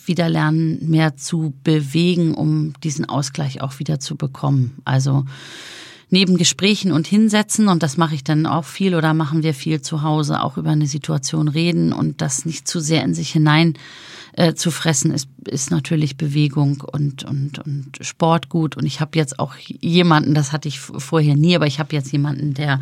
wieder 0.07 0.29
lernen, 0.29 0.79
mehr 0.89 1.17
zu 1.17 1.55
bewegen, 1.65 2.35
um 2.35 2.73
diesen 2.83 3.05
Ausgleich 3.05 3.61
auch 3.61 3.79
wieder 3.79 4.01
zu 4.01 4.17
bekommen. 4.17 4.79
Also 4.85 5.25
neben 6.11 6.37
Gesprächen 6.37 6.93
und 6.93 7.07
hinsetzen, 7.07 7.69
und 7.69 7.83
das 7.83 7.97
mache 7.97 8.15
ich 8.15 8.25
dann 8.25 8.47
auch 8.47 8.65
viel 8.65 8.95
oder 8.95 9.15
machen 9.15 9.43
wir 9.43 9.55
viel 9.55 9.83
zu 9.83 10.03
Hause, 10.03 10.43
auch 10.43 10.57
über 10.57 10.71
eine 10.71 10.87
Situation 10.87 11.49
reden 11.49 11.93
und 11.93 12.21
das 12.21 12.45
nicht 12.45 12.69
zu 12.69 12.81
sehr 12.81 13.03
in 13.03 13.15
sich 13.15 13.31
hinein 13.31 13.75
äh, 14.33 14.55
zu 14.55 14.71
fressen, 14.71 15.11
ist, 15.11 15.29
ist 15.49 15.71
natürlich 15.71 16.17
Bewegung 16.17 16.83
und, 16.83 17.25
und, 17.25 17.59
und 17.59 17.99
Sport 18.01 18.49
gut. 18.49 18.77
Und 18.77 18.87
ich 18.87 19.01
habe 19.01 19.19
jetzt 19.19 19.39
auch 19.39 19.57
jemanden, 19.57 20.35
das 20.35 20.53
hatte 20.53 20.69
ich 20.69 20.79
vorher 20.79 21.37
nie, 21.37 21.57
aber 21.57 21.67
ich 21.67 21.81
habe 21.81 21.95
jetzt 21.95 22.13
jemanden, 22.13 22.55
der 22.55 22.81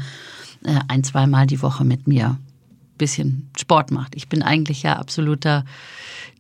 äh, 0.65 0.79
ein, 0.89 1.05
zweimal 1.05 1.47
die 1.47 1.63
Woche 1.63 1.85
mit 1.85 2.07
mir 2.07 2.39
bisschen 2.97 3.51
Sport 3.59 3.91
macht. 3.91 4.15
Ich 4.15 4.29
bin 4.29 4.43
eigentlich 4.43 4.83
ja 4.83 4.97
absoluter 4.97 5.65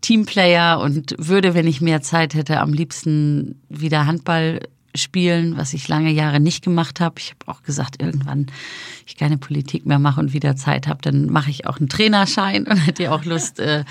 Teamplayer 0.00 0.80
und 0.80 1.14
würde, 1.18 1.54
wenn 1.54 1.66
ich 1.66 1.80
mehr 1.80 2.02
Zeit 2.02 2.34
hätte, 2.34 2.60
am 2.60 2.72
liebsten 2.72 3.60
wieder 3.68 4.06
Handball 4.06 4.60
spielen, 4.94 5.56
was 5.56 5.74
ich 5.74 5.88
lange 5.88 6.10
Jahre 6.10 6.40
nicht 6.40 6.64
gemacht 6.64 7.00
habe. 7.00 7.16
Ich 7.18 7.30
habe 7.30 7.50
auch 7.50 7.62
gesagt, 7.62 8.00
irgendwann 8.00 8.46
ich 9.06 9.16
keine 9.16 9.38
Politik 9.38 9.86
mehr 9.86 9.98
mache 9.98 10.20
und 10.20 10.32
wieder 10.32 10.56
Zeit 10.56 10.86
habe, 10.86 11.02
dann 11.02 11.26
mache 11.26 11.50
ich 11.50 11.66
auch 11.66 11.78
einen 11.78 11.88
Trainerschein 11.88 12.66
und 12.66 12.76
hätte 12.76 13.12
auch 13.12 13.24
Lust, 13.24 13.58
äh, 13.58 13.84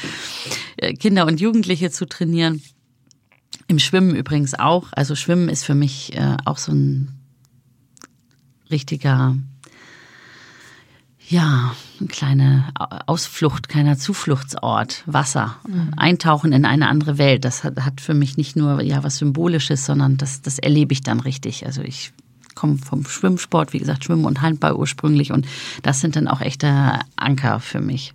äh, 0.78 0.94
Kinder 0.94 1.26
und 1.26 1.42
Jugendliche 1.42 1.92
zu 1.92 2.06
trainieren. 2.06 2.62
Im 3.68 3.80
Schwimmen 3.80 4.16
übrigens 4.16 4.54
auch. 4.54 4.88
Also 4.92 5.16
Schwimmen 5.16 5.50
ist 5.50 5.66
für 5.66 5.76
mich 5.76 6.16
äh, 6.16 6.38
auch 6.46 6.58
so 6.58 6.72
ein 6.72 7.12
richtiger 8.72 9.36
ja, 11.34 11.76
eine 12.00 12.08
kleine 12.10 12.66
Ausflucht, 13.08 13.68
kleiner 13.68 13.98
Zufluchtsort, 13.98 15.04
Wasser, 15.08 15.56
mhm. 15.68 15.94
eintauchen 15.98 16.54
in 16.54 16.64
eine 16.64 16.88
andere 16.88 17.18
Welt. 17.18 17.44
Das 17.44 17.64
hat, 17.64 17.80
hat 17.80 18.02
für 18.02 18.14
mich 18.14 18.38
nicht 18.38 18.56
nur 18.56 18.84
ja 18.84 19.04
was 19.04 19.18
Symbolisches, 19.18 19.84
sondern 19.84 20.18
das, 20.18 20.44
das 20.44 20.60
erlebe 20.60 20.94
ich 20.94 21.02
dann 21.02 21.20
richtig. 21.20 21.66
Also 21.66 21.82
ich 21.82 22.14
komme 22.54 22.78
vom 22.78 23.04
Schwimmsport, 23.04 23.74
wie 23.74 23.80
gesagt, 23.80 24.04
Schwimmen 24.04 24.26
und 24.26 24.44
Handball 24.44 24.76
ursprünglich 24.76 25.32
und 25.32 25.48
das 25.82 26.02
sind 26.02 26.16
dann 26.16 26.28
auch 26.28 26.40
echte 26.40 27.00
Anker 27.16 27.60
für 27.60 27.82
mich. 27.82 28.14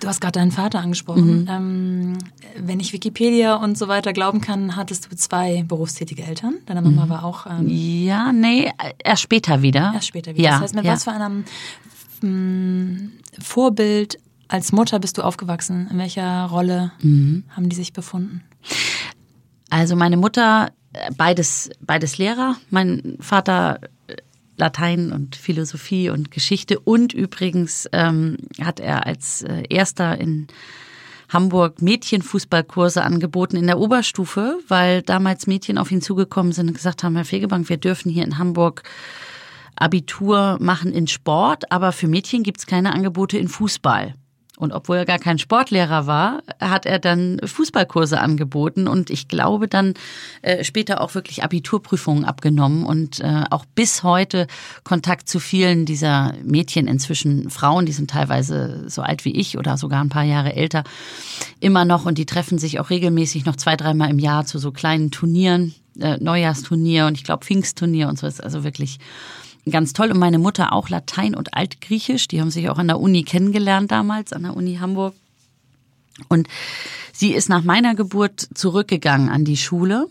Du 0.00 0.08
hast 0.08 0.20
gerade 0.20 0.38
deinen 0.38 0.50
Vater 0.50 0.80
angesprochen. 0.80 1.42
Mhm. 1.42 1.48
Ähm, 1.48 2.18
wenn 2.56 2.80
ich 2.80 2.92
Wikipedia 2.92 3.54
und 3.56 3.76
so 3.76 3.86
weiter 3.86 4.12
glauben 4.12 4.40
kann, 4.40 4.76
hattest 4.76 5.10
du 5.10 5.16
zwei 5.16 5.62
berufstätige 5.62 6.22
Eltern. 6.22 6.56
Deine 6.66 6.80
Mama 6.82 7.04
mhm. 7.04 7.10
war 7.10 7.24
auch. 7.24 7.46
Ähm, 7.46 7.68
ja, 7.68 8.32
nee, 8.32 8.72
erst 9.04 9.22
später 9.22 9.62
wieder. 9.62 9.92
Erst 9.94 10.08
später 10.08 10.34
wieder. 10.34 10.42
Ja, 10.42 10.50
das 10.52 10.62
heißt, 10.62 10.74
mit 10.74 10.84
ja. 10.84 10.92
was 10.92 11.04
für 11.04 11.12
einem 11.12 11.44
ähm, 12.22 13.12
Vorbild 13.38 14.18
als 14.48 14.72
Mutter 14.72 14.98
bist 14.98 15.18
du 15.18 15.22
aufgewachsen? 15.22 15.88
In 15.90 15.98
welcher 15.98 16.46
Rolle 16.46 16.92
mhm. 17.02 17.44
haben 17.50 17.68
die 17.68 17.76
sich 17.76 17.92
befunden? 17.92 18.42
Also 19.68 19.96
meine 19.96 20.16
Mutter, 20.16 20.70
äh, 20.92 21.10
beides, 21.16 21.70
beides 21.80 22.18
Lehrer. 22.18 22.56
Mein 22.70 23.16
Vater 23.20 23.80
Latein 24.60 25.10
und 25.10 25.34
Philosophie 25.34 26.10
und 26.10 26.30
Geschichte. 26.30 26.78
Und 26.78 27.12
übrigens 27.12 27.88
ähm, 27.92 28.36
hat 28.62 28.78
er 28.78 29.06
als 29.06 29.42
äh, 29.42 29.64
erster 29.68 30.20
in 30.20 30.46
Hamburg 31.28 31.80
Mädchenfußballkurse 31.82 33.02
angeboten 33.02 33.56
in 33.56 33.66
der 33.66 33.78
Oberstufe, 33.78 34.58
weil 34.68 35.02
damals 35.02 35.46
Mädchen 35.46 35.78
auf 35.78 35.90
ihn 35.90 36.02
zugekommen 36.02 36.52
sind 36.52 36.68
und 36.68 36.74
gesagt 36.74 37.02
haben, 37.02 37.16
Herr 37.16 37.24
Fegebank, 37.24 37.68
wir 37.68 37.76
dürfen 37.76 38.10
hier 38.10 38.24
in 38.24 38.38
Hamburg 38.38 38.82
Abitur 39.76 40.58
machen 40.60 40.92
in 40.92 41.06
Sport, 41.06 41.72
aber 41.72 41.92
für 41.92 42.06
Mädchen 42.06 42.42
gibt 42.42 42.58
es 42.58 42.66
keine 42.66 42.92
Angebote 42.92 43.38
in 43.38 43.48
Fußball. 43.48 44.14
Und 44.60 44.72
obwohl 44.72 44.98
er 44.98 45.04
gar 45.06 45.18
kein 45.18 45.38
Sportlehrer 45.38 46.06
war, 46.06 46.42
hat 46.60 46.84
er 46.84 46.98
dann 46.98 47.40
Fußballkurse 47.42 48.20
angeboten 48.20 48.88
und 48.88 49.08
ich 49.08 49.26
glaube 49.26 49.68
dann 49.68 49.94
äh, 50.42 50.64
später 50.64 51.00
auch 51.00 51.14
wirklich 51.14 51.42
Abiturprüfungen 51.42 52.26
abgenommen 52.26 52.84
und 52.84 53.20
äh, 53.20 53.44
auch 53.48 53.64
bis 53.74 54.02
heute 54.02 54.46
Kontakt 54.84 55.30
zu 55.30 55.40
vielen 55.40 55.86
dieser 55.86 56.34
Mädchen, 56.44 56.88
inzwischen 56.88 57.48
Frauen, 57.48 57.86
die 57.86 57.92
sind 57.92 58.10
teilweise 58.10 58.84
so 58.88 59.00
alt 59.00 59.24
wie 59.24 59.34
ich 59.34 59.56
oder 59.56 59.78
sogar 59.78 60.02
ein 60.02 60.10
paar 60.10 60.24
Jahre 60.24 60.54
älter, 60.54 60.84
immer 61.58 61.86
noch 61.86 62.04
und 62.04 62.18
die 62.18 62.26
treffen 62.26 62.58
sich 62.58 62.80
auch 62.80 62.90
regelmäßig 62.90 63.46
noch 63.46 63.56
zwei, 63.56 63.76
dreimal 63.76 64.10
im 64.10 64.18
Jahr 64.18 64.44
zu 64.44 64.58
so 64.58 64.72
kleinen 64.72 65.10
Turnieren, 65.10 65.74
äh, 65.98 66.18
Neujahrsturnier 66.18 67.06
und 67.06 67.14
ich 67.14 67.24
glaube 67.24 67.46
Pfingstturnier 67.46 68.08
und 68.08 68.18
so. 68.18 68.26
Ist 68.26 68.44
also 68.44 68.62
wirklich 68.62 68.98
ganz 69.68 69.92
toll. 69.92 70.10
Und 70.10 70.18
meine 70.18 70.38
Mutter 70.38 70.72
auch 70.72 70.88
Latein 70.88 71.34
und 71.34 71.54
Altgriechisch. 71.54 72.28
Die 72.28 72.40
haben 72.40 72.50
sich 72.50 72.68
auch 72.68 72.78
an 72.78 72.88
der 72.88 73.00
Uni 73.00 73.24
kennengelernt 73.24 73.90
damals, 73.90 74.32
an 74.32 74.42
der 74.42 74.56
Uni 74.56 74.76
Hamburg. 74.76 75.14
Und 76.28 76.48
sie 77.12 77.32
ist 77.32 77.48
nach 77.48 77.64
meiner 77.64 77.94
Geburt 77.94 78.48
zurückgegangen 78.54 79.28
an 79.28 79.44
die 79.44 79.56
Schule 79.56 80.06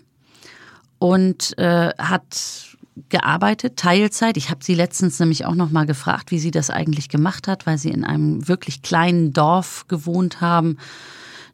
und 0.98 1.58
äh, 1.58 1.94
hat 1.98 2.78
gearbeitet, 3.10 3.78
Teilzeit. 3.78 4.36
Ich 4.36 4.50
habe 4.50 4.64
sie 4.64 4.76
letztens 4.76 5.20
nämlich 5.20 5.46
auch 5.46 5.56
noch 5.56 5.72
mal 5.72 5.86
gefragt, 5.86 6.32
wie 6.32 6.40
sie 6.40 6.52
das 6.52 6.70
eigentlich 6.70 7.08
gemacht 7.08 7.48
hat, 7.48 7.66
weil 7.66 7.78
sie 7.78 7.90
in 7.90 8.04
einem 8.04 8.48
wirklich 8.48 8.82
kleinen 8.82 9.32
Dorf 9.32 9.86
gewohnt 9.88 10.42
haben 10.42 10.78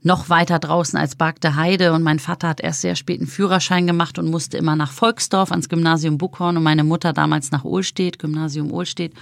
noch 0.05 0.29
weiter 0.29 0.59
draußen 0.59 0.97
als 0.97 1.15
Bargte 1.15 1.55
Heide. 1.55 1.91
Und 1.91 2.03
mein 2.03 2.19
Vater 2.19 2.47
hat 2.47 2.61
erst 2.61 2.81
sehr 2.81 2.95
spät 2.95 3.19
einen 3.19 3.27
Führerschein 3.27 3.87
gemacht 3.87 4.19
und 4.19 4.29
musste 4.29 4.57
immer 4.57 4.75
nach 4.75 4.91
Volksdorf 4.91 5.51
ans 5.51 5.67
Gymnasium 5.67 6.19
Buckhorn 6.19 6.57
und 6.57 6.63
meine 6.63 6.83
Mutter 6.83 7.11
damals 7.11 7.51
nach 7.51 7.63
Ohlstedt, 7.63 8.19
Gymnasium 8.19 8.71
Ohlstedt. 8.71 9.13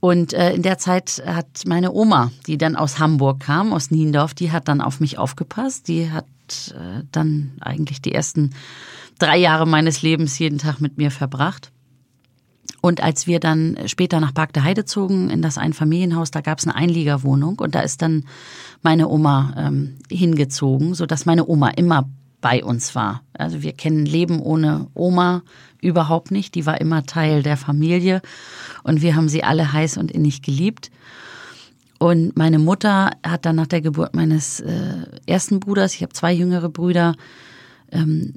Und 0.00 0.32
äh, 0.32 0.54
in 0.54 0.62
der 0.62 0.78
Zeit 0.78 1.20
hat 1.26 1.64
meine 1.66 1.92
Oma, 1.92 2.30
die 2.46 2.56
dann 2.56 2.76
aus 2.76 3.00
Hamburg 3.00 3.40
kam, 3.40 3.72
aus 3.72 3.90
Niendorf, 3.90 4.32
die 4.32 4.52
hat 4.52 4.68
dann 4.68 4.80
auf 4.80 5.00
mich 5.00 5.18
aufgepasst. 5.18 5.88
Die 5.88 6.12
hat 6.12 6.26
äh, 6.70 7.02
dann 7.10 7.50
eigentlich 7.60 8.00
die 8.00 8.14
ersten 8.14 8.54
drei 9.18 9.38
Jahre 9.38 9.66
meines 9.66 10.02
Lebens 10.02 10.38
jeden 10.38 10.58
Tag 10.58 10.80
mit 10.80 10.98
mir 10.98 11.10
verbracht. 11.10 11.72
Und 12.80 13.02
als 13.02 13.26
wir 13.26 13.40
dann 13.40 13.76
später 13.86 14.20
nach 14.20 14.32
Park 14.32 14.52
der 14.52 14.64
Heide 14.64 14.84
zogen, 14.84 15.30
in 15.30 15.42
das 15.42 15.58
Einfamilienhaus, 15.58 16.30
da 16.30 16.40
gab 16.40 16.58
es 16.58 16.66
eine 16.66 16.76
Einliegerwohnung 16.76 17.58
und 17.58 17.74
da 17.74 17.80
ist 17.80 18.02
dann 18.02 18.24
meine 18.82 19.08
Oma 19.08 19.54
ähm, 19.56 19.98
hingezogen, 20.10 20.94
sodass 20.94 21.26
meine 21.26 21.46
Oma 21.48 21.70
immer 21.70 22.08
bei 22.40 22.62
uns 22.62 22.94
war. 22.94 23.22
Also 23.32 23.62
wir 23.62 23.72
kennen 23.72 24.06
Leben 24.06 24.40
ohne 24.40 24.86
Oma 24.94 25.42
überhaupt 25.80 26.30
nicht. 26.30 26.54
Die 26.54 26.66
war 26.66 26.80
immer 26.80 27.04
Teil 27.04 27.42
der 27.42 27.56
Familie 27.56 28.22
und 28.84 29.02
wir 29.02 29.16
haben 29.16 29.28
sie 29.28 29.42
alle 29.42 29.72
heiß 29.72 29.96
und 29.96 30.10
innig 30.10 30.42
geliebt. 30.42 30.90
Und 31.98 32.36
meine 32.36 32.60
Mutter 32.60 33.10
hat 33.26 33.44
dann 33.44 33.56
nach 33.56 33.66
der 33.66 33.80
Geburt 33.80 34.14
meines 34.14 34.60
äh, 34.60 35.04
ersten 35.26 35.58
Bruders, 35.58 35.94
ich 35.94 36.02
habe 36.02 36.12
zwei 36.12 36.32
jüngere 36.32 36.68
Brüder, 36.68 37.16
ähm, 37.90 38.34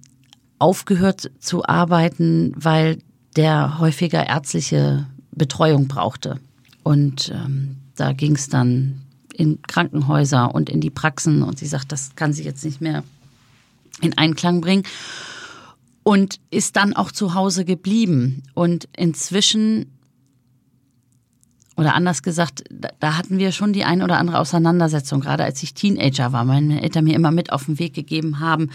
aufgehört 0.58 1.30
zu 1.40 1.66
arbeiten, 1.66 2.54
weil 2.56 2.98
der 3.36 3.80
häufiger 3.80 4.28
ärztliche 4.28 5.08
Betreuung 5.32 5.88
brauchte. 5.88 6.40
Und 6.84 7.32
ähm, 7.34 7.78
da 7.96 8.14
ging 8.14 8.36
es 8.36 8.50
dann 8.50 9.02
in 9.34 9.62
Krankenhäuser 9.62 10.54
und 10.54 10.70
in 10.70 10.82
die 10.82 10.90
Praxen 10.90 11.44
und 11.44 11.58
sie 11.58 11.68
sagt, 11.68 11.92
das 11.92 12.16
kann 12.16 12.34
sie 12.34 12.44
jetzt 12.44 12.66
nicht 12.66 12.82
mehr 12.82 13.04
in 14.02 14.18
Einklang 14.18 14.62
bringen 14.62 14.84
und 16.04 16.40
ist 16.50 16.76
dann 16.76 16.94
auch 16.94 17.12
zu 17.12 17.34
Hause 17.34 17.66
geblieben. 17.66 18.44
Und 18.54 18.88
inzwischen, 18.96 19.92
oder 21.78 21.94
anders 21.96 22.24
gesagt, 22.24 22.64
da 23.00 23.18
hatten 23.18 23.38
wir 23.38 23.52
schon 23.52 23.74
die 23.74 23.84
ein 23.84 24.02
oder 24.02 24.18
andere 24.18 24.40
Auseinandersetzung, 24.40 25.22
gerade 25.22 25.44
als 25.44 25.62
ich 25.64 25.74
Teenager 25.74 26.34
war, 26.34 26.44
meine 26.44 26.82
Eltern 26.82 27.06
mir 27.06 27.16
immer 27.16 27.32
mit 27.32 27.52
auf 27.52 27.66
den 27.66 27.80
Weg 27.80 27.94
gegeben 27.94 28.40
haben, 28.40 28.70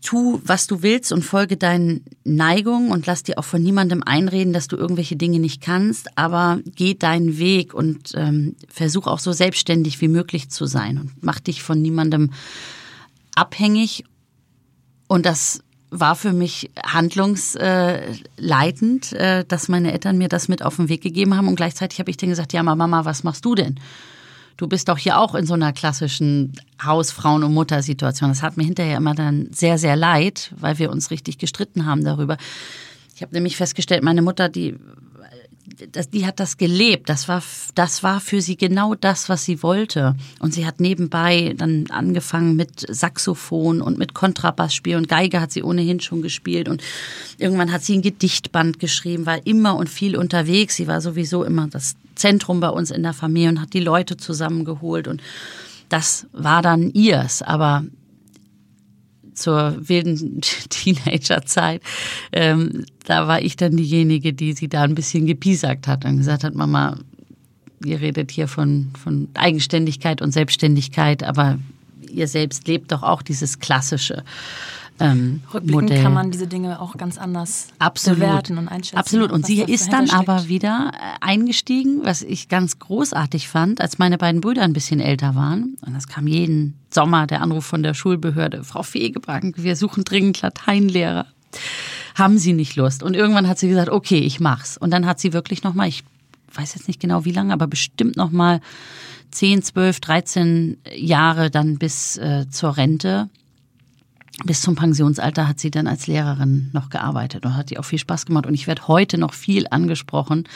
tu, 0.00 0.40
was 0.44 0.66
du 0.66 0.82
willst 0.82 1.12
und 1.12 1.22
folge 1.22 1.56
deinen 1.56 2.04
Neigungen 2.22 2.92
und 2.92 3.06
lass 3.06 3.24
dir 3.24 3.38
auch 3.38 3.44
von 3.44 3.62
niemandem 3.62 4.02
einreden, 4.04 4.52
dass 4.52 4.68
du 4.68 4.76
irgendwelche 4.76 5.16
Dinge 5.16 5.40
nicht 5.40 5.60
kannst, 5.60 6.16
aber 6.16 6.60
geh 6.64 6.94
deinen 6.94 7.38
Weg 7.38 7.74
und 7.74 8.12
ähm, 8.14 8.54
versuch 8.68 9.08
auch 9.08 9.18
so 9.18 9.32
selbstständig 9.32 10.00
wie 10.00 10.08
möglich 10.08 10.48
zu 10.48 10.66
sein 10.66 10.98
und 10.98 11.10
mach 11.22 11.40
dich 11.40 11.62
von 11.62 11.82
niemandem 11.82 12.30
abhängig. 13.34 14.04
Und 15.08 15.26
das 15.26 15.60
war 15.90 16.14
für 16.14 16.32
mich 16.32 16.70
handlungsleitend, 16.84 19.12
äh, 19.12 19.44
dass 19.44 19.68
meine 19.68 19.92
Eltern 19.92 20.18
mir 20.18 20.28
das 20.28 20.46
mit 20.48 20.62
auf 20.62 20.76
den 20.76 20.88
Weg 20.88 21.02
gegeben 21.02 21.36
haben. 21.36 21.48
Und 21.48 21.56
gleichzeitig 21.56 21.98
habe 21.98 22.10
ich 22.10 22.16
denen 22.16 22.30
gesagt, 22.30 22.52
ja, 22.52 22.62
Mama, 22.62 23.04
was 23.04 23.24
machst 23.24 23.44
du 23.44 23.56
denn? 23.56 23.80
Du 24.56 24.68
bist 24.68 24.88
doch 24.88 24.98
hier 24.98 25.18
auch 25.18 25.34
in 25.34 25.46
so 25.46 25.54
einer 25.54 25.72
klassischen 25.72 26.52
Hausfrauen- 26.82 27.42
und 27.42 27.54
Muttersituation. 27.54 28.30
Das 28.30 28.42
hat 28.42 28.56
mir 28.56 28.64
hinterher 28.64 28.98
immer 28.98 29.14
dann 29.14 29.48
sehr, 29.52 29.78
sehr 29.78 29.96
leid, 29.96 30.52
weil 30.56 30.78
wir 30.78 30.90
uns 30.90 31.10
richtig 31.10 31.38
gestritten 31.38 31.86
haben 31.86 32.04
darüber. 32.04 32.36
Ich 33.16 33.22
habe 33.22 33.34
nämlich 33.34 33.56
festgestellt, 33.56 34.02
meine 34.02 34.22
Mutter, 34.22 34.48
die 34.48 34.76
die 36.12 36.26
hat 36.26 36.40
das 36.40 36.56
gelebt. 36.56 37.08
Das 37.08 37.28
war, 37.28 37.42
das 37.74 38.02
war 38.02 38.20
für 38.20 38.40
sie 38.40 38.56
genau 38.56 38.94
das, 38.94 39.28
was 39.28 39.44
sie 39.44 39.62
wollte. 39.62 40.14
Und 40.38 40.54
sie 40.54 40.66
hat 40.66 40.80
nebenbei 40.80 41.54
dann 41.56 41.86
angefangen 41.90 42.56
mit 42.56 42.86
Saxophon 42.88 43.80
und 43.80 43.98
mit 43.98 44.14
Kontrabassspiel 44.14 44.96
und 44.96 45.08
Geige 45.08 45.40
hat 45.40 45.52
sie 45.52 45.62
ohnehin 45.62 46.00
schon 46.00 46.22
gespielt. 46.22 46.68
Und 46.68 46.82
irgendwann 47.38 47.72
hat 47.72 47.82
sie 47.82 47.96
ein 47.96 48.02
Gedichtband 48.02 48.78
geschrieben, 48.78 49.26
war 49.26 49.46
immer 49.46 49.76
und 49.76 49.88
viel 49.88 50.16
unterwegs. 50.16 50.76
Sie 50.76 50.86
war 50.86 51.00
sowieso 51.00 51.44
immer 51.44 51.66
das 51.68 51.96
Zentrum 52.14 52.60
bei 52.60 52.68
uns 52.68 52.90
in 52.90 53.02
der 53.02 53.12
Familie 53.12 53.50
und 53.50 53.60
hat 53.60 53.72
die 53.72 53.80
Leute 53.80 54.16
zusammengeholt. 54.16 55.08
Und 55.08 55.22
das 55.88 56.26
war 56.32 56.62
dann 56.62 56.90
ihrs. 56.90 57.42
Aber 57.42 57.84
zur 59.34 59.76
wilden 59.88 60.40
Teenagerzeit, 60.70 61.82
ähm, 62.32 62.84
da 63.04 63.28
war 63.28 63.42
ich 63.42 63.56
dann 63.56 63.76
diejenige, 63.76 64.32
die 64.32 64.52
sie 64.52 64.68
da 64.68 64.82
ein 64.82 64.94
bisschen 64.94 65.26
gepiesackt 65.26 65.86
hat 65.86 66.04
und 66.04 66.18
gesagt 66.18 66.44
hat, 66.44 66.54
Mama, 66.54 66.96
ihr 67.84 68.00
redet 68.00 68.30
hier 68.30 68.48
von, 68.48 68.90
von 69.02 69.28
Eigenständigkeit 69.34 70.22
und 70.22 70.32
Selbstständigkeit, 70.32 71.22
aber 71.22 71.58
ihr 72.10 72.28
selbst 72.28 72.66
lebt 72.68 72.92
doch 72.92 73.02
auch 73.02 73.22
dieses 73.22 73.58
Klassische 73.58 74.24
ähm, 75.00 75.42
Rückblickend 75.52 75.88
Modell. 75.88 76.02
kann 76.02 76.14
man 76.14 76.30
diese 76.30 76.46
Dinge 76.46 76.80
auch 76.80 76.96
ganz 76.96 77.18
anders 77.18 77.68
Absolut. 77.78 78.20
bewerten 78.20 78.58
und 78.58 78.68
einschätzen. 78.68 78.98
Absolut. 78.98 79.32
Und 79.32 79.44
sie 79.44 79.60
ist 79.60 79.92
dann 79.92 80.06
steckt. 80.06 80.28
aber 80.28 80.48
wieder 80.48 80.92
äh, 80.94 81.24
eingestiegen, 81.24 82.04
was 82.04 82.22
ich 82.22 82.48
ganz 82.48 82.78
großartig 82.78 83.48
fand, 83.48 83.80
als 83.80 83.98
meine 83.98 84.18
beiden 84.18 84.40
Brüder 84.40 84.62
ein 84.62 84.72
bisschen 84.72 85.00
älter 85.00 85.34
waren. 85.34 85.76
Und 85.84 85.94
das 85.94 86.06
kam 86.06 86.26
jeden 86.26 86.78
Sommer 86.90 87.26
der 87.26 87.40
Anruf 87.40 87.64
von 87.64 87.82
der 87.82 87.94
Schulbehörde. 87.94 88.62
Frau 88.62 88.82
Fegebank, 88.82 89.56
wir 89.58 89.74
suchen 89.74 90.04
dringend 90.04 90.40
Lateinlehrer. 90.42 91.26
Haben 92.14 92.38
sie 92.38 92.52
nicht 92.52 92.76
Lust. 92.76 93.02
Und 93.02 93.14
irgendwann 93.14 93.48
hat 93.48 93.58
sie 93.58 93.68
gesagt, 93.68 93.88
okay, 93.88 94.18
ich 94.18 94.38
mach's. 94.38 94.76
Und 94.76 94.92
dann 94.92 95.06
hat 95.06 95.18
sie 95.18 95.32
wirklich 95.32 95.64
nochmal, 95.64 95.88
ich 95.88 96.04
weiß 96.54 96.74
jetzt 96.76 96.86
nicht 96.86 97.00
genau 97.00 97.24
wie 97.24 97.32
lange, 97.32 97.52
aber 97.52 97.66
bestimmt 97.66 98.16
nochmal 98.16 98.60
10, 99.32 99.62
12, 99.62 99.98
13 99.98 100.76
Jahre 100.94 101.50
dann 101.50 101.78
bis 101.78 102.16
äh, 102.16 102.48
zur 102.48 102.76
Rente 102.76 103.28
bis 104.42 104.62
zum 104.62 104.74
Pensionsalter 104.74 105.46
hat 105.46 105.60
sie 105.60 105.70
dann 105.70 105.86
als 105.86 106.06
Lehrerin 106.06 106.70
noch 106.72 106.90
gearbeitet 106.90 107.46
und 107.46 107.56
hat 107.56 107.70
ihr 107.70 107.78
auch 107.78 107.84
viel 107.84 107.98
Spaß 107.98 108.26
gemacht. 108.26 108.46
Und 108.46 108.54
ich 108.54 108.66
werde 108.66 108.88
heute 108.88 109.16
noch 109.16 109.32
viel 109.32 109.66
angesprochen, 109.70 110.48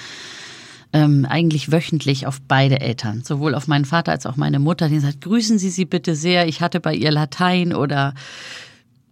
ähm, 0.93 1.27
eigentlich 1.29 1.71
wöchentlich 1.71 2.27
auf 2.27 2.41
beide 2.49 2.81
Eltern, 2.81 3.23
sowohl 3.23 3.55
auf 3.55 3.69
meinen 3.69 3.85
Vater 3.85 4.13
als 4.13 4.27
auch 4.27 4.37
meine 4.37 4.59
Mutter, 4.59 4.89
die 4.89 4.99
sagt, 4.99 5.21
grüßen 5.21 5.59
Sie 5.59 5.71
sie 5.71 5.85
bitte 5.85 6.17
sehr, 6.17 6.49
ich 6.49 6.61
hatte 6.61 6.81
bei 6.81 6.95
ihr 6.95 7.11
Latein 7.11 7.75
oder 7.75 8.15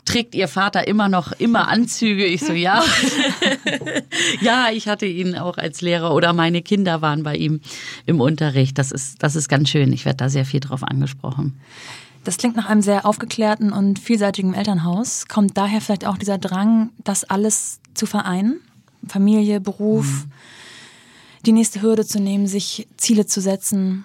trägt 0.07 0.35
Ihr 0.35 0.49
Vater 0.49 0.89
immer 0.89 1.09
noch 1.09 1.33
immer 1.33 1.69
Anzüge? 1.69 2.25
Ich 2.25 2.41
so, 2.41 2.53
ja. 2.53 2.83
ja, 4.41 4.69
ich 4.73 4.89
hatte 4.89 5.05
ihn 5.05 5.37
auch 5.37 5.59
als 5.59 5.83
Lehrer 5.83 6.15
oder 6.15 6.33
meine 6.33 6.63
Kinder 6.63 7.03
waren 7.03 7.23
bei 7.23 7.37
ihm 7.37 7.61
im 8.07 8.21
Unterricht. 8.21 8.79
Das 8.79 8.91
ist, 8.91 9.23
das 9.23 9.37
ist 9.37 9.49
ganz 9.49 9.69
schön. 9.69 9.93
Ich 9.93 10.05
werde 10.07 10.17
da 10.17 10.29
sehr 10.31 10.47
viel 10.47 10.61
drauf 10.61 10.83
angesprochen. 10.83 11.61
Das 12.27 12.39
klingt 12.39 12.57
nach 12.57 12.69
einem 12.69 12.83
sehr 12.83 13.07
aufgeklärten 13.07 13.71
und 13.71 14.01
vielseitigen 14.01 14.53
Elternhaus. 14.53 15.29
Kommt 15.29 15.57
daher 15.57 15.81
vielleicht 15.81 16.05
auch 16.05 16.19
dieser 16.19 16.39
Drang, 16.39 16.91
das 17.05 17.23
alles 17.23 17.79
zu 17.95 18.05
vereinen? 18.05 18.61
Familie, 19.07 19.61
Beruf, 19.61 20.07
mhm. 20.07 20.33
die 21.47 21.53
nächste 21.53 21.83
Hürde 21.83 22.05
zu 22.05 22.19
nehmen, 22.19 22.49
sich 22.49 22.89
Ziele 22.97 23.27
zu 23.27 23.41
setzen? 23.41 24.03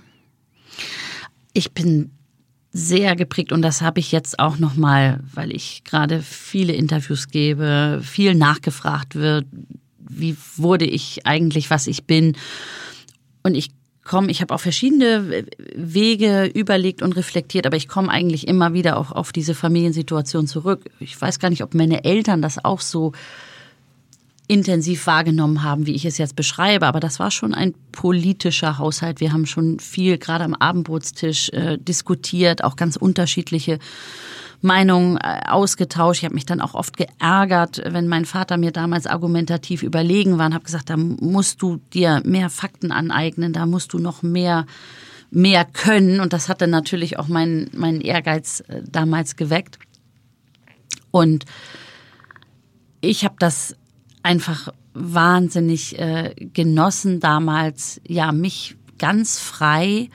Ich 1.53 1.71
bin 1.71 2.11
sehr 2.71 3.15
geprägt 3.15 3.51
und 3.51 3.63
das 3.63 3.81
habe 3.81 3.99
ich 3.99 4.11
jetzt 4.11 4.37
auch 4.37 4.59
noch 4.59 4.75
mal, 4.75 5.23
weil 5.33 5.51
ich 5.51 5.83
gerade 5.83 6.21
viele 6.21 6.73
Interviews 6.73 7.27
gebe, 7.27 8.01
viel 8.03 8.35
nachgefragt 8.35 9.15
wird, 9.15 9.47
wie 9.97 10.37
wurde 10.57 10.85
ich 10.85 11.25
eigentlich, 11.25 11.71
was 11.71 11.87
ich 11.87 12.03
bin 12.03 12.37
und 13.41 13.55
ich 13.55 13.71
komme, 14.03 14.31
ich 14.31 14.41
habe 14.41 14.53
auch 14.53 14.59
verschiedene 14.59 15.45
Wege 15.75 16.45
überlegt 16.45 17.01
und 17.01 17.15
reflektiert, 17.15 17.65
aber 17.65 17.77
ich 17.77 17.87
komme 17.87 18.09
eigentlich 18.09 18.47
immer 18.47 18.73
wieder 18.73 18.97
auch 18.97 19.11
auf 19.11 19.31
diese 19.31 19.53
Familiensituation 19.53 20.47
zurück. 20.47 20.89
Ich 20.99 21.19
weiß 21.19 21.39
gar 21.39 21.49
nicht, 21.49 21.63
ob 21.63 21.73
meine 21.73 22.03
Eltern 22.03 22.41
das 22.41 22.63
auch 22.63 22.81
so 22.81 23.13
intensiv 24.47 25.07
wahrgenommen 25.07 25.63
haben, 25.63 25.85
wie 25.85 25.93
ich 25.93 26.03
es 26.03 26.17
jetzt 26.17 26.35
beschreibe, 26.35 26.85
aber 26.85 26.99
das 26.99 27.19
war 27.19 27.31
schon 27.31 27.53
ein 27.53 27.73
politischer 27.93 28.77
Haushalt. 28.77 29.21
Wir 29.21 29.31
haben 29.31 29.45
schon 29.45 29.79
viel, 29.79 30.17
gerade 30.17 30.43
am 30.43 30.55
Abendbrotstisch, 30.55 31.49
äh, 31.49 31.77
diskutiert, 31.77 32.63
auch 32.63 32.75
ganz 32.75 32.97
unterschiedliche 32.97 33.79
Meinungen 34.61 35.17
äh, 35.17 35.41
ausgetauscht. 35.47 36.19
Ich 36.19 36.25
habe 36.25 36.35
mich 36.35 36.45
dann 36.45 36.61
auch 36.61 36.73
oft 36.73 36.95
geärgert, 36.97 37.81
wenn 37.85 38.07
mein 38.07 38.25
Vater 38.25 38.57
mir 38.57 38.71
damals 38.71 39.07
argumentativ 39.07 39.83
überlegen 39.83 40.37
war 40.37 40.47
und 40.47 40.53
habe 40.53 40.63
gesagt, 40.63 40.89
da 40.89 40.97
musst 40.97 41.61
du 41.61 41.77
dir 41.93 42.21
mehr 42.25 42.49
Fakten 42.49 42.91
aneignen, 42.91 43.53
da 43.53 43.65
musst 43.65 43.93
du 43.93 43.99
noch 43.99 44.21
mehr 44.21 44.65
mehr 45.33 45.63
können 45.63 46.19
und 46.19 46.33
das 46.33 46.49
hatte 46.49 46.67
natürlich 46.67 47.17
auch 47.17 47.29
meinen 47.29 47.69
meinen 47.73 48.01
Ehrgeiz 48.01 48.61
äh, 48.67 48.81
damals 48.85 49.37
geweckt. 49.37 49.79
Und 51.09 51.45
ich 53.01 53.25
habe 53.25 53.35
das 53.39 53.75
einfach 54.23 54.69
wahnsinnig 54.93 55.97
äh, 55.99 56.35
genossen 56.53 57.19
damals, 57.19 58.01
ja, 58.05 58.31
mich 58.31 58.75
ganz 58.97 59.39
frei 59.39 60.09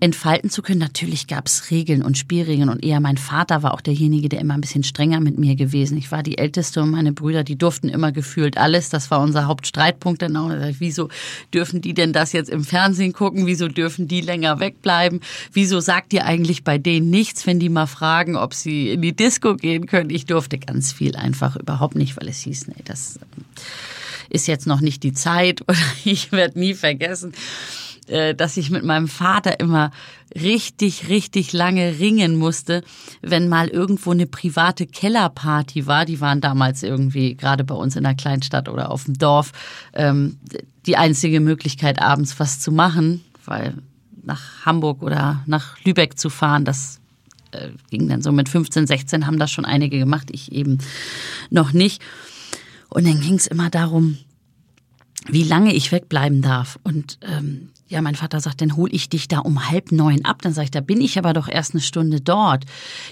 entfalten 0.00 0.50
zu 0.50 0.62
können. 0.62 0.78
Natürlich 0.78 1.26
gab 1.26 1.46
es 1.46 1.70
Regeln 1.70 2.02
und 2.02 2.16
Spielregeln 2.16 2.68
und 2.68 2.84
eher 2.84 3.00
mein 3.00 3.16
Vater 3.16 3.62
war 3.62 3.74
auch 3.74 3.80
derjenige, 3.80 4.28
der 4.28 4.40
immer 4.40 4.54
ein 4.54 4.60
bisschen 4.60 4.84
strenger 4.84 5.20
mit 5.20 5.38
mir 5.38 5.56
gewesen. 5.56 5.98
Ich 5.98 6.12
war 6.12 6.22
die 6.22 6.38
Älteste 6.38 6.82
und 6.82 6.90
meine 6.90 7.12
Brüder, 7.12 7.42
die 7.42 7.56
durften 7.56 7.88
immer 7.88 8.12
gefühlt 8.12 8.58
alles. 8.58 8.90
Das 8.90 9.10
war 9.10 9.20
unser 9.20 9.46
Hauptstreitpunkt 9.46 10.22
dann 10.22 10.36
auch. 10.36 10.50
Wieso 10.78 11.08
dürfen 11.52 11.80
die 11.80 11.94
denn 11.94 12.12
das 12.12 12.32
jetzt 12.32 12.50
im 12.50 12.64
Fernsehen 12.64 13.12
gucken? 13.12 13.46
Wieso 13.46 13.68
dürfen 13.68 14.06
die 14.06 14.20
länger 14.20 14.60
wegbleiben? 14.60 15.20
Wieso 15.52 15.80
sagt 15.80 16.12
ihr 16.12 16.24
eigentlich 16.24 16.62
bei 16.62 16.78
denen 16.78 17.10
nichts, 17.10 17.46
wenn 17.46 17.58
die 17.58 17.68
mal 17.68 17.86
fragen, 17.86 18.36
ob 18.36 18.54
sie 18.54 18.90
in 18.90 19.02
die 19.02 19.16
Disco 19.16 19.56
gehen 19.56 19.86
können? 19.86 20.10
Ich 20.10 20.26
durfte 20.26 20.58
ganz 20.58 20.92
viel 20.92 21.16
einfach 21.16 21.56
überhaupt 21.56 21.96
nicht, 21.96 22.16
weil 22.16 22.28
es 22.28 22.40
hieß, 22.40 22.68
nee, 22.68 22.82
das 22.84 23.18
ist 24.30 24.46
jetzt 24.46 24.66
noch 24.66 24.80
nicht 24.80 25.02
die 25.02 25.12
Zeit 25.12 25.62
oder 25.68 25.78
ich 26.04 26.30
werde 26.30 26.58
nie 26.58 26.74
vergessen 26.74 27.32
dass 28.08 28.56
ich 28.56 28.70
mit 28.70 28.84
meinem 28.84 29.08
Vater 29.08 29.60
immer 29.60 29.90
richtig, 30.34 31.08
richtig 31.08 31.52
lange 31.52 31.98
ringen 31.98 32.36
musste, 32.36 32.82
wenn 33.22 33.48
mal 33.48 33.68
irgendwo 33.68 34.10
eine 34.10 34.26
private 34.26 34.86
Kellerparty 34.86 35.86
war. 35.86 36.04
Die 36.04 36.20
waren 36.20 36.40
damals 36.40 36.82
irgendwie 36.82 37.34
gerade 37.34 37.64
bei 37.64 37.74
uns 37.74 37.96
in 37.96 38.04
der 38.04 38.14
Kleinstadt 38.14 38.68
oder 38.68 38.90
auf 38.90 39.04
dem 39.04 39.18
Dorf 39.18 39.52
ähm, 39.94 40.38
die 40.86 40.96
einzige 40.96 41.40
Möglichkeit, 41.40 42.00
abends 42.00 42.38
was 42.38 42.60
zu 42.60 42.72
machen, 42.72 43.24
weil 43.44 43.74
nach 44.24 44.64
Hamburg 44.64 45.02
oder 45.02 45.42
nach 45.46 45.76
Lübeck 45.84 46.18
zu 46.18 46.30
fahren, 46.30 46.64
das 46.64 47.00
äh, 47.52 47.68
ging 47.90 48.08
dann 48.08 48.22
so 48.22 48.32
mit 48.32 48.48
15, 48.48 48.86
16 48.86 49.26
haben 49.26 49.38
das 49.38 49.50
schon 49.50 49.64
einige 49.64 49.98
gemacht, 49.98 50.28
ich 50.30 50.52
eben 50.52 50.78
noch 51.50 51.72
nicht. 51.72 52.02
Und 52.90 53.06
dann 53.06 53.20
ging 53.20 53.34
es 53.34 53.46
immer 53.46 53.70
darum, 53.70 54.18
wie 55.28 55.44
lange 55.44 55.74
ich 55.74 55.92
wegbleiben 55.92 56.42
darf. 56.42 56.78
Und 56.84 57.18
ähm, 57.22 57.70
ja, 57.90 58.02
mein 58.02 58.16
Vater 58.16 58.38
sagt, 58.40 58.60
dann 58.60 58.76
hol 58.76 58.90
ich 58.92 59.08
dich 59.08 59.28
da 59.28 59.38
um 59.38 59.70
halb 59.70 59.92
neun 59.92 60.24
ab. 60.26 60.42
Dann 60.42 60.52
sage 60.52 60.66
ich, 60.66 60.70
da 60.70 60.80
bin 60.82 61.00
ich 61.00 61.18
aber 61.18 61.32
doch 61.32 61.48
erst 61.48 61.72
eine 61.72 61.80
Stunde 61.80 62.20
dort. 62.20 62.64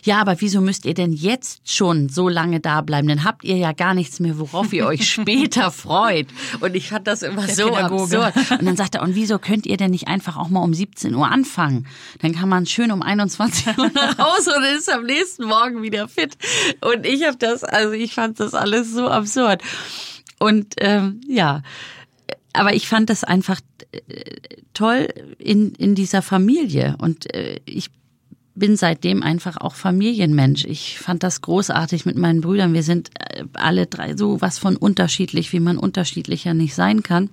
Ja, 0.05 0.21
aber 0.21 0.39
wieso 0.43 0.61
müsst 0.61 0.85
ihr 0.85 0.93
denn 0.93 1.15
jetzt 1.15 1.71
schon 1.73 2.11
so 2.11 2.29
lange 2.29 2.61
da 2.61 2.83
bleiben? 2.83 3.09
Dann 3.09 3.25
habt 3.25 3.43
ihr 3.45 3.57
ja 3.57 3.73
gar 3.73 3.95
nichts 3.95 4.21
mehr, 4.21 4.39
worauf 4.39 4.75
ihr 4.75 4.87
euch 4.87 5.09
später 5.11 5.71
freut. 5.71 6.27
Und 6.61 6.75
ich 6.75 6.91
fand 6.91 7.07
das 7.07 7.23
immer 7.23 7.47
Der 7.47 7.55
so 7.55 7.69
Pädagoge. 7.71 8.23
absurd. 8.23 8.61
Und 8.61 8.67
dann 8.67 8.77
sagt 8.77 8.97
er, 8.97 9.03
und 9.03 9.15
wieso 9.15 9.39
könnt 9.39 9.65
ihr 9.65 9.79
denn 9.79 9.93
nicht 9.93 10.09
einfach 10.09 10.37
auch 10.37 10.51
mal 10.51 10.61
um 10.61 10.75
17 10.75 11.15
Uhr 11.15 11.31
anfangen? 11.31 11.87
Dann 12.21 12.35
kann 12.35 12.51
man 12.51 12.67
schön 12.67 12.93
um 12.93 13.01
21 13.01 13.79
Uhr 13.79 13.91
nach 13.95 14.19
Hause 14.19 14.53
und 14.59 14.65
ist 14.77 14.93
am 14.93 15.05
nächsten 15.05 15.45
Morgen 15.45 15.83
wieder 15.83 16.07
fit. 16.07 16.37
Und 16.83 17.07
ich 17.07 17.25
habe 17.27 17.39
das, 17.39 17.65
also 17.65 17.93
ich 17.93 18.13
fand 18.13 18.41
das 18.41 18.53
alles 18.53 18.93
so 18.93 19.09
absurd. 19.09 19.63
Und 20.39 20.75
ähm, 20.81 21.23
ja, 21.27 21.63
aber 22.57 22.75
ich 22.75 22.89
fand 22.89 23.11
das 23.11 23.25
einfach 23.25 23.61
äh, 23.93 24.01
toll 24.75 25.09
in, 25.39 25.73
in 25.73 25.95
dieser 25.95 26.23
Familie. 26.23 26.97
Und 26.99 27.33
äh, 27.35 27.61
ich 27.65 27.91
bin 28.55 28.77
seitdem 28.77 29.23
einfach 29.23 29.59
auch 29.59 29.75
Familienmensch. 29.75 30.65
Ich 30.65 30.99
fand 30.99 31.23
das 31.23 31.43
großartig 31.43 32.07
mit 32.07 32.17
meinen 32.17 32.41
Brüdern. 32.41 32.75
Wir 32.75 32.83
sind 32.83 33.11
äh, 33.19 33.45
alle 33.53 33.87
drei 33.87 34.17
so 34.17 34.41
was 34.41 34.59
von 34.59 34.77
unterschiedlich, 34.77 35.53
wie 35.53 35.61
man 35.61 35.79
unterschiedlicher 35.79 36.55
nicht 36.55 36.75
sein 36.75 37.03
kann. 37.03 37.31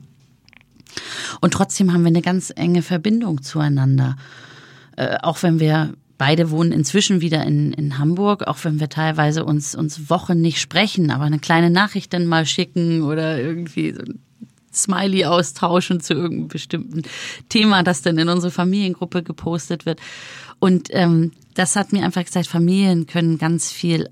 Und 1.41 1.53
trotzdem 1.53 1.91
haben 1.91 2.03
wir 2.03 2.09
eine 2.09 2.21
ganz 2.21 2.53
enge 2.55 2.83
Verbindung 2.83 3.41
zueinander. 3.41 4.15
Auch 5.23 5.41
wenn 5.41 5.59
wir 5.59 5.95
beide 6.19 6.51
wohnen 6.51 6.71
inzwischen 6.71 7.19
wieder 7.19 7.43
in, 7.45 7.73
in 7.73 7.97
Hamburg, 7.97 8.47
auch 8.47 8.57
wenn 8.63 8.79
wir 8.79 8.89
teilweise 8.89 9.43
uns, 9.43 9.75
uns 9.75 10.09
Wochen 10.09 10.39
nicht 10.39 10.61
sprechen, 10.61 11.11
aber 11.11 11.25
eine 11.25 11.39
kleine 11.39 11.69
Nachricht 11.69 12.13
dann 12.13 12.27
mal 12.27 12.45
schicken 12.45 13.01
oder 13.01 13.39
irgendwie 13.39 13.93
so 13.93 14.03
Smiley 14.73 15.25
austauschen 15.25 15.99
zu 16.01 16.13
irgendeinem 16.13 16.47
bestimmten 16.47 17.03
Thema, 17.49 17.83
das 17.83 18.01
dann 18.01 18.17
in 18.17 18.29
unsere 18.29 18.51
Familiengruppe 18.51 19.23
gepostet 19.23 19.85
wird. 19.85 19.99
Und 20.59 20.89
ähm, 20.91 21.31
das 21.53 21.75
hat 21.75 21.91
mir 21.91 22.03
einfach 22.03 22.23
gesagt, 22.23 22.47
Familien 22.47 23.05
können 23.05 23.37
ganz 23.37 23.71
viel 23.71 24.09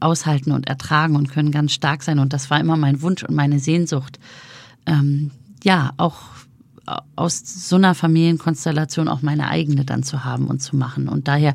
aushalten 0.00 0.52
und 0.52 0.68
ertragen 0.68 1.16
und 1.16 1.30
können 1.30 1.50
ganz 1.50 1.72
stark 1.72 2.02
sein. 2.02 2.18
Und 2.18 2.32
das 2.32 2.50
war 2.50 2.60
immer 2.60 2.76
mein 2.76 3.02
Wunsch 3.02 3.22
und 3.22 3.34
meine 3.34 3.58
Sehnsucht. 3.58 4.18
Ähm, 4.86 5.30
ja, 5.62 5.92
auch 5.96 6.18
aus 7.16 7.40
so 7.44 7.76
einer 7.76 7.94
Familienkonstellation 7.94 9.08
auch 9.08 9.22
meine 9.22 9.48
eigene 9.48 9.84
dann 9.84 10.02
zu 10.02 10.24
haben 10.24 10.46
und 10.46 10.60
zu 10.60 10.76
machen. 10.76 11.08
Und 11.08 11.28
daher, 11.28 11.54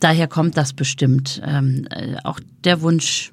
daher 0.00 0.26
kommt 0.26 0.56
das 0.56 0.72
bestimmt. 0.72 1.40
Ähm, 1.44 1.86
äh, 1.90 2.16
auch 2.24 2.40
der 2.64 2.82
Wunsch, 2.82 3.32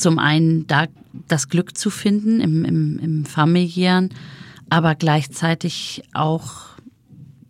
zum 0.00 0.18
einen 0.18 0.66
da 0.66 0.86
das 1.28 1.48
Glück 1.48 1.76
zu 1.76 1.90
finden 1.90 2.40
im, 2.40 2.64
im, 2.64 2.98
im 2.98 3.24
familiären, 3.24 4.10
aber 4.68 4.94
gleichzeitig 4.94 6.04
auch 6.12 6.70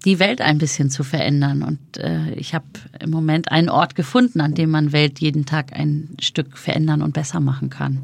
die 0.04 0.18
Welt 0.18 0.40
ein 0.40 0.58
bisschen 0.58 0.90
zu 0.90 1.04
verändern. 1.04 1.62
Und 1.62 1.98
äh, 1.98 2.32
ich 2.34 2.54
habe 2.54 2.64
im 3.00 3.10
Moment 3.10 3.52
einen 3.52 3.68
Ort 3.68 3.94
gefunden, 3.94 4.40
an 4.40 4.54
dem 4.54 4.70
man 4.70 4.92
Welt 4.92 5.20
jeden 5.20 5.44
Tag 5.44 5.72
ein 5.72 6.16
Stück 6.20 6.56
verändern 6.56 7.02
und 7.02 7.12
besser 7.12 7.40
machen 7.40 7.70
kann. 7.70 8.02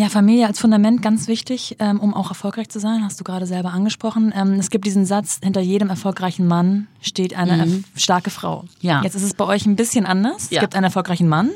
Ja, 0.00 0.08
Familie 0.08 0.46
als 0.46 0.58
Fundament 0.58 1.02
ganz 1.02 1.28
wichtig, 1.28 1.76
ähm, 1.78 2.00
um 2.00 2.14
auch 2.14 2.30
erfolgreich 2.30 2.70
zu 2.70 2.80
sein, 2.80 3.04
hast 3.04 3.20
du 3.20 3.24
gerade 3.24 3.44
selber 3.44 3.74
angesprochen. 3.74 4.32
Ähm, 4.34 4.54
es 4.54 4.70
gibt 4.70 4.86
diesen 4.86 5.04
Satz, 5.04 5.40
hinter 5.42 5.60
jedem 5.60 5.90
erfolgreichen 5.90 6.46
Mann 6.46 6.86
steht 7.02 7.36
eine 7.36 7.66
mhm. 7.66 7.84
starke 7.94 8.30
Frau. 8.30 8.64
Ja. 8.80 9.02
Jetzt 9.02 9.14
ist 9.14 9.24
es 9.24 9.34
bei 9.34 9.44
euch 9.44 9.66
ein 9.66 9.76
bisschen 9.76 10.06
anders. 10.06 10.48
Ja. 10.48 10.56
Es 10.56 10.60
gibt 10.62 10.74
einen 10.74 10.84
erfolgreichen 10.84 11.28
Mann, 11.28 11.50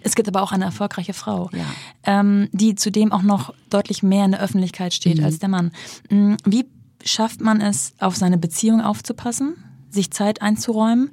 es 0.00 0.14
gibt 0.14 0.26
aber 0.26 0.40
auch 0.40 0.52
eine 0.52 0.64
erfolgreiche 0.64 1.12
Frau, 1.12 1.50
ja. 1.52 1.66
ähm, 2.04 2.48
die 2.52 2.76
zudem 2.76 3.12
auch 3.12 3.20
noch 3.20 3.52
deutlich 3.68 4.02
mehr 4.02 4.24
in 4.24 4.30
der 4.30 4.40
Öffentlichkeit 4.40 4.94
steht 4.94 5.18
mhm. 5.18 5.24
als 5.24 5.38
der 5.38 5.50
Mann. 5.50 5.70
Mm, 6.08 6.36
wie 6.46 6.64
schafft 7.04 7.42
man 7.42 7.60
es, 7.60 7.92
auf 7.98 8.16
seine 8.16 8.38
Beziehung 8.38 8.80
aufzupassen, 8.80 9.52
sich 9.90 10.10
Zeit 10.10 10.40
einzuräumen? 10.40 11.10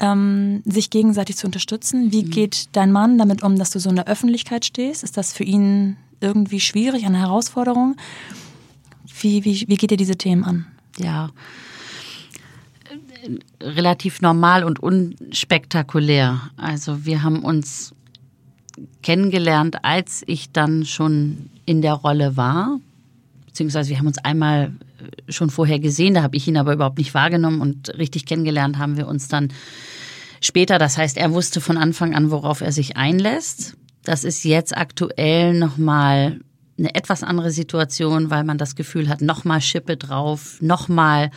ähm, 0.00 0.62
sich 0.64 0.90
gegenseitig 0.90 1.36
zu 1.36 1.46
unterstützen. 1.46 2.12
Wie 2.12 2.24
mhm. 2.24 2.30
geht 2.30 2.68
dein 2.72 2.92
Mann 2.92 3.18
damit 3.18 3.42
um, 3.42 3.56
dass 3.58 3.70
du 3.70 3.80
so 3.80 3.90
in 3.90 3.96
der 3.96 4.06
Öffentlichkeit 4.06 4.64
stehst? 4.64 5.02
Ist 5.02 5.16
das 5.16 5.32
für 5.32 5.42
ihn 5.42 5.96
irgendwie 6.20 6.60
schwierig, 6.60 7.04
eine 7.04 7.18
Herausforderung? 7.18 7.96
Wie, 9.20 9.44
wie, 9.44 9.64
wie 9.68 9.76
geht 9.76 9.90
ihr 9.90 9.96
diese 9.96 10.16
Themen 10.16 10.44
an? 10.44 10.66
Ja, 10.98 11.30
relativ 13.60 14.20
normal 14.20 14.64
und 14.64 14.80
unspektakulär. 14.80 16.40
Also 16.56 17.04
wir 17.04 17.22
haben 17.22 17.42
uns 17.42 17.94
kennengelernt, 19.02 19.84
als 19.84 20.22
ich 20.26 20.52
dann 20.52 20.84
schon 20.84 21.50
in 21.66 21.82
der 21.82 21.94
Rolle 21.94 22.36
war. 22.36 22.78
Beziehungsweise 23.46 23.90
wir 23.90 23.98
haben 23.98 24.06
uns 24.06 24.18
einmal 24.18 24.72
schon 25.28 25.50
vorher 25.50 25.78
gesehen, 25.78 26.14
da 26.14 26.22
habe 26.22 26.36
ich 26.36 26.46
ihn 26.46 26.56
aber 26.56 26.72
überhaupt 26.72 26.98
nicht 26.98 27.14
wahrgenommen 27.14 27.60
und 27.60 27.96
richtig 27.98 28.26
kennengelernt 28.26 28.78
haben 28.78 28.96
wir 28.96 29.08
uns 29.08 29.28
dann 29.28 29.48
später. 30.40 30.78
Das 30.78 30.96
heißt, 30.96 31.16
er 31.16 31.32
wusste 31.32 31.60
von 31.60 31.76
Anfang 31.76 32.14
an, 32.14 32.30
worauf 32.30 32.60
er 32.60 32.72
sich 32.72 32.96
einlässt. 32.96 33.76
Das 34.04 34.24
ist 34.24 34.44
jetzt 34.44 34.76
aktuell 34.76 35.54
nochmal 35.54 36.40
eine 36.78 36.94
etwas 36.94 37.22
andere 37.22 37.50
Situation, 37.50 38.30
weil 38.30 38.44
man 38.44 38.58
das 38.58 38.76
Gefühl 38.76 39.08
hat, 39.08 39.20
nochmal 39.20 39.60
Schippe 39.60 39.96
drauf, 39.96 40.58
nochmal 40.60 41.30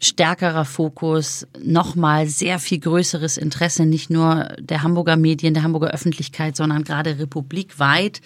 stärkerer 0.00 0.64
Fokus, 0.64 1.46
nochmal 1.60 2.26
sehr 2.26 2.58
viel 2.58 2.78
größeres 2.78 3.36
Interesse, 3.36 3.86
nicht 3.86 4.10
nur 4.10 4.48
der 4.60 4.82
Hamburger 4.82 5.16
Medien, 5.16 5.54
der 5.54 5.62
Hamburger 5.62 5.90
Öffentlichkeit, 5.90 6.56
sondern 6.56 6.84
gerade 6.84 7.18
republikweit 7.18 8.20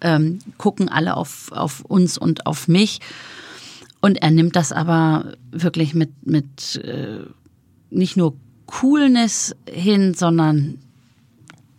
ähm, 0.00 0.38
gucken 0.58 0.88
alle 0.88 1.16
auf, 1.16 1.50
auf 1.52 1.84
uns 1.84 2.18
und 2.18 2.46
auf 2.46 2.68
mich. 2.68 3.00
Und 4.00 4.22
er 4.22 4.30
nimmt 4.30 4.54
das 4.54 4.72
aber 4.72 5.34
wirklich 5.50 5.94
mit, 5.94 6.26
mit 6.26 6.76
äh, 6.76 7.20
nicht 7.90 8.16
nur 8.16 8.36
Coolness 8.66 9.56
hin, 9.68 10.14
sondern 10.14 10.78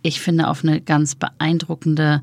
ich 0.02 0.20
finde 0.20 0.48
auf 0.48 0.64
eine 0.64 0.80
ganz 0.80 1.14
beeindruckende 1.14 2.22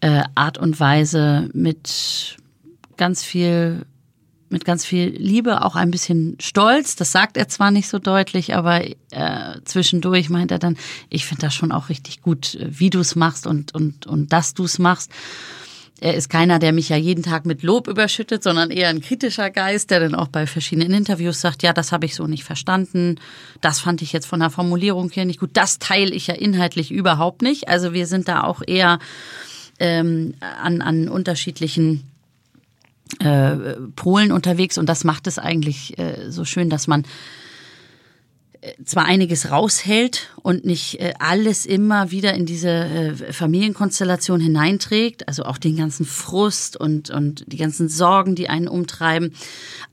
äh, 0.00 0.22
Art 0.34 0.58
und 0.58 0.78
Weise 0.78 1.48
mit 1.52 2.36
ganz 2.96 3.22
viel 3.22 3.86
mit 4.48 4.64
ganz 4.64 4.84
viel 4.84 5.08
Liebe, 5.08 5.64
auch 5.64 5.74
ein 5.74 5.90
bisschen 5.90 6.36
Stolz. 6.40 6.94
Das 6.94 7.10
sagt 7.10 7.36
er 7.36 7.48
zwar 7.48 7.72
nicht 7.72 7.88
so 7.88 7.98
deutlich, 7.98 8.54
aber 8.54 8.84
äh, 8.84 9.60
zwischendurch 9.64 10.30
meint 10.30 10.52
er 10.52 10.60
dann, 10.60 10.76
ich 11.10 11.26
finde 11.26 11.42
das 11.42 11.54
schon 11.54 11.72
auch 11.72 11.88
richtig 11.88 12.22
gut, 12.22 12.56
wie 12.60 12.90
du 12.90 13.00
es 13.00 13.16
machst 13.16 13.46
und, 13.46 13.74
und, 13.74 14.06
und 14.06 14.32
dass 14.32 14.54
du 14.54 14.64
es 14.64 14.78
machst. 14.78 15.10
Er 16.00 16.14
ist 16.14 16.28
keiner, 16.28 16.58
der 16.58 16.72
mich 16.72 16.90
ja 16.90 16.96
jeden 16.96 17.22
Tag 17.22 17.46
mit 17.46 17.62
Lob 17.62 17.88
überschüttet, 17.88 18.42
sondern 18.42 18.70
eher 18.70 18.90
ein 18.90 19.00
kritischer 19.00 19.50
Geist, 19.50 19.90
der 19.90 20.00
dann 20.00 20.14
auch 20.14 20.28
bei 20.28 20.46
verschiedenen 20.46 20.92
Interviews 20.92 21.40
sagt, 21.40 21.62
ja, 21.62 21.72
das 21.72 21.90
habe 21.90 22.04
ich 22.04 22.14
so 22.14 22.26
nicht 22.26 22.44
verstanden, 22.44 23.18
das 23.62 23.80
fand 23.80 24.02
ich 24.02 24.12
jetzt 24.12 24.26
von 24.26 24.40
der 24.40 24.50
Formulierung 24.50 25.10
her 25.10 25.24
nicht 25.24 25.40
gut, 25.40 25.50
das 25.54 25.78
teile 25.78 26.14
ich 26.14 26.26
ja 26.26 26.34
inhaltlich 26.34 26.90
überhaupt 26.90 27.40
nicht. 27.40 27.68
Also 27.68 27.94
wir 27.94 28.06
sind 28.06 28.28
da 28.28 28.44
auch 28.44 28.60
eher 28.66 28.98
ähm, 29.78 30.34
an, 30.40 30.82
an 30.82 31.08
unterschiedlichen 31.08 32.04
äh, 33.20 33.56
Polen 33.94 34.32
unterwegs 34.32 34.76
und 34.76 34.88
das 34.88 35.04
macht 35.04 35.26
es 35.26 35.38
eigentlich 35.38 35.98
äh, 35.98 36.30
so 36.30 36.44
schön, 36.44 36.68
dass 36.68 36.86
man 36.88 37.04
zwar 38.84 39.04
einiges 39.04 39.50
raushält 39.50 40.30
und 40.42 40.64
nicht 40.64 41.00
äh, 41.00 41.14
alles 41.18 41.66
immer 41.66 42.10
wieder 42.10 42.34
in 42.34 42.46
diese 42.46 42.70
äh, 42.70 43.32
Familienkonstellation 43.32 44.40
hineinträgt, 44.40 45.28
also 45.28 45.44
auch 45.44 45.58
den 45.58 45.76
ganzen 45.76 46.06
Frust 46.06 46.76
und, 46.76 47.10
und 47.10 47.44
die 47.46 47.56
ganzen 47.56 47.88
Sorgen, 47.88 48.34
die 48.34 48.48
einen 48.48 48.68
umtreiben, 48.68 49.34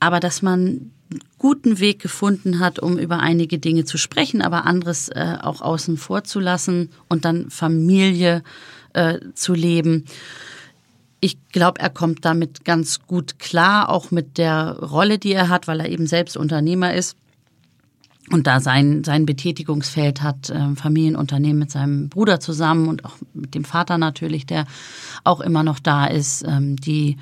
aber 0.00 0.20
dass 0.20 0.42
man 0.42 0.90
guten 1.38 1.78
Weg 1.78 2.00
gefunden 2.00 2.58
hat, 2.58 2.78
um 2.78 2.98
über 2.98 3.20
einige 3.20 3.58
Dinge 3.58 3.84
zu 3.84 3.98
sprechen, 3.98 4.42
aber 4.42 4.66
anderes 4.66 5.08
äh, 5.08 5.36
auch 5.40 5.60
außen 5.60 5.96
vor 5.96 6.24
zu 6.24 6.40
lassen 6.40 6.90
und 7.08 7.24
dann 7.24 7.50
Familie 7.50 8.42
äh, 8.94 9.18
zu 9.34 9.54
leben. 9.54 10.06
Ich 11.20 11.38
glaube, 11.52 11.80
er 11.80 11.90
kommt 11.90 12.24
damit 12.24 12.64
ganz 12.64 13.06
gut 13.06 13.38
klar, 13.38 13.88
auch 13.88 14.10
mit 14.10 14.38
der 14.38 14.78
Rolle, 14.80 15.18
die 15.18 15.32
er 15.32 15.48
hat, 15.48 15.68
weil 15.68 15.80
er 15.80 15.88
eben 15.88 16.06
selbst 16.06 16.36
Unternehmer 16.36 16.94
ist 16.94 17.16
und 18.30 18.46
da 18.46 18.60
sein, 18.60 19.04
sein 19.04 19.26
Betätigungsfeld 19.26 20.22
hat, 20.22 20.50
äh, 20.50 20.74
Familienunternehmen 20.74 21.58
mit 21.58 21.70
seinem 21.70 22.08
Bruder 22.08 22.40
zusammen 22.40 22.88
und 22.88 23.04
auch 23.04 23.16
mit 23.34 23.54
dem 23.54 23.64
Vater 23.64 23.98
natürlich, 23.98 24.46
der 24.46 24.66
auch 25.24 25.40
immer 25.40 25.62
noch 25.62 25.78
da 25.78 26.06
ist, 26.06 26.44
ähm, 26.46 26.76
die 26.76 27.18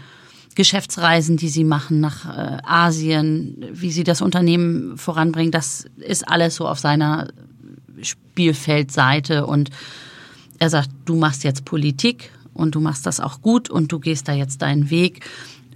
Geschäftsreisen, 0.55 1.37
die 1.37 1.49
sie 1.49 1.65
machen 1.65 2.01
nach 2.01 2.27
äh, 2.27 2.59
Asien, 2.63 3.57
wie 3.73 3.91
sie 3.91 4.05
das 4.05 4.21
Unternehmen 4.21 4.97
voranbringen, 4.97 5.51
das 5.51 5.87
ist 5.97 6.29
alles 6.29 6.57
so 6.57 6.69
auf 6.69 6.79
seiner 6.79 7.29
Spielfeldseite 8.01 9.47
und 9.47 9.71
er 10.59 10.71
sagt, 10.71 10.91
du 11.05 11.17
machst 11.17 11.43
jetzt 11.43 11.65
Politik 11.65 12.31
und 12.55 12.75
du 12.75 12.81
machst 12.81 13.07
das 13.07 13.19
auch 13.19 13.41
gut 13.41 13.71
und 13.71 13.91
du 13.91 13.99
gehst 13.99 14.29
da 14.29 14.33
jetzt 14.33 14.63
deinen 14.63 14.91
Weg 14.91 15.25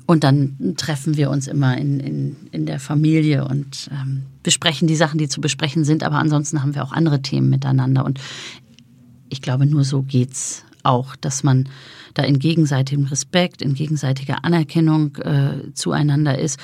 und 0.07 0.23
dann 0.23 0.75
treffen 0.77 1.17
wir 1.17 1.31
uns 1.31 1.49
immer 1.49 1.77
in, 1.77 1.99
in, 1.99 2.37
in 2.53 2.65
der 2.65 2.79
Familie 2.79 3.45
und 3.45 3.91
ähm, 3.93 4.23
besprechen 4.45 4.87
die 4.87 4.95
Sachen, 4.95 5.19
die 5.19 5.29
zu 5.29 5.41
besprechen 5.41 5.85
sind. 5.85 6.05
Aber 6.05 6.17
ansonsten 6.17 6.63
haben 6.63 6.77
wir 6.77 6.85
auch 6.85 6.93
andere 6.93 7.23
Themen 7.23 7.51
miteinander. 7.51 8.05
Und 8.05 8.21
ich 9.29 9.43
glaube, 9.43 9.67
nur 9.67 9.83
so 9.83 10.03
geht's 10.03 10.65
auch, 10.85 11.17
dass 11.17 11.43
man 11.43 11.69
da 12.15 12.23
in 12.23 12.39
gegenseitigem 12.39 13.07
Respekt, 13.07 13.61
in 13.61 13.75
gegenseitiger 13.75 14.45
Anerkennung 14.45 15.17
äh, 15.17 15.73
zueinander 15.75 16.39
ist 16.39 16.61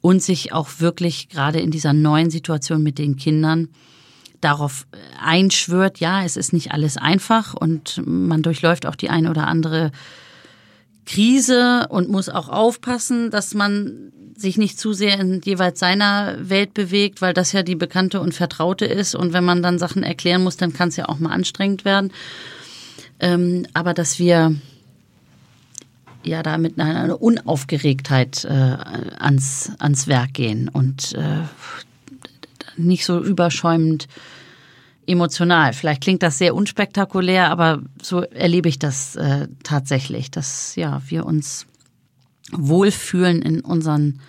und 0.00 0.22
sich 0.22 0.52
auch 0.52 0.68
wirklich 0.78 1.28
gerade 1.28 1.58
in 1.58 1.72
dieser 1.72 1.92
neuen 1.92 2.30
Situation 2.30 2.82
mit 2.82 2.98
den 2.98 3.16
Kindern 3.16 3.68
darauf 4.40 4.86
einschwört, 5.20 6.00
ja, 6.00 6.22
es 6.22 6.36
ist 6.36 6.52
nicht 6.52 6.72
alles 6.72 6.96
einfach 6.96 7.54
und 7.54 8.02
man 8.06 8.42
durchläuft 8.42 8.86
auch 8.86 8.94
die 8.94 9.10
eine 9.10 9.30
oder 9.30 9.46
andere 9.46 9.90
Krise 11.06 11.86
und 11.88 12.08
muss 12.08 12.28
auch 12.28 12.48
aufpassen, 12.48 13.30
dass 13.30 13.54
man 13.54 14.12
sich 14.36 14.58
nicht 14.58 14.78
zu 14.78 14.92
sehr 14.92 15.18
in 15.20 15.40
jeweils 15.42 15.78
seiner 15.78 16.36
Welt 16.40 16.74
bewegt, 16.74 17.22
weil 17.22 17.34
das 17.34 17.52
ja 17.52 17.62
die 17.62 17.76
bekannte 17.76 18.20
und 18.20 18.34
vertraute 18.34 18.84
ist. 18.84 19.14
Und 19.14 19.32
wenn 19.32 19.44
man 19.44 19.62
dann 19.62 19.78
Sachen 19.78 20.02
erklären 20.02 20.42
muss, 20.42 20.56
dann 20.56 20.72
kann 20.72 20.88
es 20.88 20.96
ja 20.96 21.08
auch 21.08 21.18
mal 21.18 21.30
anstrengend 21.30 21.84
werden. 21.84 22.12
Ähm, 23.20 23.66
aber 23.74 23.94
dass 23.94 24.18
wir 24.18 24.56
ja 26.24 26.42
da 26.42 26.58
mit 26.58 26.80
einer 26.80 27.20
Unaufgeregtheit 27.20 28.44
äh, 28.44 28.76
ans, 29.18 29.72
ans 29.78 30.08
Werk 30.08 30.34
gehen 30.34 30.68
und 30.68 31.12
äh, 31.14 31.42
nicht 32.76 33.04
so 33.04 33.22
überschäumend 33.22 34.08
emotional. 35.06 35.72
Vielleicht 35.72 36.02
klingt 36.02 36.22
das 36.22 36.38
sehr 36.38 36.54
unspektakulär, 36.54 37.50
aber 37.50 37.82
so 38.00 38.22
erlebe 38.22 38.68
ich 38.68 38.78
das 38.78 39.16
äh, 39.16 39.48
tatsächlich, 39.62 40.30
dass 40.30 40.76
ja 40.76 41.02
wir 41.06 41.26
uns 41.26 41.66
wohlfühlen 42.52 43.42
in 43.42 43.60
unseren 43.60 44.20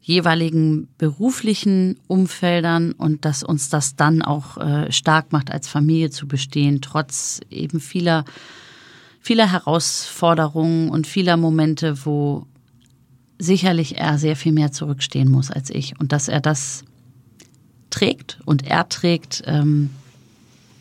jeweiligen 0.00 0.88
beruflichen 0.96 1.98
Umfeldern 2.06 2.92
und 2.92 3.26
dass 3.26 3.42
uns 3.42 3.68
das 3.68 3.94
dann 3.94 4.22
auch 4.22 4.56
äh, 4.56 4.90
stark 4.90 5.32
macht, 5.32 5.50
als 5.50 5.68
Familie 5.68 6.08
zu 6.08 6.26
bestehen, 6.26 6.80
trotz 6.80 7.40
eben 7.50 7.78
vieler, 7.78 8.24
vieler 9.20 9.52
Herausforderungen 9.52 10.88
und 10.88 11.06
vieler 11.06 11.36
Momente, 11.36 12.06
wo 12.06 12.46
sicherlich 13.38 13.98
er 13.98 14.18
sehr 14.18 14.34
viel 14.34 14.52
mehr 14.52 14.72
zurückstehen 14.72 15.30
muss 15.30 15.50
als 15.50 15.68
ich. 15.68 16.00
Und 16.00 16.12
dass 16.12 16.28
er 16.28 16.40
das 16.40 16.84
trägt 17.90 18.38
und 18.44 18.66
er 18.66 18.88
trägt, 18.88 19.42
ähm, 19.46 19.90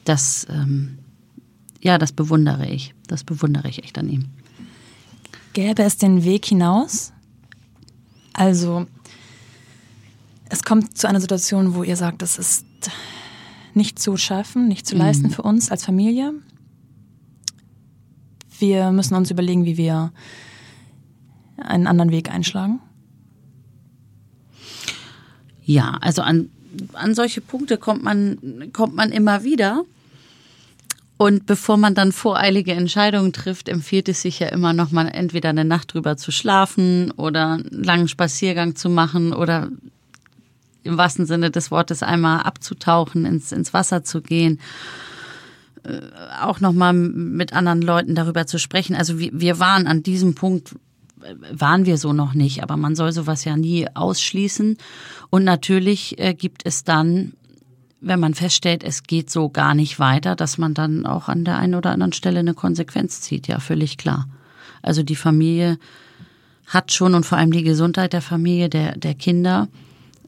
das, 0.06 0.48
ähm, 0.50 1.00
ja, 1.82 1.98
das 1.98 2.12
bewundere 2.12 2.68
ich. 2.68 2.94
Das 3.08 3.24
bewundere 3.24 3.68
ich 3.70 3.84
echt 3.84 3.98
an 3.98 4.10
ihm. 4.10 4.26
Gäbe 5.54 5.84
es 5.84 5.98
den 5.98 6.24
Weg 6.24 6.46
hinaus? 6.46 7.14
Also 8.34 8.86
es 10.50 10.64
kommt 10.64 10.98
zu 10.98 11.08
einer 11.08 11.22
Situation, 11.22 11.76
wo 11.76 11.84
ihr 11.84 11.96
sagt, 11.96 12.22
das 12.22 12.38
ist 12.38 12.66
nicht 13.74 14.00
zu 14.00 14.18
schaffen, 14.18 14.68
nicht 14.68 14.86
zu 14.86 14.96
mhm. 14.96 15.02
leisten 15.02 15.30
für 15.30 15.42
uns 15.42 15.72
als 15.72 15.86
Familie. 15.86 16.34
Wir 18.60 18.92
müssen 18.92 19.16
uns 19.16 19.30
überlegen, 19.32 19.66
wie 19.66 19.78
wir 19.78 20.12
einen 21.58 21.88
anderen 21.88 22.12
Weg 22.12 22.32
einschlagen. 22.32 22.80
Ja, 25.64 25.98
also 26.02 26.22
an, 26.22 26.50
an 26.94 27.16
solche 27.16 27.42
Punkte 27.42 27.78
kommt 27.78 28.04
man, 28.04 28.72
kommt 28.74 28.96
man 28.96 29.12
immer 29.12 29.44
wieder. 29.44 29.84
Und 31.18 31.48
bevor 31.48 31.78
man 31.78 31.96
dann 31.96 32.12
voreilige 32.12 32.74
Entscheidungen 32.74 33.34
trifft, 33.34 33.70
empfiehlt 33.70 34.08
es 34.08 34.22
sich 34.22 34.40
ja 34.40 34.50
immer 34.50 34.74
noch 34.74 34.92
mal 34.92 35.08
entweder 35.08 35.50
eine 35.50 35.66
Nacht 35.66 35.94
drüber 35.94 36.16
zu 36.16 36.32
schlafen 36.32 37.10
oder 37.12 37.54
einen 37.54 37.84
langen 37.84 38.08
Spaziergang 38.08 38.76
zu 38.76 38.88
machen 38.90 39.34
oder 39.34 39.70
im 40.84 40.98
wahrsten 40.98 41.26
Sinne 41.26 41.50
des 41.50 41.72
Wortes 41.72 42.04
einmal 42.04 42.42
abzutauchen, 42.42 43.26
ins, 43.26 43.52
ins 43.52 43.74
Wasser 43.74 44.04
zu 44.04 44.22
gehen, 44.22 44.60
äh, 45.84 46.02
auch 46.42 46.60
nochmal 46.60 46.94
mit 46.94 47.52
anderen 47.52 47.82
Leuten 47.82 48.14
darüber 48.14 48.46
zu 48.46 48.60
sprechen. 48.60 48.96
Also 48.96 49.18
wir, 49.18 49.32
wir 49.34 49.60
waren 49.60 49.88
an 49.88 50.04
diesem 50.04 50.36
Punkt, 50.36 50.76
waren 51.52 51.86
wir 51.86 51.98
so 51.98 52.14
noch 52.14 52.34
nicht, 52.34 52.64
aber 52.64 52.78
man 52.78 52.96
soll 52.96 53.12
sowas 53.12 53.44
ja 53.46 53.58
nie 53.58 53.88
ausschließen. 53.94 54.78
Und 55.30 55.44
natürlich 55.44 56.20
äh, 56.20 56.34
gibt 56.34 56.66
es 56.66 56.84
dann, 56.84 57.34
wenn 58.02 58.20
man 58.20 58.34
feststellt, 58.34 58.84
es 58.84 59.04
geht 59.04 59.30
so 59.30 59.50
gar 59.50 59.74
nicht 59.74 60.00
weiter, 60.00 60.36
dass 60.36 60.58
man 60.58 60.74
dann 60.74 61.06
auch 61.06 61.30
an 61.30 61.46
der 61.46 61.58
einen 61.58 61.76
oder 61.76 61.92
anderen 61.92 62.14
Stelle 62.14 62.40
eine 62.40 62.54
Konsequenz 62.54 63.22
zieht, 63.22 63.48
ja, 63.48 63.60
völlig 63.60 63.98
klar. 63.98 64.28
Also 64.82 65.04
die 65.04 65.16
Familie 65.16 65.80
hat 66.68 66.92
schon 66.92 67.16
und 67.16 67.26
vor 67.26 67.38
allem 67.38 67.52
die 67.52 67.64
Gesundheit 67.64 68.14
der 68.14 68.22
Familie, 68.22 68.70
der, 68.70 68.98
der 68.98 69.16
Kinder 69.16 69.68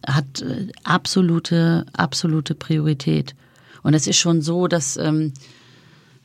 hat 0.08 0.42
äh, 0.42 0.68
absolute, 0.84 1.86
absolute 1.94 2.56
Priorität. 2.56 3.36
Und 3.84 3.94
es 3.94 4.08
ist 4.08 4.18
schon 4.18 4.42
so, 4.42 4.68
dass 4.68 4.98
ähm, 4.98 5.34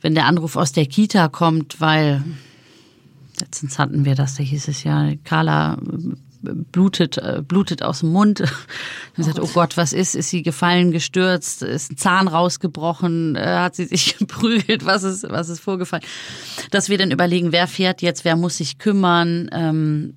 wenn 0.01 0.15
der 0.15 0.25
Anruf 0.25 0.55
aus 0.55 0.71
der 0.71 0.85
Kita 0.85 1.27
kommt, 1.27 1.81
weil 1.81 2.23
letztens 3.39 3.79
hatten 3.79 4.05
wir 4.05 4.15
das, 4.15 4.35
da 4.35 4.43
hieß 4.43 4.67
es 4.67 4.83
ja, 4.83 5.13
Carla 5.23 5.75
äh, 5.75 6.53
blutet, 6.71 7.17
äh, 7.17 7.41
blutet 7.45 7.83
aus 7.83 7.99
dem 7.99 8.11
Mund. 8.11 8.39
Dann 8.39 8.49
oh 9.19 9.23
sagt, 9.23 9.39
oh 9.39 9.49
Gott, 9.53 9.77
was 9.77 9.93
ist? 9.93 10.15
Ist 10.15 10.29
sie 10.29 10.43
gefallen, 10.43 10.91
gestürzt? 10.91 11.63
Ist 11.63 11.91
ein 11.91 11.97
Zahn 11.97 12.27
rausgebrochen? 12.27 13.37
Hat 13.37 13.75
sie 13.75 13.85
sich 13.85 14.17
geprügelt? 14.19 14.85
Was 14.85 15.03
ist, 15.03 15.23
was 15.29 15.49
ist 15.49 15.59
vorgefallen? 15.59 16.03
Dass 16.71 16.89
wir 16.89 16.97
dann 16.97 17.11
überlegen, 17.11 17.51
wer 17.51 17.67
fährt 17.67 18.01
jetzt, 18.01 18.25
wer 18.25 18.35
muss 18.35 18.57
sich 18.57 18.77
kümmern? 18.77 19.49
Ähm, 19.51 20.15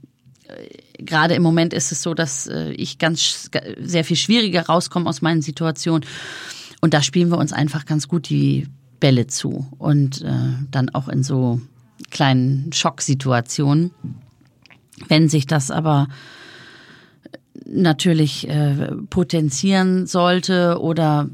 gerade 0.98 1.34
im 1.34 1.42
Moment 1.42 1.72
ist 1.72 1.92
es 1.92 2.02
so, 2.02 2.14
dass 2.14 2.46
äh, 2.46 2.70
ich 2.72 2.98
ganz 2.98 3.50
sehr 3.80 4.04
viel 4.04 4.16
schwieriger 4.16 4.66
rauskomme 4.66 5.08
aus 5.08 5.22
meinen 5.22 5.42
Situationen. 5.42 6.06
Und 6.80 6.94
da 6.94 7.02
spielen 7.02 7.30
wir 7.30 7.38
uns 7.38 7.52
einfach 7.52 7.86
ganz 7.86 8.08
gut 8.08 8.28
die 8.28 8.68
Bälle 9.00 9.26
zu. 9.26 9.66
Und 9.78 10.22
äh, 10.22 10.30
dann 10.70 10.90
auch 10.90 11.08
in 11.08 11.22
so 11.22 11.60
kleinen 12.10 12.72
Schocksituationen. 12.72 13.92
Wenn 15.08 15.28
sich 15.28 15.46
das 15.46 15.70
aber 15.70 16.08
natürlich 17.66 18.48
äh, 18.48 18.92
potenzieren 19.10 20.06
sollte 20.06 20.80
oder 20.80 21.28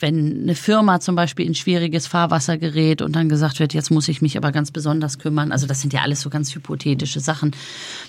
wenn 0.00 0.42
eine 0.42 0.54
Firma 0.54 1.00
zum 1.00 1.16
Beispiel 1.16 1.46
in 1.46 1.54
schwieriges 1.54 2.06
Fahrwasser 2.06 2.56
gerät 2.56 3.02
und 3.02 3.16
dann 3.16 3.28
gesagt 3.28 3.58
wird, 3.58 3.74
jetzt 3.74 3.90
muss 3.90 4.08
ich 4.08 4.22
mich 4.22 4.36
aber 4.36 4.52
ganz 4.52 4.70
besonders 4.70 5.18
kümmern, 5.18 5.50
also 5.50 5.66
das 5.66 5.80
sind 5.80 5.92
ja 5.92 6.02
alles 6.02 6.20
so 6.20 6.30
ganz 6.30 6.54
hypothetische 6.54 7.20
Sachen, 7.20 7.52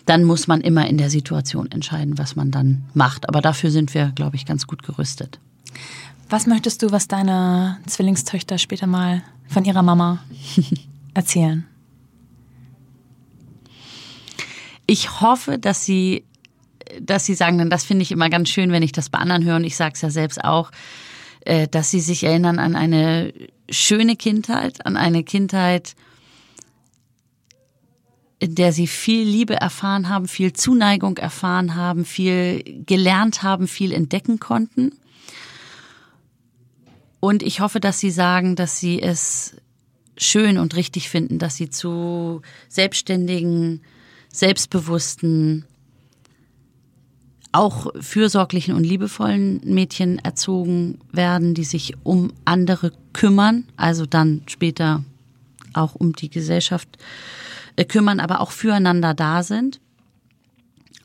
dann 0.06 0.24
muss 0.24 0.48
man 0.48 0.62
immer 0.62 0.88
in 0.88 0.98
der 0.98 1.10
Situation 1.10 1.72
entscheiden, 1.72 2.18
was 2.18 2.36
man 2.36 2.52
dann 2.52 2.84
macht. 2.94 3.28
Aber 3.28 3.42
dafür 3.42 3.72
sind 3.72 3.94
wir, 3.94 4.12
glaube 4.14 4.36
ich, 4.36 4.46
ganz 4.46 4.68
gut 4.68 4.84
gerüstet. 4.84 5.40
Was 6.30 6.46
möchtest 6.46 6.84
du, 6.84 6.92
was 6.92 7.08
deine 7.08 7.80
Zwillingstöchter 7.88 8.60
später 8.60 8.86
mal 8.86 9.24
von 9.48 9.66
ihrer 9.66 9.82
Mama 9.82 10.20
erzählen? 11.16 11.66
Ich 14.90 15.22
hoffe, 15.22 15.60
dass 15.60 15.86
sie, 15.86 16.26
dass 17.00 17.24
sie 17.24 17.36
sagen, 17.36 17.60
denn 17.60 17.70
das 17.70 17.84
finde 17.84 18.02
ich 18.02 18.12
immer 18.12 18.28
ganz 18.28 18.50
schön, 18.50 18.72
wenn 18.72 18.82
ich 18.82 18.92
das 18.92 19.12
bei 19.12 19.20
anderen 19.20 19.46
höre 19.46 19.58
und 19.58 19.64
ich 19.64 19.76
sage 19.76 19.94
es 19.94 20.02
ja 20.02 20.10
selbst 20.10 20.44
auch, 20.44 20.72
äh, 21.42 21.68
dass 21.68 21.92
sie 21.92 22.00
sich 22.00 22.24
erinnern 22.24 22.58
an 22.58 22.76
eine 22.76 23.32
schöne 23.70 24.16
Kindheit, 24.16 24.84
an 24.88 24.98
eine 24.98 25.24
Kindheit, 25.24 25.94
in 28.40 28.56
der 28.56 28.74
sie 28.74 28.88
viel 28.88 29.28
Liebe 29.28 29.58
erfahren 29.58 30.10
haben, 30.10 30.28
viel 30.28 30.54
Zuneigung 30.54 31.18
erfahren 31.18 31.76
haben, 31.76 32.04
viel 32.04 32.64
gelernt 32.88 33.44
haben, 33.44 33.68
viel 33.68 33.92
entdecken 33.92 34.40
konnten. 34.40 34.98
Und 37.20 37.44
ich 37.44 37.60
hoffe, 37.60 37.80
dass 37.80 38.00
sie 38.00 38.10
sagen, 38.10 38.56
dass 38.56 38.80
sie 38.80 39.00
es 39.00 39.56
schön 40.18 40.58
und 40.58 40.76
richtig 40.76 41.10
finden, 41.10 41.38
dass 41.38 41.58
sie 41.58 41.70
zu 41.70 42.42
selbstständigen, 42.70 43.84
selbstbewussten, 44.32 45.66
auch 47.52 47.88
fürsorglichen 48.00 48.76
und 48.76 48.84
liebevollen 48.84 49.62
Mädchen 49.64 50.20
erzogen 50.20 51.00
werden, 51.12 51.56
die 51.56 51.64
sich 51.64 51.96
um 52.04 52.32
andere 52.46 52.92
kümmern, 53.12 53.66
also 53.76 54.06
dann 54.06 54.44
später 54.48 55.04
auch 55.74 55.96
um 55.96 56.14
die 56.14 56.30
Gesellschaft 56.30 56.88
äh, 57.76 57.86
kümmern, 57.86 58.20
aber 58.20 58.42
auch 58.42 58.52
füreinander 58.52 59.14
da 59.14 59.42
sind 59.42 59.80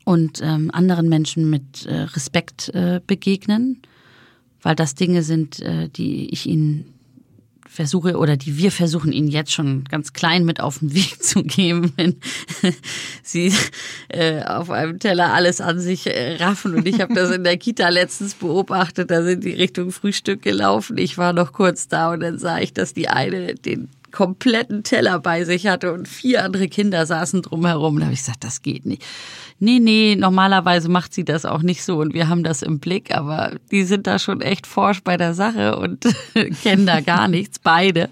und 0.04 0.40
ähm, 0.42 0.70
anderen 0.72 1.08
Menschen 1.08 1.48
mit 1.48 1.86
äh, 1.86 2.02
Respekt 2.02 2.68
äh, 2.74 3.00
begegnen, 3.06 3.80
weil 4.62 4.76
das 4.76 4.94
Dinge 4.94 5.22
sind, 5.22 5.60
äh, 5.60 5.88
die 5.88 6.28
ich 6.30 6.46
ihnen 6.46 6.93
versuche 7.74 8.16
oder 8.16 8.36
die 8.36 8.56
wir 8.56 8.70
versuchen, 8.70 9.12
ihnen 9.12 9.26
jetzt 9.26 9.52
schon 9.52 9.84
ganz 9.84 10.12
klein 10.12 10.44
mit 10.44 10.60
auf 10.60 10.78
den 10.78 10.94
Weg 10.94 11.22
zu 11.22 11.42
geben, 11.42 11.92
wenn 11.96 12.16
sie 13.22 13.52
äh, 14.08 14.42
auf 14.44 14.70
einem 14.70 15.00
Teller 15.00 15.34
alles 15.34 15.60
an 15.60 15.80
sich 15.80 16.06
äh, 16.06 16.36
raffen. 16.36 16.74
Und 16.74 16.86
ich 16.86 17.00
habe 17.00 17.14
das 17.14 17.32
in 17.32 17.42
der 17.42 17.56
Kita 17.56 17.88
letztens 17.88 18.34
beobachtet, 18.34 19.10
da 19.10 19.24
sind 19.24 19.42
die 19.42 19.54
Richtung 19.54 19.90
Frühstück 19.90 20.42
gelaufen. 20.42 20.96
Ich 20.98 21.18
war 21.18 21.32
noch 21.32 21.52
kurz 21.52 21.88
da 21.88 22.12
und 22.12 22.20
dann 22.20 22.38
sah 22.38 22.60
ich, 22.60 22.72
dass 22.72 22.94
die 22.94 23.08
eine 23.08 23.56
den 23.56 23.88
kompletten 24.14 24.84
Teller 24.84 25.18
bei 25.18 25.44
sich 25.44 25.66
hatte 25.66 25.92
und 25.92 26.08
vier 26.08 26.44
andere 26.44 26.68
Kinder 26.68 27.04
saßen 27.04 27.42
drumherum. 27.42 27.98
Da 27.98 28.04
habe 28.04 28.14
ich 28.14 28.20
gesagt, 28.20 28.44
das 28.44 28.62
geht 28.62 28.86
nicht 28.86 29.02
nee, 29.58 29.80
nee, 29.80 30.16
normalerweise 30.16 30.88
macht 30.88 31.14
sie 31.14 31.24
das 31.24 31.44
auch 31.44 31.62
nicht 31.62 31.82
so 31.82 31.98
und 31.98 32.14
wir 32.14 32.28
haben 32.28 32.42
das 32.42 32.62
im 32.62 32.78
Blick, 32.80 33.14
aber 33.14 33.56
die 33.70 33.84
sind 33.84 34.06
da 34.06 34.18
schon 34.18 34.40
echt 34.40 34.66
forsch 34.66 35.02
bei 35.02 35.16
der 35.16 35.34
Sache 35.34 35.76
und 35.76 36.06
kennen 36.62 36.86
da 36.86 37.00
gar 37.00 37.28
nichts, 37.28 37.58
beide. 37.58 38.10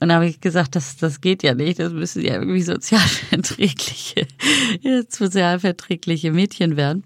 Und 0.00 0.08
da 0.08 0.16
habe 0.16 0.26
ich 0.26 0.40
gesagt, 0.40 0.76
das, 0.76 0.96
das 0.96 1.20
geht 1.20 1.42
ja 1.42 1.54
nicht, 1.54 1.80
das 1.80 1.92
müssen 1.92 2.22
ja 2.22 2.34
irgendwie 2.34 2.62
sozialverträgliche, 2.62 4.26
sozialverträgliche 5.08 6.30
Mädchen 6.30 6.76
werden. 6.76 7.02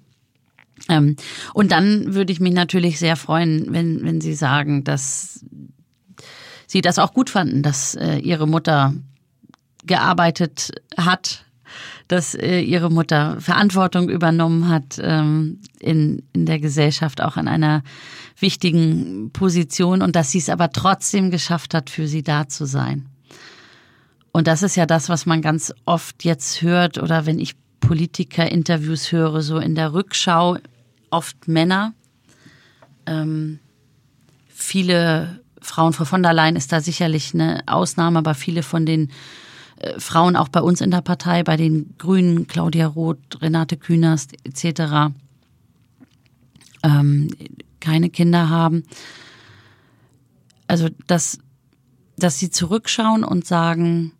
Ähm, 0.88 1.16
und 1.54 1.72
dann 1.72 2.14
würde 2.14 2.32
ich 2.32 2.40
mich 2.40 2.52
natürlich 2.52 2.98
sehr 2.98 3.16
freuen, 3.16 3.66
wenn, 3.70 4.04
wenn 4.04 4.20
Sie 4.20 4.34
sagen, 4.34 4.84
dass 4.84 5.44
Sie 6.72 6.80
das 6.80 6.98
auch 6.98 7.12
gut 7.12 7.28
fanden, 7.28 7.62
dass 7.62 7.94
äh, 7.94 8.16
Ihre 8.16 8.48
Mutter 8.48 8.94
gearbeitet 9.84 10.72
hat 10.96 11.44
dass 12.08 12.34
äh, 12.34 12.60
ihre 12.60 12.90
Mutter 12.90 13.40
Verantwortung 13.40 14.10
übernommen 14.10 14.68
hat 14.68 15.00
ähm, 15.02 15.60
in, 15.80 16.22
in 16.34 16.44
der 16.44 16.58
Gesellschaft, 16.58 17.22
auch 17.22 17.38
an 17.38 17.48
einer 17.48 17.82
wichtigen 18.38 19.30
Position 19.32 20.02
und 20.02 20.14
dass 20.14 20.30
sie 20.30 20.38
es 20.38 20.50
aber 20.50 20.70
trotzdem 20.70 21.30
geschafft 21.30 21.72
hat, 21.72 21.88
für 21.88 22.06
sie 22.06 22.22
da 22.22 22.48
zu 22.48 22.66
sein. 22.66 23.08
Und 24.30 24.46
das 24.46 24.62
ist 24.62 24.76
ja 24.76 24.84
das, 24.84 25.08
was 25.08 25.24
man 25.24 25.40
ganz 25.40 25.72
oft 25.86 26.22
jetzt 26.24 26.60
hört 26.60 26.98
oder 26.98 27.24
wenn 27.24 27.38
ich 27.38 27.54
Politiker-Interviews 27.80 29.10
höre, 29.10 29.40
so 29.40 29.56
in 29.56 29.74
der 29.74 29.94
Rückschau 29.94 30.58
oft 31.08 31.48
Männer 31.48 31.94
Ähm, 33.06 33.58
viele 34.48 35.41
Frauen, 35.62 35.92
Frau 35.92 36.04
von 36.04 36.22
der 36.22 36.32
Leyen 36.32 36.56
ist 36.56 36.72
da 36.72 36.80
sicherlich 36.80 37.34
eine 37.34 37.62
Ausnahme, 37.66 38.18
aber 38.18 38.34
viele 38.34 38.62
von 38.62 38.84
den 38.84 39.10
äh, 39.76 39.98
Frauen 39.98 40.36
auch 40.36 40.48
bei 40.48 40.60
uns 40.60 40.80
in 40.80 40.90
der 40.90 41.00
Partei, 41.00 41.42
bei 41.42 41.56
den 41.56 41.94
Grünen, 41.98 42.46
Claudia 42.46 42.86
Roth, 42.86 43.40
Renate 43.40 43.76
Künast 43.76 44.34
etc., 44.44 45.14
ähm, 46.84 47.28
keine 47.80 48.10
Kinder 48.10 48.48
haben. 48.48 48.84
Also, 50.66 50.88
dass, 51.06 51.38
dass 52.16 52.38
sie 52.38 52.50
zurückschauen 52.50 53.24
und 53.24 53.46
sagen, 53.46 54.12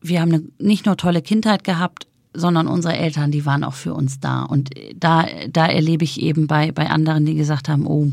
wir 0.00 0.20
haben 0.20 0.32
eine 0.32 0.44
nicht 0.58 0.86
nur 0.86 0.96
tolle 0.96 1.22
Kindheit 1.22 1.64
gehabt, 1.64 2.06
sondern 2.32 2.68
unsere 2.68 2.96
Eltern, 2.96 3.30
die 3.30 3.44
waren 3.44 3.64
auch 3.64 3.74
für 3.74 3.94
uns 3.94 4.20
da. 4.20 4.42
Und 4.42 4.70
da, 4.94 5.26
da 5.48 5.66
erlebe 5.66 6.04
ich 6.04 6.20
eben 6.20 6.46
bei, 6.46 6.72
bei 6.72 6.88
anderen, 6.88 7.26
die 7.26 7.34
gesagt 7.34 7.68
haben, 7.68 7.86
oh, 7.86 8.10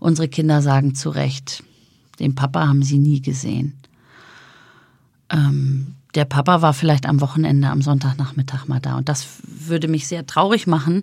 unsere 0.00 0.28
Kinder 0.28 0.62
sagen 0.62 0.94
zu 0.94 1.10
Recht, 1.10 1.62
den 2.18 2.34
Papa 2.34 2.66
haben 2.66 2.82
sie 2.82 2.98
nie 2.98 3.22
gesehen. 3.22 3.78
Ähm, 5.30 5.94
der 6.14 6.24
Papa 6.24 6.60
war 6.60 6.74
vielleicht 6.74 7.06
am 7.06 7.20
Wochenende, 7.20 7.68
am 7.68 7.82
Sonntagnachmittag 7.82 8.66
mal 8.66 8.80
da. 8.80 8.96
Und 8.96 9.08
das 9.08 9.26
würde 9.44 9.86
mich 9.86 10.08
sehr 10.08 10.26
traurig 10.26 10.66
machen. 10.66 11.02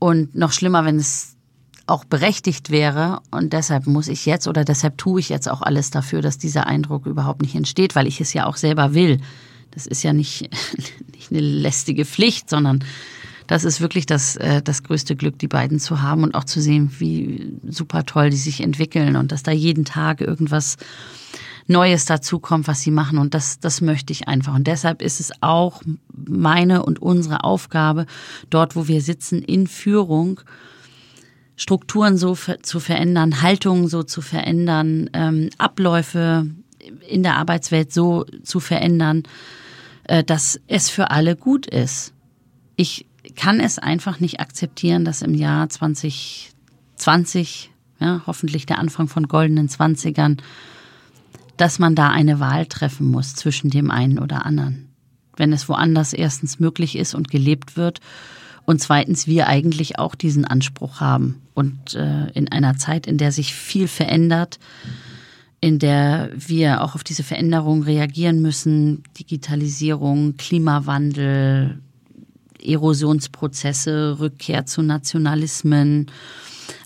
Und 0.00 0.34
noch 0.34 0.52
schlimmer, 0.52 0.84
wenn 0.84 0.96
es 0.96 1.36
auch 1.86 2.04
berechtigt 2.04 2.70
wäre. 2.70 3.20
Und 3.30 3.52
deshalb 3.52 3.86
muss 3.86 4.08
ich 4.08 4.26
jetzt 4.26 4.48
oder 4.48 4.64
deshalb 4.64 4.98
tue 4.98 5.20
ich 5.20 5.28
jetzt 5.28 5.48
auch 5.48 5.62
alles 5.62 5.90
dafür, 5.90 6.22
dass 6.22 6.38
dieser 6.38 6.66
Eindruck 6.66 7.06
überhaupt 7.06 7.42
nicht 7.42 7.54
entsteht, 7.54 7.94
weil 7.94 8.06
ich 8.06 8.20
es 8.20 8.32
ja 8.32 8.46
auch 8.46 8.56
selber 8.56 8.94
will. 8.94 9.20
Das 9.70 9.86
ist 9.86 10.02
ja 10.02 10.12
nicht, 10.12 10.50
nicht 11.12 11.30
eine 11.30 11.40
lästige 11.40 12.04
Pflicht, 12.04 12.50
sondern 12.50 12.84
das 13.46 13.64
ist 13.64 13.80
wirklich 13.80 14.06
das, 14.06 14.36
äh, 14.36 14.62
das 14.62 14.82
größte 14.82 15.16
Glück, 15.16 15.38
die 15.38 15.48
beiden 15.48 15.78
zu 15.78 16.02
haben 16.02 16.22
und 16.22 16.34
auch 16.34 16.44
zu 16.44 16.60
sehen, 16.60 16.90
wie 16.98 17.54
super 17.68 18.06
toll 18.06 18.30
die 18.30 18.36
sich 18.36 18.60
entwickeln 18.60 19.16
und 19.16 19.32
dass 19.32 19.42
da 19.42 19.50
jeden 19.50 19.84
Tag 19.84 20.20
irgendwas 20.20 20.76
Neues 21.66 22.04
dazukommt, 22.04 22.68
was 22.68 22.82
sie 22.82 22.90
machen. 22.90 23.18
Und 23.18 23.34
das, 23.34 23.58
das 23.58 23.80
möchte 23.80 24.12
ich 24.12 24.28
einfach. 24.28 24.54
Und 24.54 24.66
deshalb 24.66 25.02
ist 25.02 25.20
es 25.20 25.32
auch 25.40 25.82
meine 26.12 26.84
und 26.84 27.00
unsere 27.00 27.44
Aufgabe, 27.44 28.06
dort, 28.50 28.76
wo 28.76 28.88
wir 28.88 29.00
sitzen, 29.00 29.42
in 29.42 29.66
Führung, 29.66 30.40
Strukturen 31.56 32.16
so 32.16 32.34
zu 32.34 32.80
verändern, 32.80 33.40
Haltungen 33.40 33.88
so 33.88 34.02
zu 34.02 34.20
verändern, 34.20 35.08
ähm, 35.12 35.50
Abläufe 35.56 36.50
in 37.08 37.22
der 37.22 37.36
Arbeitswelt 37.36 37.92
so 37.92 38.26
zu 38.42 38.60
verändern, 38.60 39.22
äh, 40.04 40.24
dass 40.24 40.60
es 40.66 40.90
für 40.90 41.10
alle 41.10 41.36
gut 41.36 41.66
ist. 41.66 42.12
Ich 42.76 43.06
kann 43.36 43.60
es 43.60 43.78
einfach 43.78 44.20
nicht 44.20 44.40
akzeptieren, 44.40 45.04
dass 45.04 45.22
im 45.22 45.34
Jahr 45.34 45.68
2020, 45.68 47.70
ja, 48.00 48.22
hoffentlich 48.26 48.66
der 48.66 48.78
Anfang 48.78 49.08
von 49.08 49.28
goldenen 49.28 49.68
Zwanzigern, 49.68 50.38
dass 51.56 51.78
man 51.78 51.94
da 51.94 52.10
eine 52.10 52.40
Wahl 52.40 52.66
treffen 52.66 53.10
muss 53.10 53.34
zwischen 53.34 53.70
dem 53.70 53.90
einen 53.90 54.18
oder 54.18 54.44
anderen. 54.44 54.88
Wenn 55.36 55.52
es 55.52 55.68
woanders 55.68 56.12
erstens 56.12 56.60
möglich 56.60 56.96
ist 56.96 57.14
und 57.14 57.30
gelebt 57.30 57.76
wird 57.76 58.00
und 58.64 58.80
zweitens 58.80 59.26
wir 59.26 59.46
eigentlich 59.46 59.98
auch 59.98 60.14
diesen 60.14 60.44
Anspruch 60.44 61.00
haben. 61.00 61.42
Und 61.54 61.94
äh, 61.94 62.28
in 62.30 62.50
einer 62.50 62.76
Zeit, 62.76 63.06
in 63.06 63.18
der 63.18 63.32
sich 63.32 63.54
viel 63.54 63.88
verändert, 63.88 64.58
in 65.60 65.78
der 65.78 66.30
wir 66.36 66.82
auch 66.82 66.94
auf 66.94 67.04
diese 67.04 67.22
Veränderungen 67.22 67.84
reagieren 67.84 68.42
müssen, 68.42 69.02
Digitalisierung, 69.18 70.36
Klimawandel, 70.36 71.80
Erosionsprozesse, 72.64 74.18
Rückkehr 74.18 74.66
zu 74.66 74.82
Nationalismen, 74.82 76.10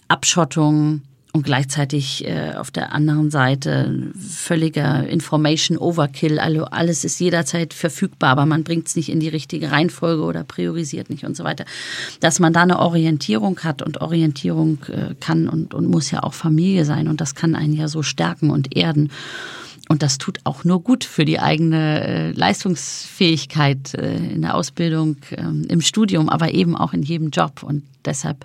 Abschottung 0.09 1.03
und 1.33 1.45
gleichzeitig 1.45 2.27
äh, 2.27 2.55
auf 2.57 2.71
der 2.71 2.93
anderen 2.93 3.31
Seite 3.31 4.11
völliger 4.19 5.07
Information 5.07 5.77
Overkill. 5.77 6.39
Also 6.39 6.65
alles 6.65 7.05
ist 7.05 7.21
jederzeit 7.21 7.75
verfügbar, 7.75 8.31
aber 8.31 8.47
man 8.47 8.65
bringt 8.65 8.89
es 8.89 8.97
nicht 8.97 9.09
in 9.09 9.21
die 9.21 9.29
richtige 9.29 9.71
Reihenfolge 9.71 10.23
oder 10.23 10.43
priorisiert 10.43 11.11
nicht 11.11 11.25
und 11.25 11.37
so 11.37 11.45
weiter. 11.45 11.65
Dass 12.21 12.41
man 12.41 12.53
da 12.53 12.63
eine 12.63 12.79
Orientierung 12.79 13.61
hat 13.61 13.83
und 13.83 14.01
Orientierung 14.01 14.79
äh, 14.89 15.15
kann 15.21 15.49
und, 15.49 15.75
und 15.75 15.87
muss 15.87 16.11
ja 16.11 16.23
auch 16.23 16.35
Familie 16.35 16.85
sein 16.85 17.09
und 17.09 17.21
das 17.21 17.35
kann 17.35 17.55
einen 17.55 17.75
ja 17.75 17.89
so 17.89 18.03
stärken 18.03 18.51
und 18.51 18.75
erden. 18.77 19.11
Und 19.89 20.03
das 20.03 20.19
tut 20.19 20.41
auch 20.45 20.65
nur 20.65 20.83
gut 20.83 21.03
für 21.05 21.25
die 21.25 21.41
eigene 21.41 22.05
äh, 22.05 22.31
Leistungsfähigkeit 22.33 23.95
äh, 23.95 24.17
in 24.17 24.43
der 24.43 24.55
Ausbildung, 24.55 25.17
ähm, 25.31 25.65
im 25.69 25.81
Studium, 25.81 26.29
aber 26.29 26.53
eben 26.53 26.77
auch 26.77 26.93
in 26.93 27.03
jedem 27.03 27.31
Job. 27.31 27.63
Und 27.63 27.83
deshalb 28.05 28.45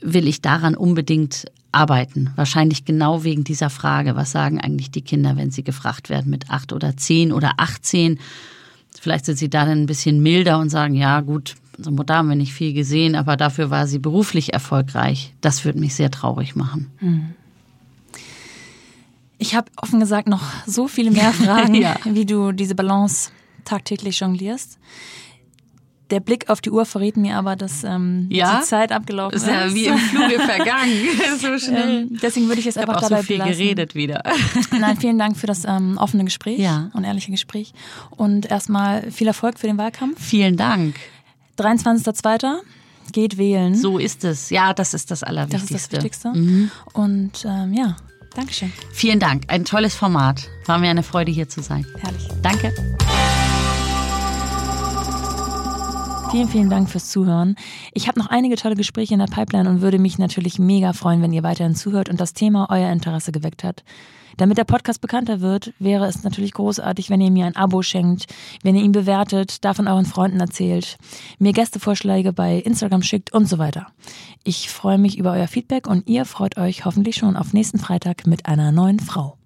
will 0.00 0.26
ich 0.26 0.40
daran 0.40 0.74
unbedingt 0.74 1.44
arbeiten. 1.70 2.30
Wahrscheinlich 2.36 2.84
genau 2.84 3.24
wegen 3.24 3.44
dieser 3.44 3.70
Frage, 3.70 4.16
was 4.16 4.32
sagen 4.32 4.60
eigentlich 4.60 4.90
die 4.90 5.02
Kinder, 5.02 5.36
wenn 5.36 5.50
sie 5.50 5.64
gefragt 5.64 6.10
werden 6.10 6.30
mit 6.30 6.50
acht 6.50 6.72
oder 6.72 6.96
zehn 6.96 7.32
oder 7.32 7.52
achtzehn. 7.58 8.18
Vielleicht 9.00 9.26
sind 9.26 9.38
sie 9.38 9.50
da 9.50 9.64
dann 9.64 9.82
ein 9.82 9.86
bisschen 9.86 10.22
milder 10.22 10.58
und 10.58 10.70
sagen, 10.70 10.94
ja 10.94 11.20
gut, 11.20 11.56
unsere 11.76 11.94
Mutter 11.94 12.16
haben 12.16 12.28
wir 12.28 12.36
nicht 12.36 12.52
viel 12.52 12.72
gesehen, 12.74 13.16
aber 13.16 13.36
dafür 13.36 13.70
war 13.70 13.86
sie 13.86 13.98
beruflich 13.98 14.52
erfolgreich. 14.52 15.34
Das 15.40 15.64
würde 15.64 15.80
mich 15.80 15.94
sehr 15.94 16.10
traurig 16.10 16.56
machen. 16.56 16.90
Mhm. 17.00 17.34
Ich 19.42 19.56
habe 19.56 19.68
offen 19.76 19.98
gesagt 19.98 20.28
noch 20.28 20.42
so 20.66 20.86
viele 20.86 21.10
mehr 21.10 21.32
Fragen, 21.44 21.74
ja. 21.74 21.96
wie 22.04 22.24
du 22.24 22.52
diese 22.52 22.76
Balance 22.76 23.30
tagtäglich 23.64 24.20
jonglierst. 24.20 24.78
Der 26.10 26.20
Blick 26.20 26.48
auf 26.48 26.60
die 26.60 26.70
Uhr 26.70 26.84
verrät 26.84 27.16
mir 27.16 27.36
aber, 27.36 27.56
dass 27.56 27.82
ähm, 27.82 28.28
ja? 28.30 28.60
die 28.60 28.66
Zeit 28.66 28.92
abgelaufen 28.92 29.34
ist. 29.34 29.42
Ist 29.42 29.48
ja 29.48 29.74
wie 29.74 29.86
im 29.86 29.98
Fluge 29.98 30.38
vergangen. 30.46 30.92
so 31.40 31.58
schnell. 31.58 32.02
Ähm, 32.02 32.18
deswegen 32.22 32.46
würde 32.46 32.60
ich 32.60 32.66
es 32.68 32.76
einfach 32.76 32.96
auch 32.96 33.08
dabei 33.08 33.22
so 33.22 33.26
viel 33.26 33.38
belassen. 33.38 33.58
geredet 33.58 33.94
wieder. 33.96 34.22
Nein, 34.78 34.96
vielen 34.98 35.18
Dank 35.18 35.36
für 35.36 35.48
das 35.48 35.64
ähm, 35.64 35.98
offene 35.98 36.24
Gespräch 36.24 36.60
ja. 36.60 36.90
und 36.92 37.02
ehrliche 37.02 37.32
Gespräch. 37.32 37.72
Und 38.10 38.48
erstmal 38.48 39.10
viel 39.10 39.26
Erfolg 39.26 39.58
für 39.58 39.66
den 39.66 39.78
Wahlkampf. 39.78 40.22
Vielen 40.22 40.56
Dank. 40.56 40.94
23.02. 41.58 42.58
geht 43.10 43.38
wählen. 43.38 43.74
So 43.74 43.98
ist 43.98 44.22
es. 44.22 44.50
Ja, 44.50 44.72
das 44.72 44.94
ist 44.94 45.10
das 45.10 45.24
Allerwichtigste. 45.24 45.72
Das 45.72 45.82
ist 45.82 45.92
das 45.92 45.96
Wichtigste. 45.96 46.28
Mhm. 46.28 46.70
Und 46.92 47.44
ähm, 47.44 47.72
ja, 47.72 47.96
Dankeschön. 48.34 48.72
Vielen 48.92 49.20
Dank. 49.20 49.44
Ein 49.48 49.64
tolles 49.64 49.94
Format. 49.94 50.48
War 50.66 50.78
mir 50.78 50.90
eine 50.90 51.02
Freude, 51.02 51.30
hier 51.30 51.48
zu 51.48 51.62
sein. 51.62 51.86
Herrlich. 52.00 52.28
Danke. 52.42 52.72
Vielen, 56.30 56.48
vielen 56.48 56.70
Dank 56.70 56.88
fürs 56.88 57.10
Zuhören. 57.10 57.56
Ich 57.92 58.08
habe 58.08 58.18
noch 58.18 58.28
einige 58.28 58.56
tolle 58.56 58.74
Gespräche 58.74 59.12
in 59.12 59.20
der 59.20 59.26
Pipeline 59.26 59.68
und 59.68 59.82
würde 59.82 59.98
mich 59.98 60.18
natürlich 60.18 60.58
mega 60.58 60.94
freuen, 60.94 61.20
wenn 61.20 61.32
ihr 61.34 61.42
weiterhin 61.42 61.74
zuhört 61.74 62.08
und 62.08 62.20
das 62.20 62.32
Thema 62.32 62.68
euer 62.70 62.90
Interesse 62.90 63.32
geweckt 63.32 63.64
hat. 63.64 63.84
Damit 64.36 64.58
der 64.58 64.64
Podcast 64.64 65.00
bekannter 65.00 65.40
wird, 65.40 65.72
wäre 65.78 66.06
es 66.06 66.22
natürlich 66.22 66.52
großartig, 66.52 67.10
wenn 67.10 67.20
ihr 67.20 67.30
mir 67.30 67.46
ein 67.46 67.56
Abo 67.56 67.82
schenkt, 67.82 68.26
wenn 68.62 68.76
ihr 68.76 68.82
ihn 68.82 68.92
bewertet, 68.92 69.64
davon 69.64 69.88
euren 69.88 70.06
Freunden 70.06 70.40
erzählt, 70.40 70.96
mir 71.38 71.52
Gästevorschläge 71.52 72.32
bei 72.32 72.56
Instagram 72.56 73.02
schickt 73.02 73.32
und 73.32 73.48
so 73.48 73.58
weiter. 73.58 73.86
Ich 74.44 74.70
freue 74.70 74.98
mich 74.98 75.18
über 75.18 75.32
euer 75.32 75.48
Feedback 75.48 75.86
und 75.86 76.08
ihr 76.08 76.24
freut 76.24 76.56
euch 76.56 76.84
hoffentlich 76.84 77.16
schon 77.16 77.36
auf 77.36 77.52
nächsten 77.52 77.78
Freitag 77.78 78.26
mit 78.26 78.46
einer 78.46 78.72
neuen 78.72 79.00
Frau. 79.00 79.36